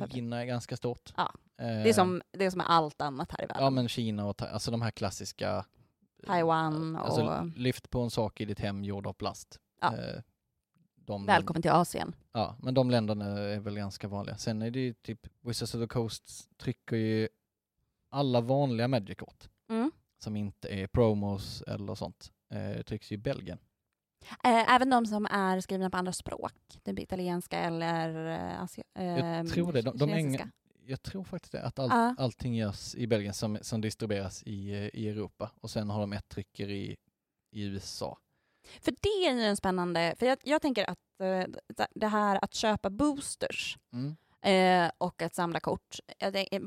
Vart? 0.00 0.12
Kina 0.12 0.40
är 0.40 0.44
ganska 0.44 0.76
stort. 0.76 1.12
Ja, 1.16 1.34
Eh, 1.58 1.66
det, 1.66 1.88
är 1.88 1.92
som, 1.92 2.22
det 2.30 2.44
är 2.44 2.50
som 2.50 2.58
med 2.58 2.70
allt 2.70 3.00
annat 3.00 3.32
här 3.32 3.44
i 3.44 3.46
världen. 3.46 3.62
Ja 3.64 3.70
men 3.70 3.88
Kina 3.88 4.26
och 4.26 4.42
alltså 4.42 4.70
de 4.70 4.82
här 4.82 4.90
klassiska 4.90 5.56
eh, 6.22 6.26
Taiwan 6.26 6.96
och... 6.96 7.04
Alltså 7.04 7.50
lyft 7.56 7.90
på 7.90 8.00
en 8.00 8.10
sak 8.10 8.40
i 8.40 8.44
ditt 8.44 8.60
hem 8.60 8.84
gjord 8.84 9.06
av 9.06 9.12
plast. 9.12 9.60
Ja. 9.80 9.96
Eh, 9.96 10.22
de, 11.06 11.26
Välkommen 11.26 11.62
till 11.62 11.70
Asien. 11.70 12.14
Ja, 12.32 12.56
men 12.62 12.74
de 12.74 12.90
länderna 12.90 13.24
är 13.26 13.60
väl 13.60 13.74
ganska 13.76 14.08
vanliga. 14.08 14.36
Sen 14.36 14.62
är 14.62 14.70
det 14.70 14.80
ju 14.80 14.92
typ 14.94 15.26
Wizards 15.40 15.74
of 15.74 15.80
the 15.80 15.86
Coast 15.86 16.50
trycker 16.58 16.96
ju 16.96 17.28
alla 18.10 18.40
vanliga 18.40 18.88
Magic-kort 18.88 19.48
Mm. 19.70 19.90
som 20.18 20.36
inte 20.36 20.68
är 20.68 20.86
promos 20.86 21.62
eller 21.62 21.94
sånt. 21.94 22.32
Eh, 22.50 22.82
trycks 22.82 23.12
ju 23.12 23.14
i 23.14 23.18
Belgien. 23.18 23.58
Eh, 24.44 24.74
även 24.74 24.90
de 24.90 25.06
som 25.06 25.26
är 25.26 25.60
skrivna 25.60 25.90
på 25.90 25.96
andra 25.96 26.12
språk, 26.12 26.52
typ 26.84 26.98
italienska 26.98 27.58
eller 27.58 28.26
eh, 28.54 28.62
asia, 28.62 28.84
eh, 28.94 29.04
Jag 29.06 29.48
tror 29.48 29.72
det. 29.72 29.82
De, 29.82 29.96
de 29.96 30.08
kinesiska. 30.08 30.50
jag 30.86 31.02
tror 31.02 31.24
faktiskt 31.24 31.52
det, 31.52 31.62
att 31.62 31.78
all, 31.78 31.88
Ja. 31.90 32.14
allting 32.18 32.54
görs 32.56 32.94
i 32.94 33.06
Belgien 33.06 33.34
som, 33.34 33.58
som 33.62 33.80
distribueras 33.80 34.42
i, 34.42 34.70
eh, 34.70 35.00
i 35.00 35.08
Europa 35.08 35.50
och 35.60 35.70
sen 35.70 35.90
har 35.90 36.00
de 36.00 36.12
ett 36.12 36.28
trycker 36.28 36.68
i, 36.70 36.96
i 37.50 37.62
USA. 37.62 38.18
För 38.80 38.94
det 39.00 39.08
är 39.26 39.34
ju 39.34 39.42
en 39.42 39.56
spännande, 39.56 40.14
för 40.18 40.26
jag, 40.26 40.38
jag 40.42 40.62
tänker 40.62 40.90
att 40.90 41.20
eh, 41.20 41.44
det 41.90 42.06
här 42.06 42.44
att 42.44 42.54
köpa 42.54 42.90
boosters 42.90 43.78
Mm. 43.92 44.16
Eh, 44.44 44.90
och 44.98 45.22
att 45.22 45.34
samla 45.34 45.60
kort. 45.60 45.96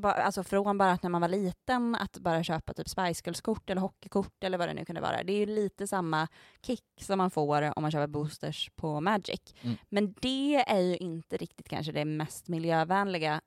Alltså 0.04 0.44
från 0.44 0.78
bara 0.78 0.92
att 0.92 1.04
när 1.04 1.10
man 1.10 1.22
var 1.22 1.28
liten, 1.28 1.96
att 1.96 2.18
bara 2.18 2.44
köpa 2.44 2.74
typ 2.74 2.90
Spice 2.90 3.22
Girls-kort 3.26 3.70
eller 3.70 3.82
hockeykort 3.82 4.44
eller 4.44 4.58
vad 4.58 4.70
det 4.70 4.74
nu 4.74 4.86
kunde 4.86 5.02
vara. 5.02 5.24
Det 5.24 5.34
är 5.34 5.38
ju 5.38 5.46
lite 5.46 5.88
samma 5.88 6.28
kick 6.62 6.86
som 7.02 7.18
man 7.18 7.32
får 7.32 7.62
om 7.78 7.82
man 7.82 7.92
köper 7.92 8.08
boosters 8.08 8.70
på 8.76 9.02
Magic. 9.02 9.54
Mm. 9.62 9.76
Men 9.90 10.14
det 10.14 10.56
är 10.56 10.80
ju 10.80 10.98
inte 10.98 11.38
riktigt 11.38 11.70
kanske 11.70 11.92
det 11.92 12.06
mest 12.06 12.48
miljövänliga 12.48 13.42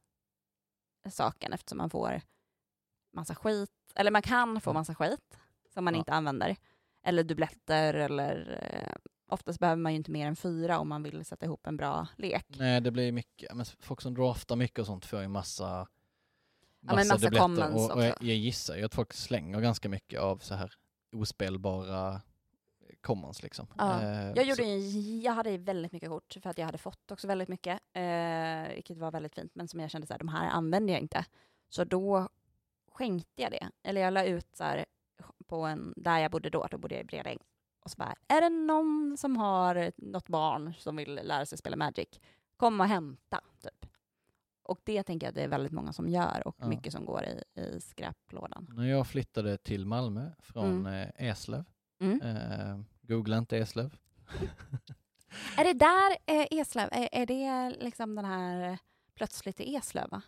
saken 1.10 1.52
eftersom 1.52 1.78
man 1.78 1.90
får 1.90 2.20
massa 3.12 3.34
skit, 3.34 3.70
eller 3.94 4.10
man 4.10 4.22
kan 4.22 4.60
få 4.60 4.72
massa 4.72 4.94
skit 4.94 5.38
som 5.74 5.84
man 5.84 5.94
Ja. 5.94 5.98
inte 5.98 6.12
använder. 6.12 6.56
Eller 7.02 7.22
dubbletter 7.24 7.94
eller 7.94 8.58
eh, 8.62 9.10
oftast 9.28 9.58
behöver 9.60 9.82
man 9.82 9.92
ju 9.92 9.96
inte 9.96 10.10
mer 10.10 10.26
än 10.26 10.36
fyra 10.36 10.78
om 10.78 10.88
man 10.88 11.02
vill 11.02 11.24
sätta 11.24 11.46
ihop 11.46 11.66
en 11.66 11.76
bra 11.76 12.06
lek. 12.16 12.46
Nej, 12.48 12.80
det 12.80 12.90
blir 12.90 13.12
mycket, 13.12 13.56
men 13.56 13.66
folk 13.80 14.00
som 14.00 14.14
draftar 14.14 14.56
mycket 14.56 14.78
och 14.78 14.86
sånt 14.86 15.06
får 15.06 15.22
ju 15.22 15.28
massa, 15.28 15.88
men 16.80 16.96
massa 16.96 17.16
dubbletter. 17.16 17.74
och, 17.74 17.90
och 17.90 18.04
jag, 18.04 18.14
jag 18.20 18.36
gissar 18.36 18.76
ju 18.76 18.84
att 18.84 18.94
folk 18.94 19.12
slänger 19.12 19.60
ganska 19.60 19.88
mycket 19.88 20.20
av 20.20 20.38
så 20.38 20.54
här 20.54 20.72
ospelbara 21.12 22.20
commons 23.00 23.42
liksom. 23.42 23.66
Ja. 23.78 24.02
Eh, 24.02 24.32
Jag, 24.36 24.44
gjorde 24.44 24.62
en, 24.62 25.20
jag 25.20 25.32
hade 25.32 25.58
väldigt 25.58 25.92
mycket 25.92 26.08
kort 26.08 26.36
för 26.42 26.50
att 26.50 26.58
jag 26.58 26.66
hade 26.66 26.78
fått 26.78 27.10
också 27.10 27.26
väldigt 27.26 27.48
mycket, 27.48 27.80
eh, 27.92 28.74
vilket 28.74 28.98
var 28.98 29.10
väldigt 29.10 29.34
fint, 29.34 29.54
men 29.54 29.68
som 29.68 29.80
jag 29.80 29.90
kände 29.90 30.06
så 30.06 30.12
här, 30.14 30.18
de 30.18 30.28
här 30.28 30.48
använder 30.48 30.94
jag 30.94 31.02
inte. 31.02 31.24
Så 31.68 31.84
då 31.84 32.28
skänkte 32.92 33.42
jag 33.42 33.50
det. 33.50 33.70
Eller 33.82 34.00
jag 34.00 34.12
la 34.12 34.24
ut 34.24 34.56
så 34.56 34.64
här, 34.64 34.84
på 35.46 35.56
en, 35.62 35.94
där 35.96 36.18
jag 36.18 36.30
bodde 36.30 36.50
då, 36.50 36.66
då 36.70 36.78
bodde 36.78 36.94
jag 36.94 37.02
i 37.02 37.06
Bredäng. 37.06 37.38
Och 37.80 37.90
så 37.90 37.96
bara, 37.96 38.14
är 38.28 38.40
det 38.40 38.48
någon 38.48 39.16
som 39.18 39.36
har 39.36 39.92
något 39.96 40.28
barn 40.28 40.74
som 40.78 40.96
vill 40.96 41.14
lära 41.22 41.46
sig 41.46 41.58
spela 41.58 41.76
Magic? 41.76 42.08
Kom 42.56 42.80
och 42.80 42.86
hämta, 42.86 43.40
typ. 43.62 43.86
Och 44.62 44.80
det 44.84 45.02
tänker 45.02 45.26
jag 45.26 45.28
att 45.30 45.34
det 45.34 45.42
är 45.42 45.48
väldigt 45.48 45.72
många 45.72 45.92
som 45.92 46.08
gör 46.08 46.42
och 46.48 46.56
Ja. 46.58 46.68
mycket 46.68 46.92
som 46.92 47.04
går 47.04 47.24
i, 47.24 47.60
i 47.60 47.80
skräplådan. 47.80 48.66
När 48.76 48.84
jag 48.84 49.06
flyttade 49.06 49.56
till 49.58 49.86
Malmö 49.86 50.30
från 50.38 50.86
eh, 50.86 51.08
Eslöv, 51.14 51.64
Mm. 52.00 52.20
eh, 52.22 52.80
googla 53.02 53.38
inte 53.38 53.58
Eslöv, 53.58 53.96
Är 55.56 55.64
det 55.64 55.72
där 55.72 56.10
eh, 56.26 56.46
Eslöv, 56.60 56.88
är, 56.92 57.08
är 57.12 57.26
det 57.26 57.70
liksom 57.84 58.14
den 58.14 58.24
här 58.24 58.70
eh, 58.70 58.78
plötsligt 59.14 59.60
i 59.60 59.74
Eslöv 59.76 60.10
va? 60.10 60.22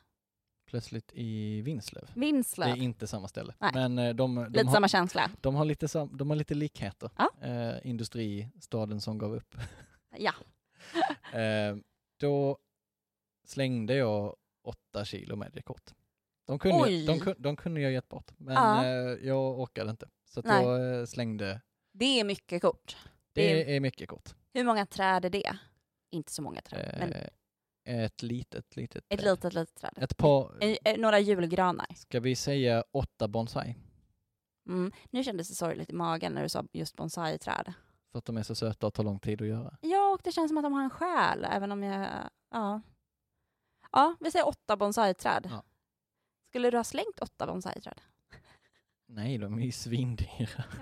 Plötsligt 0.70 1.10
i 1.14 1.60
Vinslöv. 1.62 2.10
Vinslöv? 2.14 2.74
Det 2.74 2.80
är 2.80 2.82
inte 2.84 3.06
samma 3.06 3.28
ställe. 3.28 3.54
Nej. 3.58 3.70
Men 3.74 3.98
eh, 3.98 4.14
de, 4.14 4.34
de, 4.34 4.46
Lite 4.52 4.66
har, 4.66 4.72
samma 4.72 4.88
känsla. 4.88 5.30
de, 5.40 5.54
har 5.54 5.64
lite 5.64 5.88
sam, 5.88 6.16
de 6.16 6.30
har 6.30 6.36
lite 6.36 6.54
likheter. 6.54 7.10
Ja. 7.16 7.30
Eh, 7.42 7.86
industristaden 7.86 9.00
som 9.00 9.18
gav 9.18 9.34
upp. 9.34 9.54
Ja. 10.18 10.32
Eh, 11.38 11.76
då 12.20 12.58
slängde 13.46 13.94
jag 13.94 14.36
åtta 14.64 15.04
kilo 15.04 15.36
Magic-kort. 15.36 15.90
De 16.46 16.58
kunde, 16.58 16.76
Oj. 16.84 17.06
de, 17.06 17.34
de 17.38 17.56
kunde 17.56 17.80
jag 17.80 17.92
gett 17.92 18.08
bort, 18.08 18.30
men 18.36 18.54
Ja. 18.54 18.84
eh, 18.84 19.26
jag 19.26 19.60
orkade 19.60 19.90
inte. 19.90 20.08
Så 20.24 20.42
jag 20.44 20.98
eh, 21.00 21.04
slängde. 21.06 21.60
Det 21.92 22.20
är 22.20 22.24
mycket 22.24 22.62
kort. 22.62 22.96
Det 23.32 23.54
Det 23.54 23.76
är 23.76 23.80
mycket 23.80 24.08
kort. 24.08 24.34
Hur 24.54 24.64
många 24.64 24.86
träd 24.86 25.24
är 25.24 25.30
det? 25.30 25.58
Inte 26.10 26.32
så 26.32 26.42
många 26.42 26.60
träd, 26.60 26.96
men 26.98 27.12
Eh, 27.12 27.28
ett 27.90 28.22
litet, 28.22 28.76
litet 28.76 29.04
ett 29.08 29.20
träd. 29.20 29.30
litet, 29.30 29.54
litet 29.54 29.74
träd. 29.74 29.92
Ett 29.96 30.16
par, 30.16 30.56
Eh, 30.64 30.76
eh, 30.84 30.98
Några 31.00 31.18
julgranar. 31.18 31.86
ska 31.96 32.20
vi 32.20 32.36
säga 32.36 32.84
åtta 32.92 33.28
bonsai? 33.28 33.76
Mm. 34.68 34.92
Nu 35.10 35.24
kändes 35.24 35.48
det 35.48 35.54
sorgligt 35.54 35.90
i 35.90 35.92
magen 35.92 36.32
när 36.32 36.42
du 36.42 36.48
sa 36.48 36.64
just 36.72 36.96
bonsai-träd. 36.96 37.72
För 38.12 38.18
att 38.18 38.24
de 38.24 38.36
är 38.36 38.42
så 38.42 38.54
söta 38.54 38.86
och 38.86 38.94
tar 38.94 39.04
lång 39.04 39.18
tid 39.20 39.42
att 39.42 39.48
göra. 39.48 39.76
Ja, 39.80 40.12
och 40.14 40.20
det 40.24 40.32
känns 40.32 40.50
som 40.50 40.58
att 40.58 40.64
de 40.64 40.72
har 40.72 40.82
en 40.82 40.90
själ, 40.90 41.44
även 41.50 41.72
om 41.72 41.82
jag... 41.82 42.08
Ja, 42.50 42.80
ja 43.92 44.16
vi 44.20 44.30
säger 44.30 44.48
åtta 44.48 44.76
bonsai-träd. 44.76 45.46
Ja. 45.50 45.62
Skulle 46.48 46.70
du 46.70 46.76
ha 46.76 46.84
slängt 46.84 47.20
åtta 47.20 47.46
bonsai-träd? 47.46 48.00
Nej, 49.06 49.38
de 49.38 49.58
är 49.58 49.62
ju 49.64 49.72
svindyra. 49.72 50.64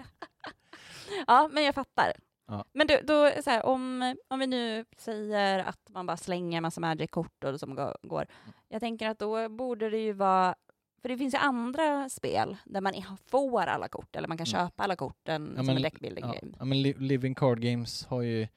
Ja, 1.27 1.49
men 1.53 1.65
jag 1.65 1.75
fattar. 1.75 2.13
Ja. 2.49 2.65
Men 2.73 2.87
du, 2.87 3.01
då, 3.05 3.31
så 3.45 3.51
här, 3.51 3.67
om, 3.67 4.17
om 4.29 4.39
vi 4.39 4.47
nu 4.47 4.85
säger 4.99 5.59
att 5.59 5.91
man 5.91 6.07
bara 6.07 6.17
slänger 6.17 6.61
massa 6.61 6.81
Magic-kort 6.81 7.45
och 7.45 7.61
som 7.61 7.75
gå- 7.75 7.97
går. 8.03 8.21
Mm. 8.45 8.53
Jag 8.69 8.81
tänker 8.81 9.09
att 9.09 9.19
då 9.19 9.49
borde 9.49 9.91
det 9.91 9.99
ju 9.99 10.13
vara... 10.13 10.55
För 11.03 11.09
det 11.09 11.19
finns 11.19 11.35
ju 11.35 11.39
andra 11.39 12.09
spel 12.09 12.57
där 12.65 12.81
man 12.81 12.95
får 13.27 13.61
alla 13.63 13.89
kort, 13.89 14.17
eller 14.17 14.29
man 14.29 14.39
kan 14.39 14.47
Mm. 14.47 14.53
köpa 14.69 14.83
alla 14.83 14.97
korten 14.97 15.53
Ja, 15.57 15.65
som 15.65 15.77
en 15.77 15.83
deckbuilding 15.83 16.25
Ja, 16.25 16.33
game. 16.41 16.57
ja, 16.59 16.65
men 16.65 16.83
Li- 16.83 16.95
Living 16.99 17.35
Card 17.35 17.61
Games 17.61 18.05
har 18.07 18.23
ju, 18.23 18.49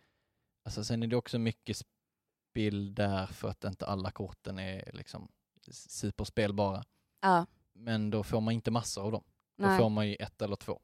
alltså 0.66 0.84
sen 0.84 1.04
är 1.04 1.08
det 1.08 1.16
också 1.16 1.40
mycket 1.40 1.78
spel 2.52 2.96
där 2.96 3.26
för 3.26 3.50
att 3.50 3.64
inte 3.64 3.86
alla 3.86 4.12
korten 4.12 4.60
är 4.60 4.92
liksom 4.94 5.28
superspelbara. 5.72 6.84
Ja, 7.22 7.46
Men 7.74 8.10
då 8.10 8.24
får 8.24 8.42
man 8.42 8.54
inte 8.54 8.72
massor 8.72 9.04
av 9.06 9.12
dem. 9.12 9.24
Då 9.58 9.66
nej. 9.68 9.78
får 9.80 9.90
man 9.90 10.08
ju 10.10 10.16
ett 10.16 10.42
eller 10.42 10.56
två 10.56 10.80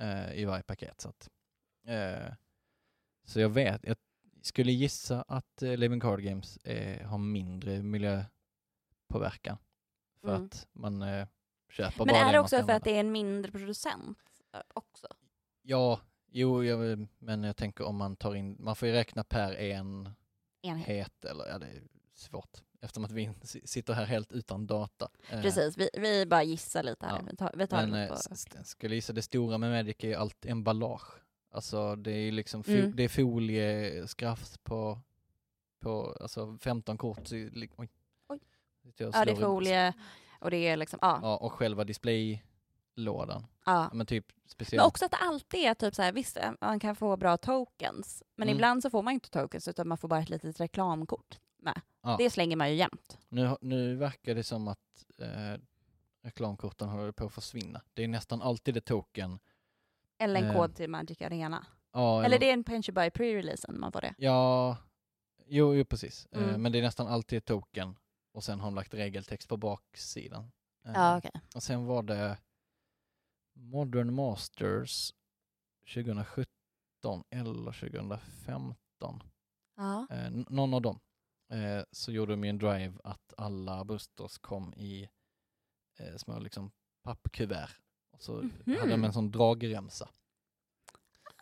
eh, 0.00 0.32
i 0.32 0.44
varje 0.44 0.62
paket. 0.62 1.00
Så, 1.00 1.08
att, 1.08 1.28
eh, 1.86 2.32
så 3.28 3.40
jag 3.40 3.48
vet, 3.48 3.80
jag 3.84 3.96
skulle 4.42 4.72
gissa 4.72 5.22
att 5.28 5.62
eh, 5.62 5.76
Living 5.76 6.00
Card 6.00 6.20
Games 6.20 6.56
eh, 6.56 7.06
har 7.06 7.18
mindre 7.18 7.82
miljöpåverkan. 7.82 9.58
För 10.20 10.28
Mm. 10.28 10.44
att 10.44 10.66
man 10.72 11.02
eh, 11.02 11.26
köper 11.70 11.98
Men 11.98 12.06
bara 12.06 12.16
är 12.18 12.24
det 12.24 12.30
det 12.30 12.36
man 12.36 12.40
också 12.44 12.56
ska 12.56 12.56
för 12.56 12.62
att 12.62 12.68
använda. 12.70 12.84
det 12.84 12.96
är 12.96 13.00
en 13.00 13.12
mindre 13.12 13.52
producent 13.52 14.18
eh, 14.54 14.60
också? 14.74 15.06
Ja, 15.62 16.00
jo, 16.30 16.64
jag, 16.64 17.06
men 17.18 17.44
jag 17.44 17.56
tänker 17.56 17.84
om 17.84 17.96
man 17.96 18.16
tar 18.16 18.34
in, 18.34 18.56
man 18.58 18.76
får 18.76 18.88
ju 18.88 18.94
räkna 18.94 19.24
per 19.24 19.54
en 19.54 20.10
Enhet. 20.62 20.86
het 20.86 21.24
eller 21.24 21.46
ja 21.48 21.58
det 21.58 21.66
är 21.66 21.82
svårt 22.14 22.62
eftersom 22.80 23.04
att 23.04 23.10
vi 23.10 23.30
si- 23.42 23.66
sitter 23.66 23.92
här 23.92 24.04
helt 24.04 24.32
utan 24.32 24.66
data. 24.66 25.10
Eh, 25.30 25.42
Precis, 25.42 25.76
vi, 25.78 25.88
vi 25.98 26.26
bara 26.26 26.42
gissar 26.42 26.82
lite 26.82 27.06
här. 27.06 27.16
Ja. 27.16 27.24
Vi 27.30 27.36
tar, 27.36 27.52
vi 27.56 27.66
tar 27.66 27.76
Men 27.76 27.90
det 27.90 28.02
eh, 28.02 28.08
på... 28.08 28.14
s- 28.14 28.28
s- 28.56 28.68
skulle 28.68 28.94
gissa 28.94 29.12
det 29.12 29.22
stora 29.22 29.58
med 29.58 29.70
Magic 29.70 29.96
är 29.98 30.08
ju 30.08 30.14
allt 30.14 30.46
emballage. 30.46 31.12
Alltså 31.50 31.96
det 31.96 32.10
är 32.12 32.32
liksom, 32.32 32.62
fo- 32.62 32.78
Mm. 32.78 32.96
det 32.96 33.02
är 33.02 33.08
folieskaft 33.08 34.64
på, 34.64 34.98
på 35.80 36.16
alltså 36.20 36.58
15 36.60 36.98
kort. 36.98 37.32
Oj. 37.32 37.70
Oj. 38.28 38.40
Ja, 38.96 39.24
det 39.24 39.30
är 39.30 39.34
folie 39.36 39.92
och 40.40 40.50
det 40.50 40.56
är 40.56 40.76
liksom, 40.76 40.98
ja. 41.02 41.18
Ja, 41.22 41.36
och 41.36 41.52
själva 41.52 41.84
displaylådan. 41.84 42.42
ja. 42.96 43.72
Ja, 43.72 43.90
Men 43.92 44.06
typ 44.06 44.26
speciellt. 44.46 44.80
Men 44.82 44.86
också 44.86 45.04
att 45.04 45.10
det 45.10 45.16
alltid 45.16 45.60
är 45.60 45.74
typ 45.74 45.94
så 45.94 46.02
här, 46.02 46.12
visst 46.12 46.36
eh, 46.36 46.50
man 46.60 46.80
kan 46.80 46.96
få 46.96 47.16
bra 47.16 47.36
tokens, 47.36 48.22
men 48.36 48.48
Mm. 48.48 48.56
ibland 48.56 48.82
så 48.82 48.90
får 48.90 49.02
man 49.02 49.14
inte 49.14 49.30
tokens 49.30 49.68
utan 49.68 49.88
man 49.88 49.98
får 49.98 50.08
bara 50.08 50.20
ett 50.20 50.30
litet 50.30 50.60
reklamkort 50.60 51.38
med. 51.58 51.80
Ja. 52.02 52.16
Det 52.18 52.30
slänger 52.30 52.56
man 52.56 52.70
ju 52.70 52.74
jämt. 52.76 53.18
Nu, 53.28 53.56
nu 53.60 53.96
verkar 53.96 54.34
det 54.34 54.42
som 54.44 54.68
att 54.68 55.06
eh, 55.18 55.60
reklamkorten 56.22 56.88
håller 56.88 57.12
på 57.12 57.26
att 57.26 57.32
försvinna. 57.34 57.82
Det 57.94 58.04
är 58.04 58.08
nästan 58.08 58.42
alltid 58.42 58.76
ett 58.76 58.84
token. 58.84 59.38
Eller 60.18 60.40
en 60.40 60.46
Eh. 60.46 60.56
kod 60.56 60.74
till 60.76 60.90
Magic 60.90 61.20
Arena. 61.22 61.66
Ja, 61.92 62.24
Eller 62.24 62.38
det 62.38 62.48
är 62.48 62.52
en 62.52 62.64
Pension 62.64 62.94
by 62.94 63.00
pre-releasen 63.10 63.78
man 63.78 63.92
får 63.92 64.00
det. 64.00 64.14
Ja, 64.18 64.76
jo, 65.46 65.74
jo 65.74 65.84
precis. 65.84 66.26
Eh, 66.30 66.42
Mm. 66.48 66.62
men 66.62 66.72
det 66.72 66.78
är 66.78 66.82
nästan 66.82 67.06
alltid 67.06 67.44
token 67.44 67.96
och 68.32 68.44
sen 68.44 68.60
har 68.60 68.66
de 68.66 68.74
lagt 68.74 68.94
regeltext 68.94 69.48
på 69.48 69.56
baksidan. 69.56 70.52
Eh, 70.84 70.92
Ja, 70.94 71.18
okej. 71.18 71.30
Och 71.54 71.62
sen 71.62 71.86
var 71.86 72.02
det 72.02 72.38
Modern 73.54 74.14
Masters 74.14 75.12
2017 75.94 76.48
eller 77.30 77.72
2015. 77.72 79.22
Ja. 79.76 80.06
Någon 80.48 80.74
av 80.74 80.82
dem. 80.82 81.00
Så 81.92 82.12
gjorde 82.12 82.32
de 82.32 82.44
ju 82.44 82.50
en 82.50 82.58
drive 82.58 82.98
att 83.04 83.34
alla 83.36 83.84
boosters 83.84 84.38
kom 84.38 84.74
i 84.74 85.08
små 86.16 86.38
liksom 86.38 86.70
pappkuvert. 87.02 87.70
Så 88.18 88.32
Mhm. 88.32 88.76
hade 88.78 88.90
de 88.90 89.04
en 89.04 89.12
sån 89.12 89.30
dragremsa 89.30 90.08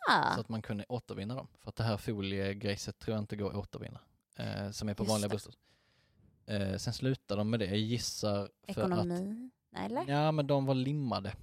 Ah. 0.09 0.33
så 0.35 0.39
att 0.39 0.49
man 0.49 0.61
kunde 0.61 0.85
återvinna 0.89 1.35
dem. 1.35 1.47
För 1.59 1.69
att 1.69 1.75
det 1.75 1.83
här 1.83 1.97
foliegrejset 1.97 2.99
tror 2.99 3.15
jag 3.15 3.23
inte 3.23 3.35
går 3.35 3.49
att 3.49 3.55
återvinna. 3.55 3.99
Eh, 4.35 4.71
som 4.71 4.89
är 4.89 4.93
på 4.93 5.03
Just 5.03 5.09
vanliga 5.11 5.29
boosters. 5.29 5.55
Eh, 6.45 6.77
sen 6.77 6.93
slutade 6.93 7.39
de 7.39 7.49
med 7.49 7.59
det. 7.59 7.65
Jag 7.65 7.77
gissar 7.77 8.49
för 8.63 8.71
Ekonomi? 8.71 9.49
Nej, 9.69 9.85
eller? 9.85 10.01
att... 10.01 10.07
Ja, 10.07 10.31
men 10.31 10.47
de 10.47 10.65
var 10.65 10.75
limmade. 10.75 11.33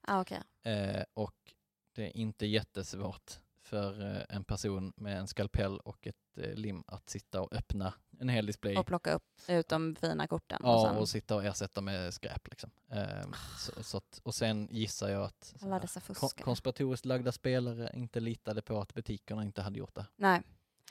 Ah, 0.00 0.20
okej. 0.20 0.42
Eh, 0.62 1.04
och 1.14 1.54
det 1.94 2.04
är 2.06 2.16
inte 2.16 2.46
jättesvårt 2.46 3.40
för 3.70 4.16
eh, 4.16 4.22
en 4.36 4.44
person 4.44 4.92
med 4.96 5.18
en 5.18 5.28
skalpell 5.28 5.78
och 5.78 6.06
ett 6.06 6.38
eh, 6.38 6.54
lim 6.54 6.84
att 6.86 7.10
sitta 7.10 7.40
och 7.42 7.52
öppna 7.52 7.94
en 8.18 8.28
hel 8.28 8.46
display. 8.46 8.76
Och 8.76 8.86
plocka 8.86 9.12
upp 9.14 9.24
ut 9.48 9.68
de 9.68 9.96
fina 9.96 10.26
korten. 10.26 10.62
och 10.64 10.68
Ja, 10.70 10.88
sen 10.88 10.96
och 10.96 11.08
sitta 11.08 11.34
och 11.36 11.44
ersätta 11.44 11.80
med 11.80 12.14
skräp. 12.14 12.48
Liksom. 12.50 12.70
Eh, 12.92 13.26
så, 13.58 13.82
så 13.82 13.96
att, 13.96 14.20
och 14.22 14.34
sen 14.34 14.68
gissar 14.70 15.08
jag 15.08 15.22
att 15.22 15.54
alla 15.62 15.78
dessa 15.78 16.00
kon- 16.00 16.28
konspiratoriskt 16.44 17.06
lagda 17.06 17.32
spelare 17.32 17.90
inte 17.94 18.20
litade 18.20 18.62
på 18.62 18.80
att 18.80 18.94
butikerna 18.94 19.42
inte 19.42 19.62
hade 19.62 19.78
gjort 19.78 19.94
det. 19.94 20.06
Nej, 20.16 20.42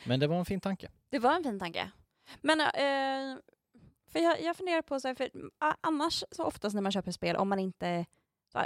Men 0.05 0.19
det 0.19 0.27
var 0.27 0.39
en 0.39 0.45
fin 0.45 0.61
tanke. 0.61 0.91
det 1.09 1.19
var 1.19 1.35
en 1.35 1.43
fin 1.43 1.59
tanke. 1.59 1.91
Men 2.41 2.59
eh, 2.61 3.37
för 4.07 4.19
jag, 4.19 4.41
jag 4.41 4.57
funderar 4.57 4.81
på, 4.81 4.99
så 4.99 5.07
här, 5.07 5.15
för 5.15 5.29
annars 5.81 6.23
så 6.31 6.43
oftast 6.43 6.73
när 6.75 6.81
man 6.81 6.91
köper 6.91 7.11
spel, 7.11 7.35
om 7.35 7.49
man 7.49 7.59
inte 7.59 8.05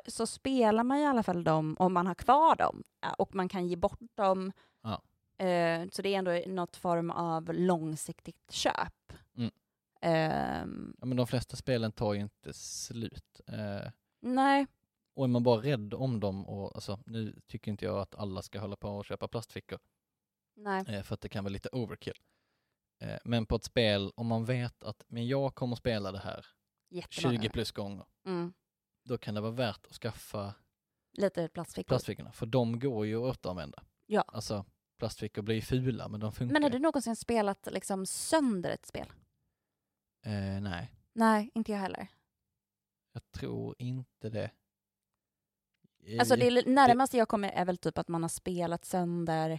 så, 0.08 0.28
spelar 0.28 0.84
man 0.84 0.98
i 0.98 1.06
alla 1.06 1.24
fall 1.24 1.44
dem 1.44 1.76
om 1.80 1.94
man 1.94 2.08
har 2.08 2.16
kvar 2.16 2.56
dem 2.56 2.84
och 3.18 3.36
man 3.36 3.50
kan 3.50 3.68
ge 3.68 3.76
bort 3.76 4.00
dem. 4.16 4.52
Ja. 4.82 5.02
Eh, 5.46 5.88
så 5.92 6.02
det 6.02 6.10
är 6.16 6.18
ändå 6.20 6.42
något 6.48 6.76
form 6.76 7.12
av 7.12 7.54
långsiktigt 7.54 8.52
köp. 8.52 9.14
Mm. 9.38 9.52
Ehm, 10.02 10.96
Ja, 11.00 11.06
men 11.06 11.18
de 11.18 11.28
flesta 11.28 11.56
spelen 11.56 11.92
tar 11.92 12.14
ju 12.14 12.20
inte 12.22 12.54
slut. 12.54 13.42
Eh, 13.48 13.92
nej, 14.22 14.68
och 15.16 15.24
är 15.24 15.28
man 15.28 15.44
bara 15.44 15.62
rädd 15.62 15.94
om 15.94 16.20
dem, 16.20 16.46
och 16.48 16.76
alltså, 16.76 17.00
nu 17.06 17.40
tycker 17.48 17.72
inte 17.72 17.86
jag 17.86 17.98
att 18.00 18.16
alla 18.16 18.42
ska 18.42 18.60
hålla 18.60 18.76
på 18.76 18.90
och 18.90 19.06
köpa 19.06 19.28
plastfickor, 19.28 19.80
nej. 20.56 20.84
eh, 20.88 21.04
för 21.04 21.14
att 21.14 21.22
det 21.22 21.30
kan 21.30 21.44
vara 21.44 21.52
lite 21.52 21.70
overkill. 21.72 22.18
Eh, 23.00 23.18
men 23.26 23.46
på 23.46 23.56
ett 23.56 23.64
spel, 23.64 24.12
om 24.16 24.28
man 24.28 24.46
vet 24.46 24.84
att 24.84 25.04
men 25.08 25.28
jag 25.28 25.56
kommer 25.56 25.76
spela 25.76 26.12
det 26.12 26.20
här 26.20 26.46
Jättemånga. 26.90 27.42
20 27.42 27.50
plus 27.50 27.72
gånger, 27.72 28.06
Mm. 28.26 28.54
Då 29.04 29.18
kan 29.18 29.34
det 29.36 29.41
vara 29.41 29.51
värt 29.51 29.86
att 29.88 29.93
skaffa 29.93 30.54
Lite 31.14 31.47
plastfickor. 31.49 31.88
plastfickorna, 31.88 32.32
för 32.32 32.45
de 32.45 32.80
går 32.80 33.06
ju 33.06 33.16
att 33.16 33.22
återanvända. 33.38 33.84
Ja. 34.06 34.22
Alltså, 34.28 34.66
plastfickor 34.99 35.41
blir 35.41 35.62
fula, 35.62 36.08
men 36.08 36.20
de 36.20 36.32
funkar. 36.32 36.54
Men 36.54 36.64
har 36.64 36.70
du 36.70 36.80
någonsin 36.80 37.16
spelat 37.16 37.68
liksom 37.72 38.06
sönder 38.06 38.70
ett 38.70 38.86
spel? 38.86 39.08
eh, 40.26 40.62
nej, 40.62 40.93
Nej, 41.14 41.51
inte 41.54 41.72
jag 41.72 41.80
heller. 41.80 42.08
jag 43.14 43.32
tror 43.32 43.76
inte 43.78 44.30
det. 44.30 44.51
Alltså 46.20 46.34
Eh, 46.36 46.39
det 46.39 46.47
är 46.47 46.70
närmast 46.70 47.14
jag 47.14 47.28
kommer 47.28 47.49
är 47.49 47.66
väl 47.66 47.78
typ 47.78 47.97
att 47.97 48.08
man 48.08 48.22
har 48.22 48.30
spelat 48.30 48.86
sönder 48.86 49.49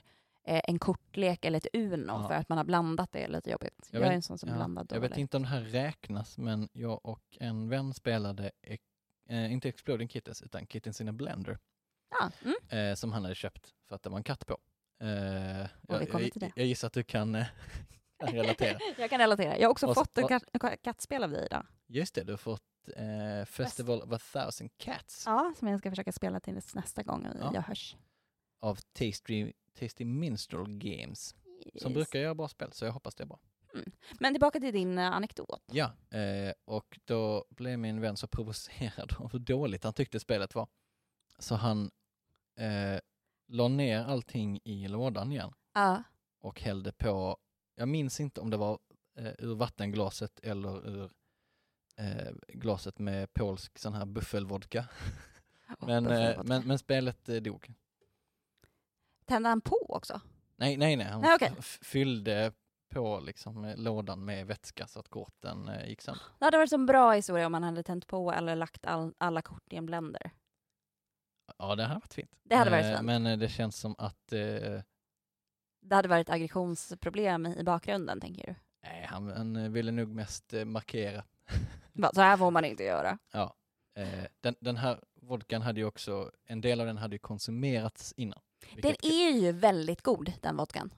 eh, 0.44 0.60
en 0.64 0.78
kortlek 0.78 1.44
eller 1.44 1.58
ett 1.58 1.66
Uno 1.72 2.06
Ja. 2.12 2.28
för 2.28 2.34
att 2.34 2.48
man 2.48 2.58
har 2.58 2.64
blandat 2.64 3.12
det 3.12 3.24
är 3.24 3.28
lite 3.28 3.50
jobbigt. 3.50 3.88
Jag, 3.90 4.00
Jag 4.00 4.06
är 4.06 4.10
vet- 4.10 4.16
en 4.16 4.22
sån 4.22 4.38
som 4.38 4.48
Ja, 4.48 4.54
blandar 4.54 4.86
jag 4.90 5.00
dåligt. 5.00 5.10
vet 5.12 5.18
inte 5.18 5.36
om 5.36 5.42
det 5.42 5.48
här 5.48 5.60
räknas, 5.60 6.38
men 6.38 6.68
jag 6.72 7.06
och 7.06 7.36
en 7.40 7.68
vän 7.68 7.94
spelade, 7.94 8.50
eh, 9.28 9.52
inte 9.52 9.68
Exploding 9.68 10.08
Kittens, 10.08 10.42
utan 10.42 10.66
Kittens 10.66 11.00
in 11.00 11.08
a 11.08 11.12
Blender, 11.12 11.58
Ja, 12.10 12.30
mm. 12.42 12.90
eh, 12.90 12.94
som 12.94 13.12
han 13.12 13.22
hade 13.22 13.34
köpt 13.34 13.74
för 13.88 13.94
att 13.96 14.02
det 14.02 14.10
var 14.10 14.16
en 14.16 14.24
katt 14.24 14.46
på. 14.46 14.58
Eh, 15.00 15.08
jag, 15.08 15.68
jag, 15.88 16.30
det. 16.34 16.52
jag 16.56 16.66
gissar 16.66 16.86
att 16.86 16.92
du 16.92 17.02
kan, 17.02 17.34
eh, 17.34 17.46
kan 18.18 18.34
relatera. 18.34 18.78
jag 18.98 19.10
kan 19.10 19.18
relatera. 19.18 19.58
Jag 19.58 19.66
har 19.68 19.70
också 19.70 19.86
Och 19.86 19.94
fått 19.94 20.14
kat- 20.14 20.82
kattspel 20.82 21.24
av 21.24 21.30
dig 21.30 21.46
idag. 21.46 21.66
Just 21.86 22.14
det, 22.14 22.24
du 22.24 22.32
har 22.32 22.36
fått 22.36 22.62
eh, 22.96 23.44
Festival 23.46 24.02
of 24.02 24.12
a 24.12 24.18
thousand 24.32 24.70
cats 24.78 25.22
Ja, 25.26 25.54
som 25.58 25.68
jag 25.68 25.78
ska 25.80 25.90
försöka 25.90 26.12
spela 26.12 26.40
till 26.40 26.54
nästa 26.74 27.02
gång 27.02 27.26
Ja. 27.40 27.50
jag 27.54 27.62
hörs. 27.62 27.96
av 28.60 28.74
Tasty, 28.92 29.52
Tasty 29.78 30.04
Minstrel 30.04 30.78
Games, 30.78 31.34
som 31.76 31.90
Yes. 31.90 31.94
brukar 31.94 32.18
göra 32.18 32.34
bra 32.34 32.48
spel, 32.48 32.72
så 32.72 32.84
jag 32.84 32.92
hoppas 32.92 33.14
det 33.14 33.24
är 33.24 33.26
bra. 33.26 33.38
Men 34.20 34.34
tillbaka 34.34 34.60
till 34.60 34.72
din 34.72 34.98
eh, 34.98 35.12
anekdot. 35.12 35.62
Ja, 35.72 35.92
eh, 36.18 36.52
och 36.64 36.98
då 37.04 37.44
blev 37.50 37.78
min 37.78 38.00
vän 38.00 38.16
så 38.16 38.26
provocerad 38.26 39.14
av 39.18 39.32
hur 39.32 39.38
dåligt 39.38 39.84
han 39.84 39.92
tyckte 39.92 40.20
spelet 40.20 40.54
var. 40.54 40.68
Så 41.38 41.54
han 41.54 41.90
eh, 42.58 43.00
la 43.48 43.68
ner 43.68 44.04
allting 44.04 44.60
i 44.64 44.88
lådan 44.88 45.32
igen 45.32 45.52
Ja. 45.74 46.02
och 46.40 46.60
hällde 46.60 46.92
på, 46.92 47.36
jag 47.74 47.88
minns 47.88 48.20
inte 48.20 48.40
om 48.40 48.50
det 48.50 48.56
var 48.56 48.78
eh, 49.18 49.32
ur 49.38 49.54
vattenglaset 49.54 50.40
eller 50.40 50.88
ur 50.88 51.10
eh, 51.96 52.32
glaset 52.48 52.98
med 52.98 53.32
polsk 53.32 53.78
sån 53.78 53.94
här 53.94 54.06
buffelvodka. 54.06 54.88
Och 55.78 55.86
Men, 55.88 56.06
eh, 56.06 56.10
buffelvodka. 56.10 56.42
men, 56.48 56.66
men 56.68 56.78
spelet 56.78 57.28
eh, 57.28 57.36
dog. 57.36 57.72
Tände 59.26 59.48
han 59.48 59.60
på 59.60 59.86
också? 59.88 60.20
Nej, 60.56 60.76
nej, 60.76 60.96
nej. 60.96 61.06
Han 61.06 61.20
Nej, 61.20 61.52
f- 61.58 61.78
fyllde 61.82 62.52
på 62.88 63.20
liksom 63.20 63.64
eh, 63.64 63.76
lådan 63.76 64.24
med 64.24 64.46
vätska 64.46 64.86
så 64.86 65.00
att 65.00 65.08
korten 65.08 65.68
eh, 65.68 65.88
gick 65.88 66.00
sönder. 66.00 66.22
Det 66.38 66.44
hade 66.44 66.58
varit 66.58 66.72
en 66.72 66.86
bra 66.86 67.12
historia 67.12 67.46
om 67.46 67.52
man 67.52 67.62
hade 67.62 67.82
tänt 67.82 68.06
på 68.06 68.32
eller 68.32 68.56
lagt 68.56 68.86
all, 68.86 69.14
alla 69.18 69.42
kort 69.42 69.72
i 69.72 69.76
en 69.76 69.86
blender. 69.86 70.30
Ja, 71.58 71.74
det 71.74 71.82
hade 71.82 71.94
varit 72.00 72.14
fint. 72.14 72.30
Det 72.42 72.56
hade 72.56 72.70
varit 72.70 72.84
Eh, 72.84 72.90
fint. 72.90 73.02
Men 73.04 73.26
eh, 73.26 73.38
det 73.38 73.48
känns 73.48 73.76
som 73.76 73.94
att 73.98 74.32
eh, 74.32 74.80
Det 75.80 75.94
hade 75.94 76.08
varit 76.08 76.30
aggressionsproblem 76.30 77.46
i 77.46 77.62
bakgrunden, 77.64 78.20
tänker 78.20 78.46
du? 78.46 78.54
nej, 78.82 79.06
han, 79.10 79.30
han 79.30 79.56
eh, 79.56 79.70
ville 79.70 79.92
nog 79.92 80.08
mest 80.08 80.54
markera. 80.66 81.24
Så 82.14 82.20
här 82.20 82.36
får 82.36 82.50
man 82.50 82.64
inte 82.64 82.82
göra. 82.82 83.18
Ja. 83.32 83.54
Den, 84.40 84.54
den 84.60 84.76
här 84.76 85.00
vodkan 85.14 85.62
hade 85.62 85.80
ju 85.80 85.86
också, 85.86 86.30
en 86.44 86.60
del 86.60 86.80
av 86.80 86.86
den 86.86 86.96
hade 86.96 87.14
ju 87.14 87.18
konsumerats 87.18 88.12
innan. 88.16 88.40
Den 88.82 88.94
är 89.02 89.30
ju 89.30 89.52
väldigt 89.52 90.02
god, 90.02 90.32
den 90.40 90.56
vodkan. 90.56 90.90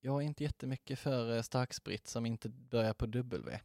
Jag 0.00 0.22
är 0.22 0.26
inte 0.26 0.44
jättemycket 0.44 0.98
för 0.98 1.36
eh, 1.36 1.42
starksprit 1.42 2.08
som 2.08 2.26
inte 2.26 2.48
börjar 2.48 2.94
på 2.94 3.06
W. 3.06 3.60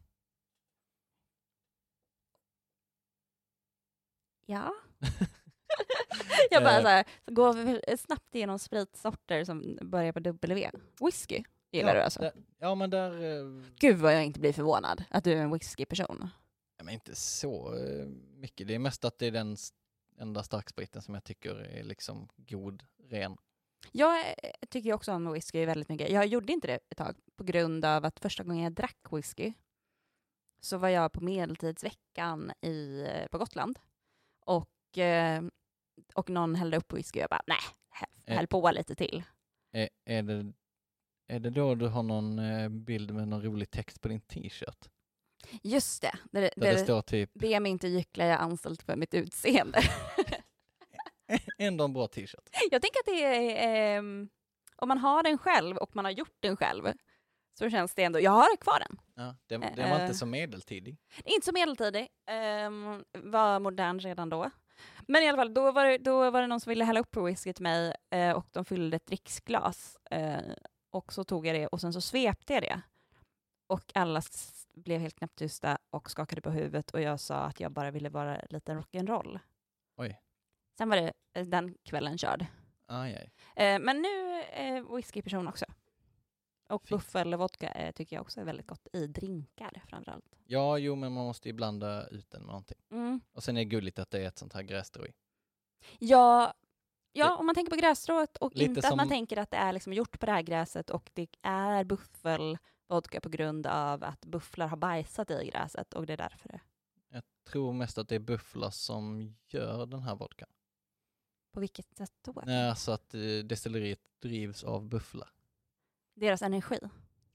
Ja. 4.45 4.73
jag 6.49 6.63
bara 6.63 6.77
Eh. 6.77 6.81
så 6.81 6.87
här, 6.87 7.05
går 7.25 7.97
snabbt 7.97 8.35
igenom 8.35 8.59
spritsorter 8.59 9.43
som 9.43 9.77
börjar 9.81 10.11
på 10.11 10.19
W. 10.19 10.71
Whisky 10.99 11.43
gillar 11.71 11.89
ja, 11.89 11.95
du 11.95 12.01
alltså? 12.01 12.19
Där, 12.19 12.33
ja, 12.59 12.75
men 12.75 12.89
där... 12.89 13.23
Eh, 13.23 13.63
Gud 13.79 13.97
vad 13.97 14.15
jag 14.15 14.25
inte 14.25 14.39
blir 14.39 14.53
förvånad 14.53 15.03
att 15.09 15.23
du 15.23 15.33
är 15.33 15.37
en 15.37 15.51
whiskyperson. 15.51 16.29
ja, 16.77 16.83
men 16.83 16.93
inte 16.93 17.15
så 17.15 17.77
eh, 17.77 18.05
mycket. 18.35 18.67
Det 18.67 18.75
är 18.75 18.79
mest 18.79 19.05
att 19.05 19.19
det 19.19 19.25
är 19.25 19.31
den 19.31 19.57
enda 20.17 20.43
starkspriten 20.43 21.01
som 21.01 21.13
jag 21.13 21.23
tycker 21.23 21.55
är 21.55 21.83
liksom 21.83 22.29
god, 22.37 22.83
ren. 23.09 23.37
Jag 23.91 24.19
eh, 24.29 24.33
tycker 24.69 24.93
också 24.93 25.11
om 25.13 25.31
whisky 25.33 25.65
väldigt 25.65 25.89
mycket. 25.89 26.09
Jag 26.09 26.25
gjorde 26.25 26.53
inte 26.53 26.67
det 26.67 26.79
ett 26.89 26.97
tag 26.97 27.15
på 27.35 27.43
grund 27.43 27.85
av 27.85 28.05
att 28.05 28.19
första 28.19 28.43
gången 28.43 28.63
jag 28.63 28.73
drack 28.73 28.97
whisky 29.11 29.53
så 30.59 30.77
var 30.77 30.89
jag 30.89 31.11
på 31.11 31.21
medeltidsveckan 31.21 32.51
i, 32.61 33.01
eh, 33.09 33.27
på 33.27 33.37
Gotland 33.37 33.79
och, 34.45 34.97
eh, 34.97 35.43
och 36.13 36.29
någon 36.29 36.55
hällde 36.55 36.77
upp 36.77 36.93
whisky 36.93 37.19
och 37.19 37.23
jag 37.23 37.29
bara 37.29 37.43
nej, 37.47 37.57
hä- 37.91 38.33
häll 38.35 38.47
på 38.47 38.71
lite 38.71 38.95
till. 38.95 39.23
Är, 39.71 39.89
är, 40.05 40.23
det, 40.23 40.53
är 41.27 41.39
det 41.39 41.49
då 41.49 41.75
du 41.75 41.87
har 41.87 42.03
någon 42.03 42.39
bild 42.85 43.11
med 43.13 43.27
någon 43.27 43.41
rolig 43.41 43.71
text 43.71 44.01
på 44.01 44.07
din 44.07 44.21
t-shirt? 44.21 44.89
Just 45.63 46.01
det, 46.01 46.11
det, 46.31 46.39
Där 46.41 46.51
det, 46.55 46.71
det 46.71 46.77
står 46.77 47.01
typ, 47.01 47.33
be 47.33 47.59
mig 47.59 47.71
inte 47.71 47.87
gyckla, 47.87 48.25
jag 48.25 48.33
är 48.33 48.37
anställd 48.43 48.81
för 48.81 48.95
mitt 48.95 49.13
utseende. 49.13 49.79
Ändå 51.57 51.83
en 51.85 51.93
bra 51.93 52.07
t-shirt. 52.07 52.49
Jag 52.71 52.81
tänker 52.81 52.99
att 52.99 53.05
det 53.05 53.23
är, 53.23 53.97
ehm, 53.97 54.29
om 54.75 54.87
man 54.87 54.97
har 54.97 55.23
den 55.23 55.37
själv 55.37 55.77
och 55.77 55.95
man 55.95 56.05
har 56.05 56.11
gjort 56.11 56.37
den 56.39 56.57
själv, 56.57 56.93
så 57.59 57.69
känns 57.69 57.95
det 57.95 58.03
ändå, 58.03 58.19
jag 58.19 58.31
har 58.31 58.57
kvar 58.57 58.79
den. 58.79 58.97
Ja, 59.15 59.35
den, 59.47 59.61
den 59.61 59.89
var 59.89 59.97
Eh. 59.97 60.01
inte 60.01 60.13
så 60.15 60.25
medeltidig. 60.25 60.97
Inte 61.25 61.45
så 61.45 61.51
medeltidig, 61.51 62.07
um, 62.67 63.03
var 63.13 63.59
modern 63.59 63.99
redan 63.99 64.29
då. 64.29 64.49
Men 65.07 65.23
i 65.23 65.27
alla 65.29 65.37
fall, 65.37 65.53
då 65.53 65.71
var 65.71 65.85
det, 65.85 65.97
då 65.97 66.31
var 66.31 66.41
det 66.41 66.47
någon 66.47 66.59
som 66.59 66.69
ville 66.69 66.85
hälla 66.85 66.99
upp 66.99 67.17
whisky 67.17 67.53
till 67.53 67.63
mig 67.63 67.93
eh, 68.09 68.31
och 68.31 68.47
de 68.51 68.65
fyllde 68.65 68.95
ett 68.97 69.05
dricksglas. 69.05 69.97
Eh, 70.11 70.39
och 70.91 71.13
så 71.13 71.23
tog 71.23 71.47
jag 71.47 71.55
det 71.55 71.67
och 71.67 71.81
sen 71.81 71.93
så 71.93 72.01
svepte 72.01 72.53
jag 72.53 72.63
det. 72.63 72.81
Och 73.67 73.91
alla 73.95 74.21
blev 74.73 75.01
helt 75.01 75.15
knäpptysta 75.15 75.77
och 75.89 76.11
skakade 76.11 76.41
på 76.41 76.49
huvudet 76.49 76.91
och 76.91 77.01
jag 77.01 77.19
sa 77.19 77.35
att 77.35 77.59
jag 77.59 77.71
bara 77.71 77.91
ville 77.91 78.09
vara 78.09 78.41
lite 78.49 78.73
rock'n'roll. 78.73 79.39
Oj. 79.97 80.19
Sen 80.77 80.89
var 80.89 80.97
det 80.97 81.13
eh, 81.33 81.45
den 81.45 81.75
kvällen 81.83 82.17
körd. 82.17 82.45
Aj, 82.87 83.15
aj. 83.15 83.31
Eh, 83.65 83.79
men 83.79 84.01
nu 84.01 84.41
eh, 84.41 84.95
whiskyperson 84.95 85.47
också. 85.47 85.65
Och 86.69 86.87
Fint. 86.87 86.89
buffelvodka 86.89 87.71
eh, 87.71 87.91
tycker 87.91 88.15
jag 88.15 88.21
också 88.21 88.41
är 88.41 88.45
väldigt 88.45 88.67
gott 88.67 88.87
i 88.93 89.07
drinkar 89.07 89.83
framförallt. 89.87 90.35
Ja, 90.45 90.77
jo, 90.77 90.95
men 90.95 91.11
man 91.13 91.25
måste 91.25 91.49
ju 91.49 91.53
blanda 91.53 92.07
ut 92.07 92.29
den 92.31 92.41
med 92.41 92.47
någonting. 92.47 92.77
Mm. 92.91 93.21
Och 93.33 93.43
sen 93.43 93.57
är 93.57 93.61
det 93.61 93.65
gulligt 93.65 93.99
att 93.99 94.09
det 94.11 94.19
är 94.23 94.27
ett 94.27 94.37
sånt 94.37 94.53
här 94.53 94.61
grässtrå 94.63 95.05
i. 95.05 95.13
Ja, 95.99 96.53
ja 97.11 97.35
om 97.37 97.45
man 97.45 97.55
tänker 97.55 97.69
på 97.71 97.77
grässtrået 97.77 98.37
och 98.37 98.51
Lite 98.55 98.65
inte 98.65 98.87
att 98.87 98.95
man 98.95 99.05
som- 99.05 99.09
tänker 99.09 99.37
att 99.37 99.51
det 99.51 99.57
är 99.57 99.73
liksom 99.73 99.93
gjort 99.93 100.19
på 100.19 100.25
det 100.25 100.31
här 100.31 100.41
gräset 100.41 100.89
och 100.89 101.09
det 101.13 101.27
är 101.41 101.83
buffelvodka 101.83 103.21
på 103.21 103.29
grund 103.29 103.67
av 103.67 104.03
att 104.03 104.25
bufflar 104.25 104.67
har 104.67 104.77
bajsat 104.77 105.31
i 105.31 105.49
gräset 105.53 105.93
och 105.93 106.05
det 106.05 106.13
är 106.13 106.17
därför 106.17 106.49
det. 106.49 106.59
Jag 107.09 107.23
tror 107.49 107.73
mest 107.73 107.97
att 107.97 108.09
det 108.09 108.15
är 108.15 108.19
bufflar 108.19 108.69
som 108.69 109.35
gör 109.47 109.85
den 109.85 110.01
här 110.03 110.15
vodkan. 110.15 110.49
På 111.55 111.59
vilket 111.61 111.97
sätt 111.97 112.13
då? 112.21 112.43
Nej, 112.45 112.69
alltså 112.69 112.91
att 112.91 113.13
eh, 113.13 113.21
destilleriet 113.43 113.99
drivs 114.19 114.63
av 114.63 114.85
bufflar. 114.89 115.29
Deras 116.13 116.41
energi? 116.41 116.79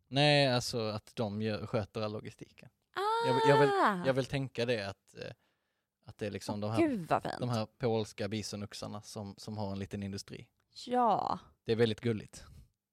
Nej, 0.08 0.48
alltså 0.54 0.80
att 0.88 1.16
de 1.16 1.42
gör, 1.42 1.66
sköter 1.66 2.00
all 2.02 2.12
logistiken. 2.12 2.68
Jag 3.26 3.34
vill- 3.34 3.42
jag 3.48 3.68
Ah! 3.68 4.06
Jag 4.06 4.14
vill 4.14 4.24
tänka 4.24 4.66
det 4.66 4.88
att, 4.88 5.14
eh, 5.18 5.30
att 6.04 6.18
det 6.18 6.26
är 6.26 6.30
liksom 6.30 6.60
de 6.60 6.70
här, 6.70 7.38
de 7.40 7.48
här 7.48 7.66
polska 7.78 8.28
bisonoxarna 8.28 9.02
som, 9.02 9.34
som 9.38 9.58
har 9.58 9.72
en 9.72 9.78
liten 9.78 10.02
industri. 10.02 10.48
Ja. 10.86 11.38
Det 11.64 11.72
är 11.72 11.76
väldigt 11.76 12.00
gulligt. 12.00 12.44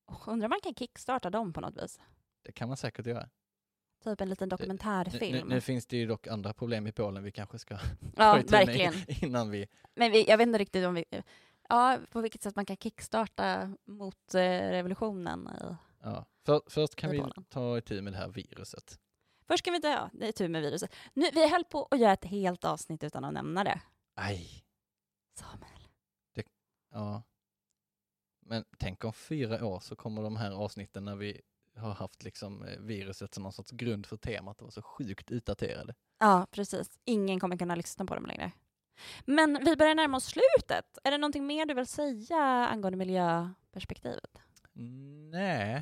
Och 0.05 0.27
undrar 0.27 0.45
om 0.45 0.49
man 0.49 0.59
kan 0.63 0.73
kickstarta 0.75 1.29
dem 1.29 1.53
på 1.53 1.61
något 1.61 1.83
vis? 1.83 1.99
Det 2.41 2.51
kan 2.51 2.67
man 2.67 2.77
säkert 2.77 3.05
göra. 3.05 3.29
Typ 4.03 4.21
en 4.21 4.29
liten 4.29 4.49
Nu, 4.49 4.49
dokumentärfilm. 4.49 5.47
nu, 5.47 5.55
nu 5.55 5.61
finns 5.61 5.85
det 5.85 5.97
ju 5.97 6.05
dock 6.07 6.27
andra 6.27 6.53
problem 6.53 6.87
i 6.87 6.91
Polen 6.91 7.23
vi 7.23 7.31
kanske 7.31 7.59
ska 7.59 7.77
ja, 8.15 8.41
verkligen. 8.47 8.93
innan 9.07 9.49
vi... 9.51 9.67
Men 9.95 10.11
vi, 10.11 10.29
jag 10.29 10.37
vet 10.37 10.47
inte 10.47 10.59
riktigt 10.59 10.85
om 10.85 10.93
vi... 10.93 11.05
Ja, 11.69 11.99
på 12.11 12.21
vilket 12.21 12.43
sätt 12.43 12.55
man 12.55 12.65
kan 12.65 12.77
kickstarta 12.77 13.73
mot 13.85 14.33
eh, 14.35 14.39
revolutionen. 14.69 15.49
I. 15.61 15.75
Ja. 16.03 16.25
För, 16.45 16.61
först 16.67 16.95
kan 16.95 17.09
vi 17.11 17.19
Polen. 17.19 17.45
ta 17.49 17.77
itu 17.77 18.01
med 18.01 18.13
det 18.13 18.17
här 18.17 18.27
viruset. 18.27 18.99
Först 19.47 19.63
ska 19.63 19.71
vi 19.71 19.81
ta 19.81 20.09
det 20.13 20.27
är 20.27 20.31
tur 20.31 20.47
med 20.47 20.61
viruset. 20.61 20.95
Nu, 21.13 21.25
vi 21.33 21.49
höll 21.51 21.63
på 21.63 21.87
att 21.91 21.99
göra 21.99 22.13
ett 22.13 22.25
helt 22.25 22.65
avsnitt 22.65 23.03
utan 23.03 23.23
att 23.25 23.33
nämna 23.33 23.63
det. 23.63 23.81
Aj, 24.15 24.63
Samuel. 25.33 25.87
ja. 26.91 27.23
Men 28.45 28.65
tänk 28.77 29.03
om 29.03 29.13
fyra 29.13 29.65
år 29.65 29.79
så 29.79 29.95
kommer 29.95 30.21
de 30.21 30.35
här 30.35 30.51
avsnitten 30.51 31.05
när 31.05 31.15
vi 31.15 31.41
har 31.77 31.93
haft 31.93 32.23
liksom 32.23 32.63
eh, 32.65 32.79
viruset 32.79 33.33
som 33.33 33.43
någon 33.43 33.53
sorts 33.53 33.71
grund 33.71 34.05
för 34.05 34.17
temat 34.17 34.57
och 34.61 34.65
var 34.65 34.71
så 34.71 34.81
sjukt 34.81 35.31
utdaterade. 35.31 35.93
Ja, 36.19 36.47
precis. 36.51 36.99
Ingen 37.05 37.39
kommer 37.39 37.57
kunna 37.57 37.75
lyssna 37.75 38.05
på 38.05 38.15
dem 38.15 38.25
längre. 38.25 38.51
Men 39.25 39.59
vi 39.65 39.75
börjar 39.75 39.95
närma 39.95 40.17
oss 40.17 40.25
slutet. 40.25 40.97
Är 41.03 41.11
det 41.11 41.17
någonting 41.17 41.47
mer 41.47 41.65
du 41.65 41.73
vill 41.73 41.87
säga 41.87 42.37
angående 42.67 42.97
miljöperspektivet? 42.97 44.41
Nej, 45.31 45.75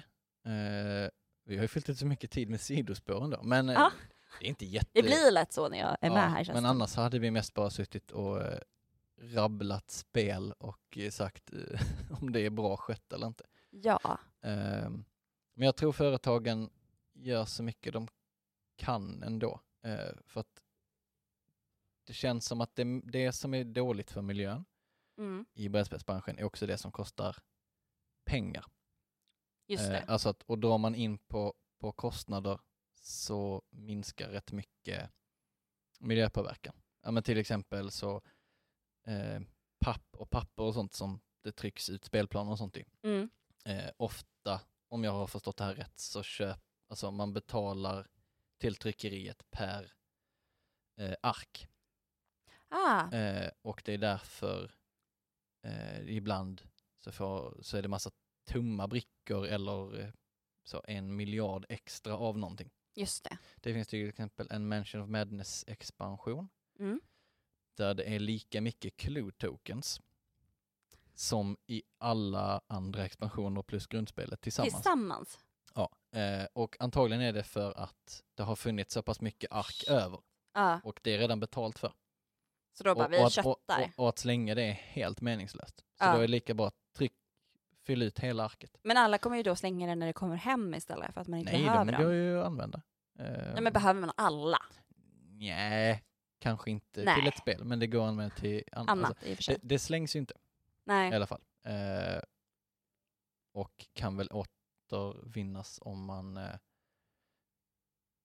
eh, 0.46 1.10
vi 1.46 1.56
har 1.56 1.62
ju 1.62 1.68
fyllt 1.68 1.90
ut 1.90 2.00
så 2.00 2.06
mycket 2.06 2.32
tid 2.32 2.50
med 2.50 2.62
sidospåren 2.62 3.30
då, 3.30 3.44
men 3.44 3.70
eh, 3.70 3.74
Ja. 3.76 3.92
det 4.40 4.46
är 4.46 4.50
inte 4.50 4.66
jätte... 4.66 4.90
Det 4.94 5.02
blir 5.04 5.32
lätt 5.32 5.54
så 5.54 5.70
när 5.70 5.78
jag 5.80 5.98
är 6.02 6.10
med 6.10 6.18
Ja, 6.24 6.28
här. 6.28 6.44
känns 6.44 6.54
Men 6.56 6.64
det. 6.64 6.70
annars 6.70 6.96
hade 6.96 7.20
vi 7.20 7.32
mest 7.32 7.54
bara 7.54 7.70
suttit 7.70 8.12
och 8.12 8.42
eh, 8.42 8.60
rabblat 9.22 9.92
spel 9.92 10.54
och 10.58 10.98
sagt 11.12 11.50
om 12.22 12.32
det 12.32 12.40
är 12.42 12.50
bra 12.50 12.78
skött 12.78 13.14
eller 13.14 13.28
inte. 13.28 13.44
Ja, 13.70 14.18
Ehm, 14.42 15.06
men 15.56 15.66
jag 15.66 15.76
tror 15.76 15.92
företagen 15.92 16.70
gör 17.14 17.46
så 17.46 17.64
mycket 17.64 17.94
de 17.94 18.08
kan 18.76 19.24
ändå. 19.24 19.62
eh, 19.84 20.16
för 20.26 20.40
att 20.40 20.62
det 22.04 22.14
känns 22.14 22.46
som 22.46 22.62
att 22.62 22.76
det, 22.76 23.02
det 23.04 23.32
som 23.32 23.54
är 23.54 23.64
dåligt 23.64 24.12
för 24.12 24.22
miljön 24.22 24.66
mm. 25.18 25.46
i 25.54 25.70
brädspelsbranschen 25.70 26.40
är 26.40 26.44
också 26.44 26.66
det 26.68 26.78
som 26.78 26.92
kostar 26.92 27.38
pengar. 28.26 28.66
just 29.68 29.84
Eh, 29.84 29.90
det. 29.90 30.06
alltså 30.08 30.30
att, 30.30 30.44
och 30.44 30.60
drar 30.60 30.78
man 30.78 30.96
in 30.96 31.18
på, 31.18 31.54
på 31.80 31.92
kostnader 31.92 32.60
så 33.02 33.62
minskar 33.70 34.30
rätt 34.30 34.52
mycket 34.52 35.12
miljöpåverkan. 36.00 36.76
Ja, 37.02 37.12
men 37.12 37.24
till 37.24 37.38
exempel 37.38 37.92
så 37.92 38.22
eh, 39.08 39.42
papp 39.80 40.08
och 40.18 40.30
papper 40.30 40.64
och 40.64 40.74
sånt 40.74 40.94
som 40.94 41.22
det 41.42 41.52
trycks 41.52 41.90
ut 41.90 42.06
spelplaner 42.06 42.52
och 42.52 42.58
sånt 42.58 42.78
i. 42.78 42.86
Mm. 43.02 43.30
Eh, 43.66 43.92
ofta, 43.98 44.30
om 44.96 45.04
jag 45.04 45.12
har 45.12 45.28
förstått 45.28 45.58
det 45.58 45.64
här 45.64 45.76
rätt, 45.76 46.00
så 46.00 46.24
köp, 46.24 46.60
alltså 46.88 47.12
man 47.12 47.34
betalar 47.34 48.08
till 48.58 48.76
tryckeriet 48.76 49.52
per 49.52 49.94
eh, 50.98 51.16
ark. 51.22 51.68
Ah, 52.70 53.12
Eh, 53.12 53.52
och 53.62 53.82
det 53.86 53.94
är 53.94 53.98
därför 53.98 54.72
eh, 55.64 56.10
ibland 56.10 56.62
så, 56.98 57.12
får, 57.12 57.58
så 57.62 57.78
är 57.78 57.82
det 57.82 57.88
massa 57.88 58.12
tomma 58.46 58.88
brickor 58.88 59.46
eller 59.48 60.00
eh, 60.00 60.10
så 60.64 60.82
en 60.88 61.16
miljard 61.16 61.66
extra 61.70 62.18
av 62.18 62.38
någonting. 62.38 62.70
just 62.96 63.24
det. 63.24 63.38
Det 63.56 63.74
finns 63.74 63.88
till 63.88 64.10
exempel 64.10 64.48
en 64.52 64.68
Mansion 64.68 65.02
of 65.02 65.10
Madness-expansion 65.10 66.50
Mm. 66.80 67.02
där 67.78 67.94
det 67.94 68.04
är 68.04 68.20
lika 68.20 68.62
mycket 68.62 68.98
clue 68.98 69.32
tokens 69.32 70.02
som 71.16 71.58
i 71.68 71.84
alla 71.98 72.62
andra 72.68 73.06
expansioner 73.06 73.62
plus 73.62 73.88
grundspelet 73.88 74.42
tillsammans. 74.42 74.74
Tillsammans. 74.74 75.40
Ja, 75.76 75.90
eh, 76.16 76.46
och 76.54 76.76
antagligen 76.80 77.22
är 77.22 77.34
det 77.34 77.44
för 77.44 77.78
att 77.80 78.24
det 78.36 78.44
har 78.44 78.56
funnits 78.56 78.94
så 78.94 79.02
pass 79.02 79.22
mycket 79.22 79.52
ark 79.52 79.84
över 79.90 80.20
Ja, 80.54 80.80
och 80.84 81.00
det 81.04 81.14
är 81.14 81.18
redan 81.18 81.40
betalt 81.40 81.80
för. 81.80 81.94
så 82.74 82.84
då 82.84 82.96
bara, 82.96 83.06
och, 83.06 83.14
vi 83.14 83.18
och, 83.18 83.22
att, 83.22 83.26
och, 83.26 83.32
köttar. 83.32 83.84
och, 83.98 84.04
och 84.04 84.10
att 84.10 84.18
slänga 84.18 84.56
det 84.56 84.64
är 84.64 84.72
helt 84.74 85.22
meningslöst. 85.22 85.78
Så 85.78 85.84
Ja. 86.06 86.12
då 86.12 86.18
är 86.18 86.22
det 86.22 86.28
lika 86.28 86.54
bra 86.54 86.68
att 86.68 86.76
tryck, 86.98 87.14
fyll 87.84 88.02
ut 88.02 88.20
hela 88.20 88.46
arket. 88.46 88.78
Men 88.84 88.98
alla 88.98 89.18
kommer 89.18 89.38
ju 89.38 89.44
då 89.44 89.56
slänga 89.56 89.88
den 89.88 90.00
när 90.00 90.08
det 90.08 90.14
kommer 90.14 90.36
hem 90.36 90.74
istället 90.74 91.14
för 91.14 91.22
att 91.22 91.28
man 91.28 91.40
inte 91.40 91.52
Nej, 91.52 91.64
behöver 91.64 91.92
de 91.92 92.04
går 92.04 92.14
ju 92.14 92.40
att 92.40 92.46
använda. 92.46 92.82
Eh, 93.20 93.26
Nej, 93.54 93.62
men 93.62 93.74
behöver 93.74 94.00
man 94.02 94.12
alla? 94.18 94.58
nej, 95.30 96.04
kanske 96.40 96.72
inte 96.72 97.04
Nej. 97.04 97.16
till 97.16 97.28
ett 97.28 97.38
spel, 97.38 97.64
men 97.64 97.80
det 97.80 97.88
går 97.88 98.02
att 98.04 98.08
använda 98.10 98.36
till 98.36 98.64
an- 98.72 98.90
Annat 98.90 99.18
alltså, 99.30 99.52
det, 99.52 99.60
det 99.62 99.80
slängs 99.80 100.16
ju 100.16 100.20
inte 100.20 100.34
Nej. 100.86 101.12
i 101.12 101.16
alla 101.16 101.28
fall. 101.28 101.42
Eh, 101.64 102.22
och 103.54 103.86
kan 103.94 104.18
väl 104.18 104.30
återvinnas 104.32 105.80
om 105.82 106.06
man 106.06 106.38
eh, 106.38 106.56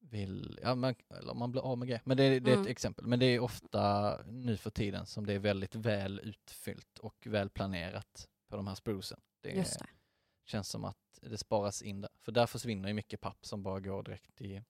vill, 0.00 0.58
ja, 0.62 0.74
man, 0.74 0.94
eller 1.08 1.32
om 1.32 1.38
man 1.38 1.52
blir 1.52 1.62
av 1.62 1.78
med 1.78 1.88
grejer. 1.88 2.02
Men 2.04 2.16
det, 2.16 2.40
det 2.40 2.50
är 2.50 2.54
ett 2.54 2.58
Mm. 2.58 2.70
exempel. 2.70 3.06
Men 3.06 3.18
det 3.18 3.26
är 3.26 3.40
ofta 3.40 4.16
nu 4.26 4.56
för 4.56 4.70
tiden 4.70 5.06
som 5.06 5.26
det 5.26 5.32
är 5.32 5.38
väldigt 5.38 5.74
väl 5.74 6.20
utfyllt 6.20 6.98
och 6.98 7.26
väl 7.26 7.50
planerat 7.50 8.28
på 8.48 8.56
de 8.56 8.66
här 8.66 8.74
sprucen. 8.74 9.20
Det, 9.40 9.52
det. 9.52 9.86
känns 10.44 10.68
som 10.68 10.84
att 10.84 10.96
det 11.22 11.38
sparas 11.38 11.82
in 11.82 12.00
där. 12.00 12.10
För 12.20 12.32
där 12.32 12.46
försvinner 12.46 12.88
ju 12.88 12.94
mycket 12.94 13.20
papp 13.20 13.46
som 13.46 13.62
bara 13.62 13.80
går 13.80 14.02
direkt 14.02 14.40
i, 14.40 14.62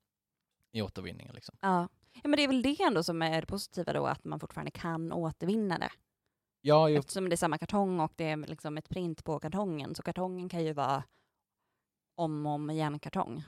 i 0.72 0.82
återvinningen. 0.82 1.34
Liksom. 1.34 1.56
Ja. 1.60 1.88
ja, 2.12 2.20
men 2.28 2.36
det 2.36 2.42
är 2.44 2.48
väl 2.48 2.62
det 2.62 2.82
ändå 2.82 3.02
som 3.02 3.22
är 3.22 3.40
det 3.40 3.46
positiva 3.46 3.92
då, 3.92 4.06
att 4.06 4.24
man 4.24 4.40
fortfarande 4.40 4.70
kan 4.70 5.12
återvinna 5.12 5.78
det. 5.78 5.90
Ja, 6.60 6.88
jo, 6.88 6.98
Eftersom 6.98 7.28
det 7.28 7.34
är 7.34 7.36
samma 7.36 7.58
kartong 7.58 8.00
och 8.00 8.12
det 8.16 8.24
är 8.24 8.36
liksom 8.36 8.78
ett 8.78 8.88
print 8.88 9.24
på 9.24 9.38
kartongen, 9.38 9.94
så 9.94 10.02
kartongen 10.02 10.48
kan 10.48 10.64
ju 10.64 10.72
vara 10.72 11.04
om 12.14 12.46
och 12.46 12.52
om 12.52 12.70
igen 12.70 12.98
kartong. 12.98 13.42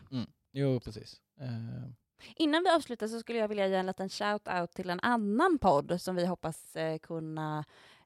jo 0.52 0.80
precis. 0.80 1.20
Eh, 1.40 1.90
Innan 2.36 2.62
vi 2.62 2.70
avslutar 2.70 3.08
så 3.08 3.20
skulle 3.20 3.38
jag 3.38 3.48
vilja 3.48 3.66
ge 3.66 3.74
en 3.74 3.86
liten 3.86 4.08
shout-out 4.08 4.66
till 4.66 4.90
en 4.90 5.00
annan 5.00 5.58
podd 5.58 6.00
som 6.00 6.16
vi 6.16 6.26
hoppas 6.26 6.76
eh, 6.76 6.98
kunna 6.98 7.64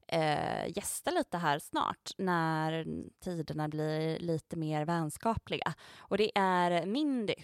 eh, 0.09 0.69
gästa 0.77 1.11
lite 1.11 1.39
här 1.39 1.59
snart 1.59 2.11
när 2.19 2.87
tiderna 3.21 3.69
blir 3.69 4.19
lite 4.19 4.57
mer 4.57 4.85
vänskapliga. 4.85 5.75
Och 5.99 6.19
det 6.19 6.39
är 6.39 6.87
Mindy. 6.87 7.35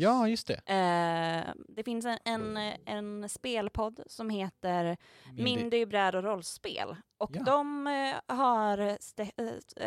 Ja, 0.00 0.28
just 0.28 0.46
det. 0.46 0.54
Eh, 0.66 1.54
det 1.68 1.84
finns 1.84 2.04
en, 2.06 2.18
en, 2.24 2.56
en 2.84 3.28
spelpodd 3.28 4.00
som 4.06 4.30
heter 4.30 4.96
Mindy- 5.24 5.42
Mindy 5.42 5.86
bräd 5.86 6.14
och 6.14 6.22
rollspel. 6.24 6.96
Och 7.18 7.30
Ja. 7.36 7.42
de 7.42 7.86
eh, 7.86 8.36
har 8.36 8.76
stä- 8.78 9.30
eh, 9.76 9.86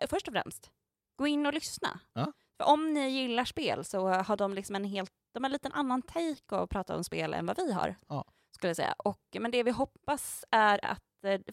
eh, 0.00 0.08
först 0.08 0.28
och 0.28 0.34
främst, 0.34 0.70
gå 1.18 1.26
in 1.26 1.46
och 1.46 1.54
lyssna. 1.54 2.00
Ja. 2.12 2.32
För 2.56 2.72
om 2.72 2.94
ni 2.94 3.08
gillar 3.08 3.44
spel 3.44 3.84
så 3.84 4.08
har 4.08 4.36
de 4.36 4.54
liksom 4.54 4.76
en 4.76 4.84
helt, 4.84 5.10
de 5.34 5.42
har 5.44 5.48
en 5.48 5.52
liten 5.52 5.72
annan 5.72 6.02
take 6.02 6.36
att 6.56 6.70
prata 6.70 6.96
om 6.96 7.04
spel 7.04 7.34
än 7.34 7.46
vad 7.46 7.56
vi 7.56 7.72
har. 7.72 7.96
Ja. 8.08 8.24
Skulle 8.54 8.68
jag 8.68 8.76
säga. 8.76 8.94
Och, 8.98 9.20
men 9.40 9.50
det 9.50 9.62
vi 9.62 9.70
hoppas 9.70 10.44
är 10.50 10.84
att 10.84 11.02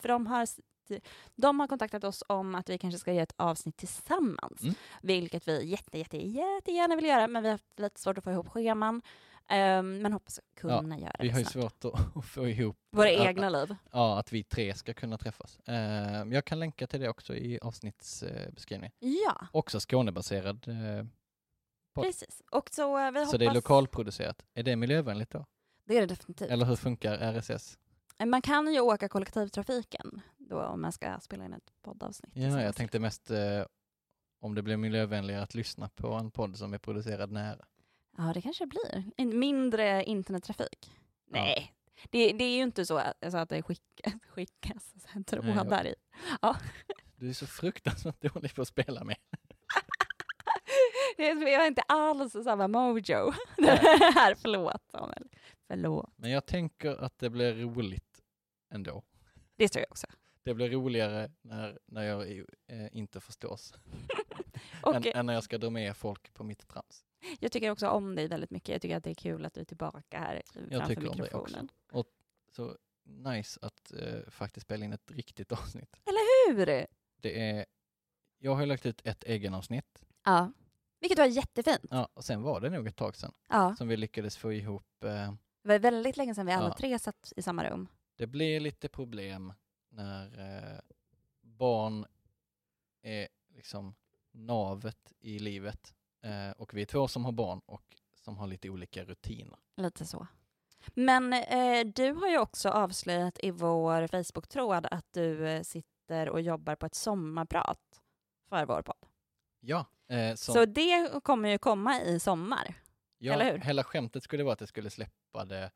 för 0.01 0.07
de 0.07 0.28
har, 0.28 0.47
de 1.36 1.59
har 1.59 1.67
kontaktat 1.67 2.03
oss 2.03 2.23
om 2.27 2.55
att 2.55 2.69
vi 2.69 2.77
kanske 2.77 2.99
ska 2.99 3.13
göra 3.13 3.23
ett 3.23 3.34
avsnitt 3.38 3.77
tillsammans, 3.77 4.61
Mm. 4.61 4.75
vilket 5.01 5.47
vi 5.47 5.65
jätte, 5.65 5.97
jätte, 5.97 6.17
jättegärna 6.17 6.95
vill 6.95 7.05
göra, 7.05 7.27
men 7.27 7.43
vi 7.43 7.49
har 7.49 7.53
haft 7.53 7.79
lite 7.79 7.99
svårt 7.99 8.17
att 8.17 8.23
få 8.23 8.31
ihop 8.31 8.47
scheman. 8.49 9.01
Ehm, 9.49 10.01
men 10.01 10.13
hoppas 10.13 10.39
kunna 10.55 10.99
göra 10.99 11.15
Vi 11.19 11.27
det 11.27 11.34
har 11.34 11.39
ju 11.39 11.45
svårt 11.45 11.86
att, 11.86 11.93
att 12.17 12.25
få 12.25 12.47
ihop 12.47 12.77
Våra 12.91 13.11
Ja, 13.11 13.29
egna 13.29 13.49
liv. 13.49 13.75
ja, 13.91 14.19
att 14.19 14.34
vi 14.34 14.43
tre 14.43 14.75
ska 14.75 14.93
kunna 14.93 15.17
träffas. 15.17 15.59
Eh, 15.59 16.23
jag 16.34 16.45
kan 16.45 16.59
länka 16.59 16.88
till 16.88 16.99
det 17.01 17.09
också 17.09 17.36
i 17.36 17.59
avsnittsbeskrivningen. 17.61 18.91
Ja, 18.99 19.47
Också 19.51 19.79
Skånebaserad. 19.79 20.67
Eh, 20.67 21.05
Podd. 21.93 22.05
precis. 22.05 22.41
Och 22.51 22.69
så 22.71 22.97
eh, 22.97 23.11
vi 23.11 23.19
hoppas... 23.19 23.31
så 23.31 23.38
det 23.38 23.45
är 23.45 23.53
lokalproducerat. 23.53 24.45
Är 24.53 24.63
det 24.63 24.75
miljövänligt 24.75 25.29
då? 25.31 25.45
Det 25.86 25.97
är 25.97 26.01
det 26.01 26.07
definitivt. 26.07 26.49
Eller 26.51 26.65
hur 26.65 26.75
funkar 26.75 27.17
RSS? 27.39 27.77
Man 28.25 28.41
kan 28.41 28.73
ju 28.73 28.79
åka 28.79 29.07
kollektivtrafiken 29.09 30.21
då 30.50 30.62
om 30.64 30.82
man 30.82 30.91
ska 30.91 31.20
spela 31.20 31.46
in 31.46 31.54
ett 31.54 31.74
poddavsnitt. 31.82 32.32
Ja, 32.36 32.62
jag 32.62 32.76
tänkte 32.76 33.00
mest 33.00 33.32
eh, 33.32 33.66
om 34.39 34.56
det 34.56 34.62
blir 34.62 34.78
miljövänligare 34.78 35.41
att 35.44 35.54
lyssna 35.54 35.89
på 35.89 36.14
en 36.14 36.32
podd 36.32 36.58
som 36.58 36.74
är 36.74 36.78
producerad 36.78 37.32
nära. 37.32 37.66
Ja, 38.18 38.32
det 38.34 38.41
kanske 38.41 38.66
blir. 38.68 39.04
En 39.18 39.39
mindre 39.39 40.04
internettrafik. 40.04 40.91
Ja. 41.26 41.41
Nej, 41.41 41.74
det, 42.10 42.32
det 42.32 42.44
är 42.44 42.56
ju 42.56 42.64
inte 42.64 42.86
så 42.86 42.98
att, 42.98 43.24
alltså 43.24 43.38
att 43.38 43.50
det 43.50 43.64
skickas, 43.64 44.14
skickas 44.30 44.91
så 45.02 45.08
här 45.08 45.24
Nej, 45.41 45.54
jag- 45.56 45.56
trådar 45.64 45.86
i. 45.88 45.96
Du 47.16 47.30
är 47.30 47.34
så 47.34 47.48
fruktansvärt 47.48 48.22
dålig 48.22 48.56
på 48.56 48.62
att 48.62 48.68
spela 48.68 49.04
med. 49.04 49.16
Vi 51.18 51.56
har 51.56 51.68
inte 51.68 51.82
alls 51.82 52.34
samma 52.44 52.68
mojo. 52.68 53.32
Här, 54.16 54.36
förlåt 54.36 54.91
Samuel. 54.91 55.30
Förlåt. 55.68 56.10
Men 56.16 56.32
jag 56.32 56.46
tänker 56.46 57.04
att 57.04 57.20
det 57.20 57.30
blir 57.30 57.54
roligt 57.56 58.22
ändå. 58.74 59.04
Det 59.56 59.68
tror 59.70 59.82
jag 59.82 59.91
också. 59.91 60.08
Det 60.44 60.54
blir 60.54 60.70
roligare 60.70 61.32
när, 61.41 61.80
när 61.86 62.04
jag 62.04 62.32
eh, 62.68 62.98
inte 62.98 63.20
förstås 63.20 63.74
Och 64.84 64.96
än, 64.96 65.04
än 65.16 65.26
när 65.26 65.34
jag 65.34 65.44
ska 65.44 65.58
dra 65.58 65.70
med 65.70 65.98
folk 65.98 66.34
på 66.34 66.44
mitt 66.44 66.68
trams. 66.68 67.06
jag 67.39 67.52
tycker 67.52 67.70
också 67.72 67.88
om 67.88 68.16
dig 68.16 68.28
väldigt 68.28 68.52
mycket. 68.52 68.70
Jag 68.70 68.82
tycker 68.82 68.98
att 68.98 69.04
det 69.04 69.10
är 69.10 69.16
kul 69.16 69.46
att 69.46 69.54
du 69.54 69.62
är 69.62 69.66
tillbaka 69.66 70.20
här 70.20 70.41
framför 70.70 70.88
tycker 70.96 71.10
om 71.10 71.18
dig 71.18 71.34
också. 71.34 71.62
mikrofonen. 71.62 71.70
Så 72.52 72.78
nice 73.06 73.60
att 73.62 73.91
eh, 73.94 74.30
faktiskt 74.30 74.66
spela 74.66 74.86
in 74.86 74.94
ett 74.94 75.12
riktigt 75.12 75.52
avsnitt. 75.62 75.96
Hur? 76.48 76.66
Det 77.22 77.50
är, 77.50 77.66
jag 78.39 78.56
har 78.56 78.66
lagt 78.66 78.86
ut 78.86 79.02
ett 79.04 79.24
egenavsnitt. 79.24 80.04
Ja. 80.26 80.52
Vilket 81.00 81.18
var 81.20 81.26
jättefint. 81.26 81.86
Ja, 81.89 82.10
och 82.14 82.26
sen 82.26 82.41
var 82.41 82.62
det 82.62 82.70
nog 82.70 82.88
ett 82.88 82.96
tag 82.96 83.16
sedan 83.16 83.34
Ja. 83.50 83.76
som 83.78 83.88
vi 83.88 83.98
lyckades 83.98 84.38
få 84.38 84.54
ihop. 84.54 85.04
Eh, 85.04 85.34
Det 85.64 85.68
var 85.70 85.80
väldigt 85.80 86.18
länge 86.18 86.36
sedan 86.36 86.46
vi 86.46 86.52
alla 86.52 86.68
Ja. 86.70 86.76
tre 86.78 87.00
satt 87.00 87.34
i 87.36 87.41
samma 87.41 87.70
rum. 87.70 87.88
det 88.16 88.28
blir 88.28 88.60
lite 88.60 88.89
problem 88.89 89.54
när 89.94 90.39
eh, 90.74 90.80
barn 91.41 92.06
är 93.02 93.28
liksom 93.56 93.96
navet 94.32 95.14
i 95.20 95.39
livet 95.39 95.94
eh, 96.22 96.52
och 96.52 96.74
vi 96.74 96.82
är 96.82 96.86
två 96.86 97.08
som 97.08 97.26
har 97.26 97.32
barn 97.32 97.62
och 97.66 97.96
som 98.16 98.38
har 98.38 98.48
lite 98.48 98.70
olika 98.70 99.04
rutiner. 99.06 99.60
Lite 99.78 100.06
så. 100.06 100.28
Men 100.94 101.34
eh, 101.34 101.86
du 101.86 102.12
har 102.12 102.30
ju 102.30 102.38
också 102.38 102.70
avslöjat 102.70 103.39
i 103.44 103.52
vår 103.52 104.08
Facebook-tråd 104.08 104.86
att 104.91 105.06
du 105.12 105.48
eh, 105.48 105.62
sitter 105.62 106.30
och 106.30 106.41
jobbar 106.41 106.76
på 106.76 106.86
ett 106.86 106.96
sommarprat 106.96 108.02
för 108.50 108.66
vår 108.66 108.82
podd. 108.82 109.06
Ja, 109.60 109.86
eh, 110.08 110.36
som, 110.36 110.54
Så 110.54 110.66
det 110.66 111.24
kommer 111.24 111.50
ju 111.50 111.58
komma 111.58 112.02
i 112.02 112.20
sommar. 112.20 112.76
ja, 113.18 113.34
eller 113.34 113.52
hur? 113.52 113.60
hela 113.60 113.84
skämtet 113.84 114.24
skulle 114.24 114.44
vara 114.44 114.54
att 114.54 114.60
jag 114.60 114.70
skulle 114.70 114.89
släppa 114.89 115.46
det 115.46 115.72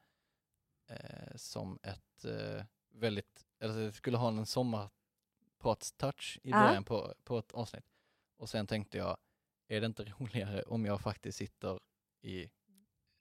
eh, 0.89 1.35
som 1.35 1.79
ett 1.83 2.25
väldigt, 2.93 3.46
alltså 3.63 3.79
det 3.79 3.91
skulle 3.91 4.17
ha 4.17 4.27
en 4.27 4.45
sommarpratstouch 4.45 6.39
i 6.43 6.49
Ja. 6.51 6.59
början 6.67 6.83
på, 6.83 7.13
på 7.23 7.37
ett 7.39 7.51
avsnitt. 7.51 7.85
Och 8.37 8.49
sen 8.49 8.67
tänkte 8.67 8.97
jag, 8.97 9.17
är 9.67 9.79
det 9.81 9.85
inte 9.87 10.03
roligare 10.03 10.61
om 10.63 10.85
jag 10.85 11.01
faktiskt 11.01 11.37
sitter 11.37 11.79
i 12.21 12.49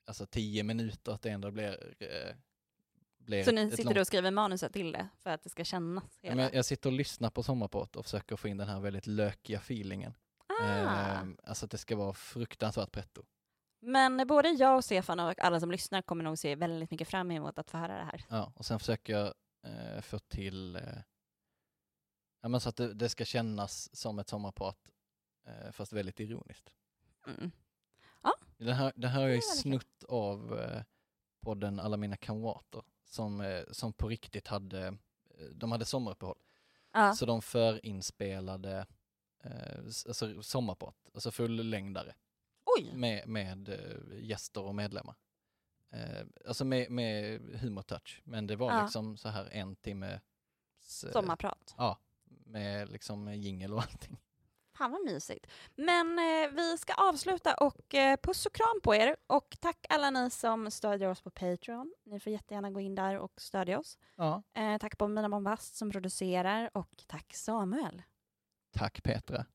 alltså 0.07 0.27
tio 0.27 0.63
minuter 0.63 1.13
att 1.13 1.23
det 1.23 1.31
ändå 1.31 1.51
blir, 1.51 1.95
eh, 1.99 2.35
blir 3.19 3.45
Så 3.45 3.53
ni 3.53 3.71
sitter 3.71 3.85
långt- 3.85 3.99
och 3.99 4.07
skriver 4.07 4.31
manuset 4.31 4.73
till 4.73 4.93
det 4.93 5.09
för 5.19 5.31
att 5.31 5.43
det 5.43 5.49
ska 5.51 5.65
kännas 5.65 6.19
hela. 6.23 6.43
jag, 6.43 6.55
jag 6.55 6.65
sitter 6.65 6.91
och 6.91 6.97
lyssnar 6.97 7.31
på 7.31 7.43
sommarprat 7.43 7.97
och 7.97 8.05
försöker 8.05 8.37
få 8.37 8.49
in 8.49 8.57
den 8.57 8.69
här 8.69 8.81
väldigt 8.81 9.07
lökiga 9.07 9.59
feelingen. 9.59 10.15
Ah. 10.61 10.65
Ehm, 10.65 11.37
alltså 11.45 11.65
att 11.65 11.71
det 11.71 11.79
ska 11.79 11.97
vara 11.97 12.13
fruktansvärt 12.13 12.93
pretto. 12.93 13.23
Men 13.81 14.27
både 14.27 14.49
jag 14.49 14.77
och 14.77 14.85
Stefan 14.85 15.21
och 15.21 15.39
alla 15.39 15.61
som 15.61 15.71
lyssnar 15.71 16.03
kommer 16.03 16.25
nog 16.25 16.39
se 16.39 16.55
väldigt 16.55 16.91
mycket 16.91 17.09
fram 17.09 17.31
emot 17.31 17.59
att 17.59 17.71
få 17.71 17.79
höra 17.79 17.97
det 17.99 18.05
här. 18.05 18.25
Ja, 18.29 18.53
och 18.57 18.65
sen 18.67 18.79
försöker 18.79 19.13
jag 19.13 19.35
eh, 19.67 20.01
få 20.01 20.19
till, 20.19 20.77
eh, 20.77 20.99
ja, 22.41 22.49
men 22.49 22.61
så 22.61 22.69
att 22.69 22.77
det, 22.77 22.95
det 22.95 23.09
ska 23.09 23.25
kännas 23.25 23.97
som 23.97 24.19
ett 24.19 24.29
sommarprat, 24.29 24.93
eh, 25.45 25.71
fast 25.71 25.93
väldigt 25.93 26.21
ironiskt. 26.21 26.73
Mm. 27.27 27.51
Det 28.59 28.73
här, 28.73 28.93
det 28.97 29.09
här 29.09 29.23
har 29.23 29.29
jag 29.29 29.45
snutt 29.45 30.05
av 30.05 30.59
eh, 30.59 30.83
podden 31.41 31.81
Alla 31.81 31.97
mina 31.97 32.17
kamrater, 32.17 32.83
som, 33.05 33.41
eh, 33.41 33.65
som 33.71 33.93
på 33.93 34.09
riktigt 34.09 34.47
hade, 34.47 34.87
eh, 35.31 35.47
de 35.55 35.73
hade 35.73 35.85
sommaruppehåll. 35.85 36.39
Ja. 36.93 37.15
Så 37.15 37.27
de 37.27 37.43
förinspelade 37.43 38.87
eh, 39.45 39.79
alltså 39.85 40.43
sommarprat, 40.43 40.97
alltså 41.15 41.31
fullängdare 41.31 42.15
Oj! 42.65 42.93
med, 42.95 43.29
med 43.29 43.69
eh, 43.69 44.25
gäster 44.25 44.63
och 44.63 44.75
medlemmar. 44.75 45.15
Eh, 45.93 46.27
alltså 46.49 46.65
med, 46.65 46.91
med 46.91 47.41
humortouch, 47.61 48.23
men 48.25 48.47
det 48.47 48.57
var 48.57 48.73
Ja. 48.73 48.83
liksom 48.83 49.17
så 49.17 49.29
här 49.29 49.49
en 49.53 49.77
timme 49.77 50.21
Sommarprat. 50.83 51.75
Ja, 51.79 51.99
med 52.47 52.89
liksom 52.89 53.35
jingel 53.35 53.73
och 53.73 53.81
allting. 53.83 54.21
Fan 54.79 54.91
vad 54.91 55.05
mysigt. 55.05 55.47
Men 55.75 56.19
eh, 56.19 56.51
vi 56.57 56.79
ska 56.79 56.95
avsluta 56.95 57.55
och 57.55 57.95
eh, 57.95 58.17
puss 58.23 58.47
och 58.47 58.53
kram 58.55 58.81
på 58.83 58.95
er. 58.95 59.17
Och 59.27 59.57
tack 59.61 59.87
alla 59.89 60.11
ni 60.11 60.31
som 60.31 60.71
stödjer 60.71 61.09
oss 61.09 61.21
på 61.23 61.31
Patreon. 61.31 61.95
Ni 62.05 62.21
får 62.21 62.33
jättegärna 62.33 62.71
gå 62.71 62.81
in 62.81 62.95
där 62.95 63.19
och 63.19 63.41
stödja 63.41 63.79
oss. 63.79 63.99
Ja. 64.17 64.43
Eh, 64.55 64.79
tack 64.79 64.99
på 64.99 65.09
Mina 65.09 65.29
Bombast 65.29 65.77
som 65.77 65.91
producerar 65.91 66.71
och 66.75 67.05
tack 67.07 67.35
Samuel. 67.35 68.03
Tack 68.73 69.03
Petra. 69.03 69.47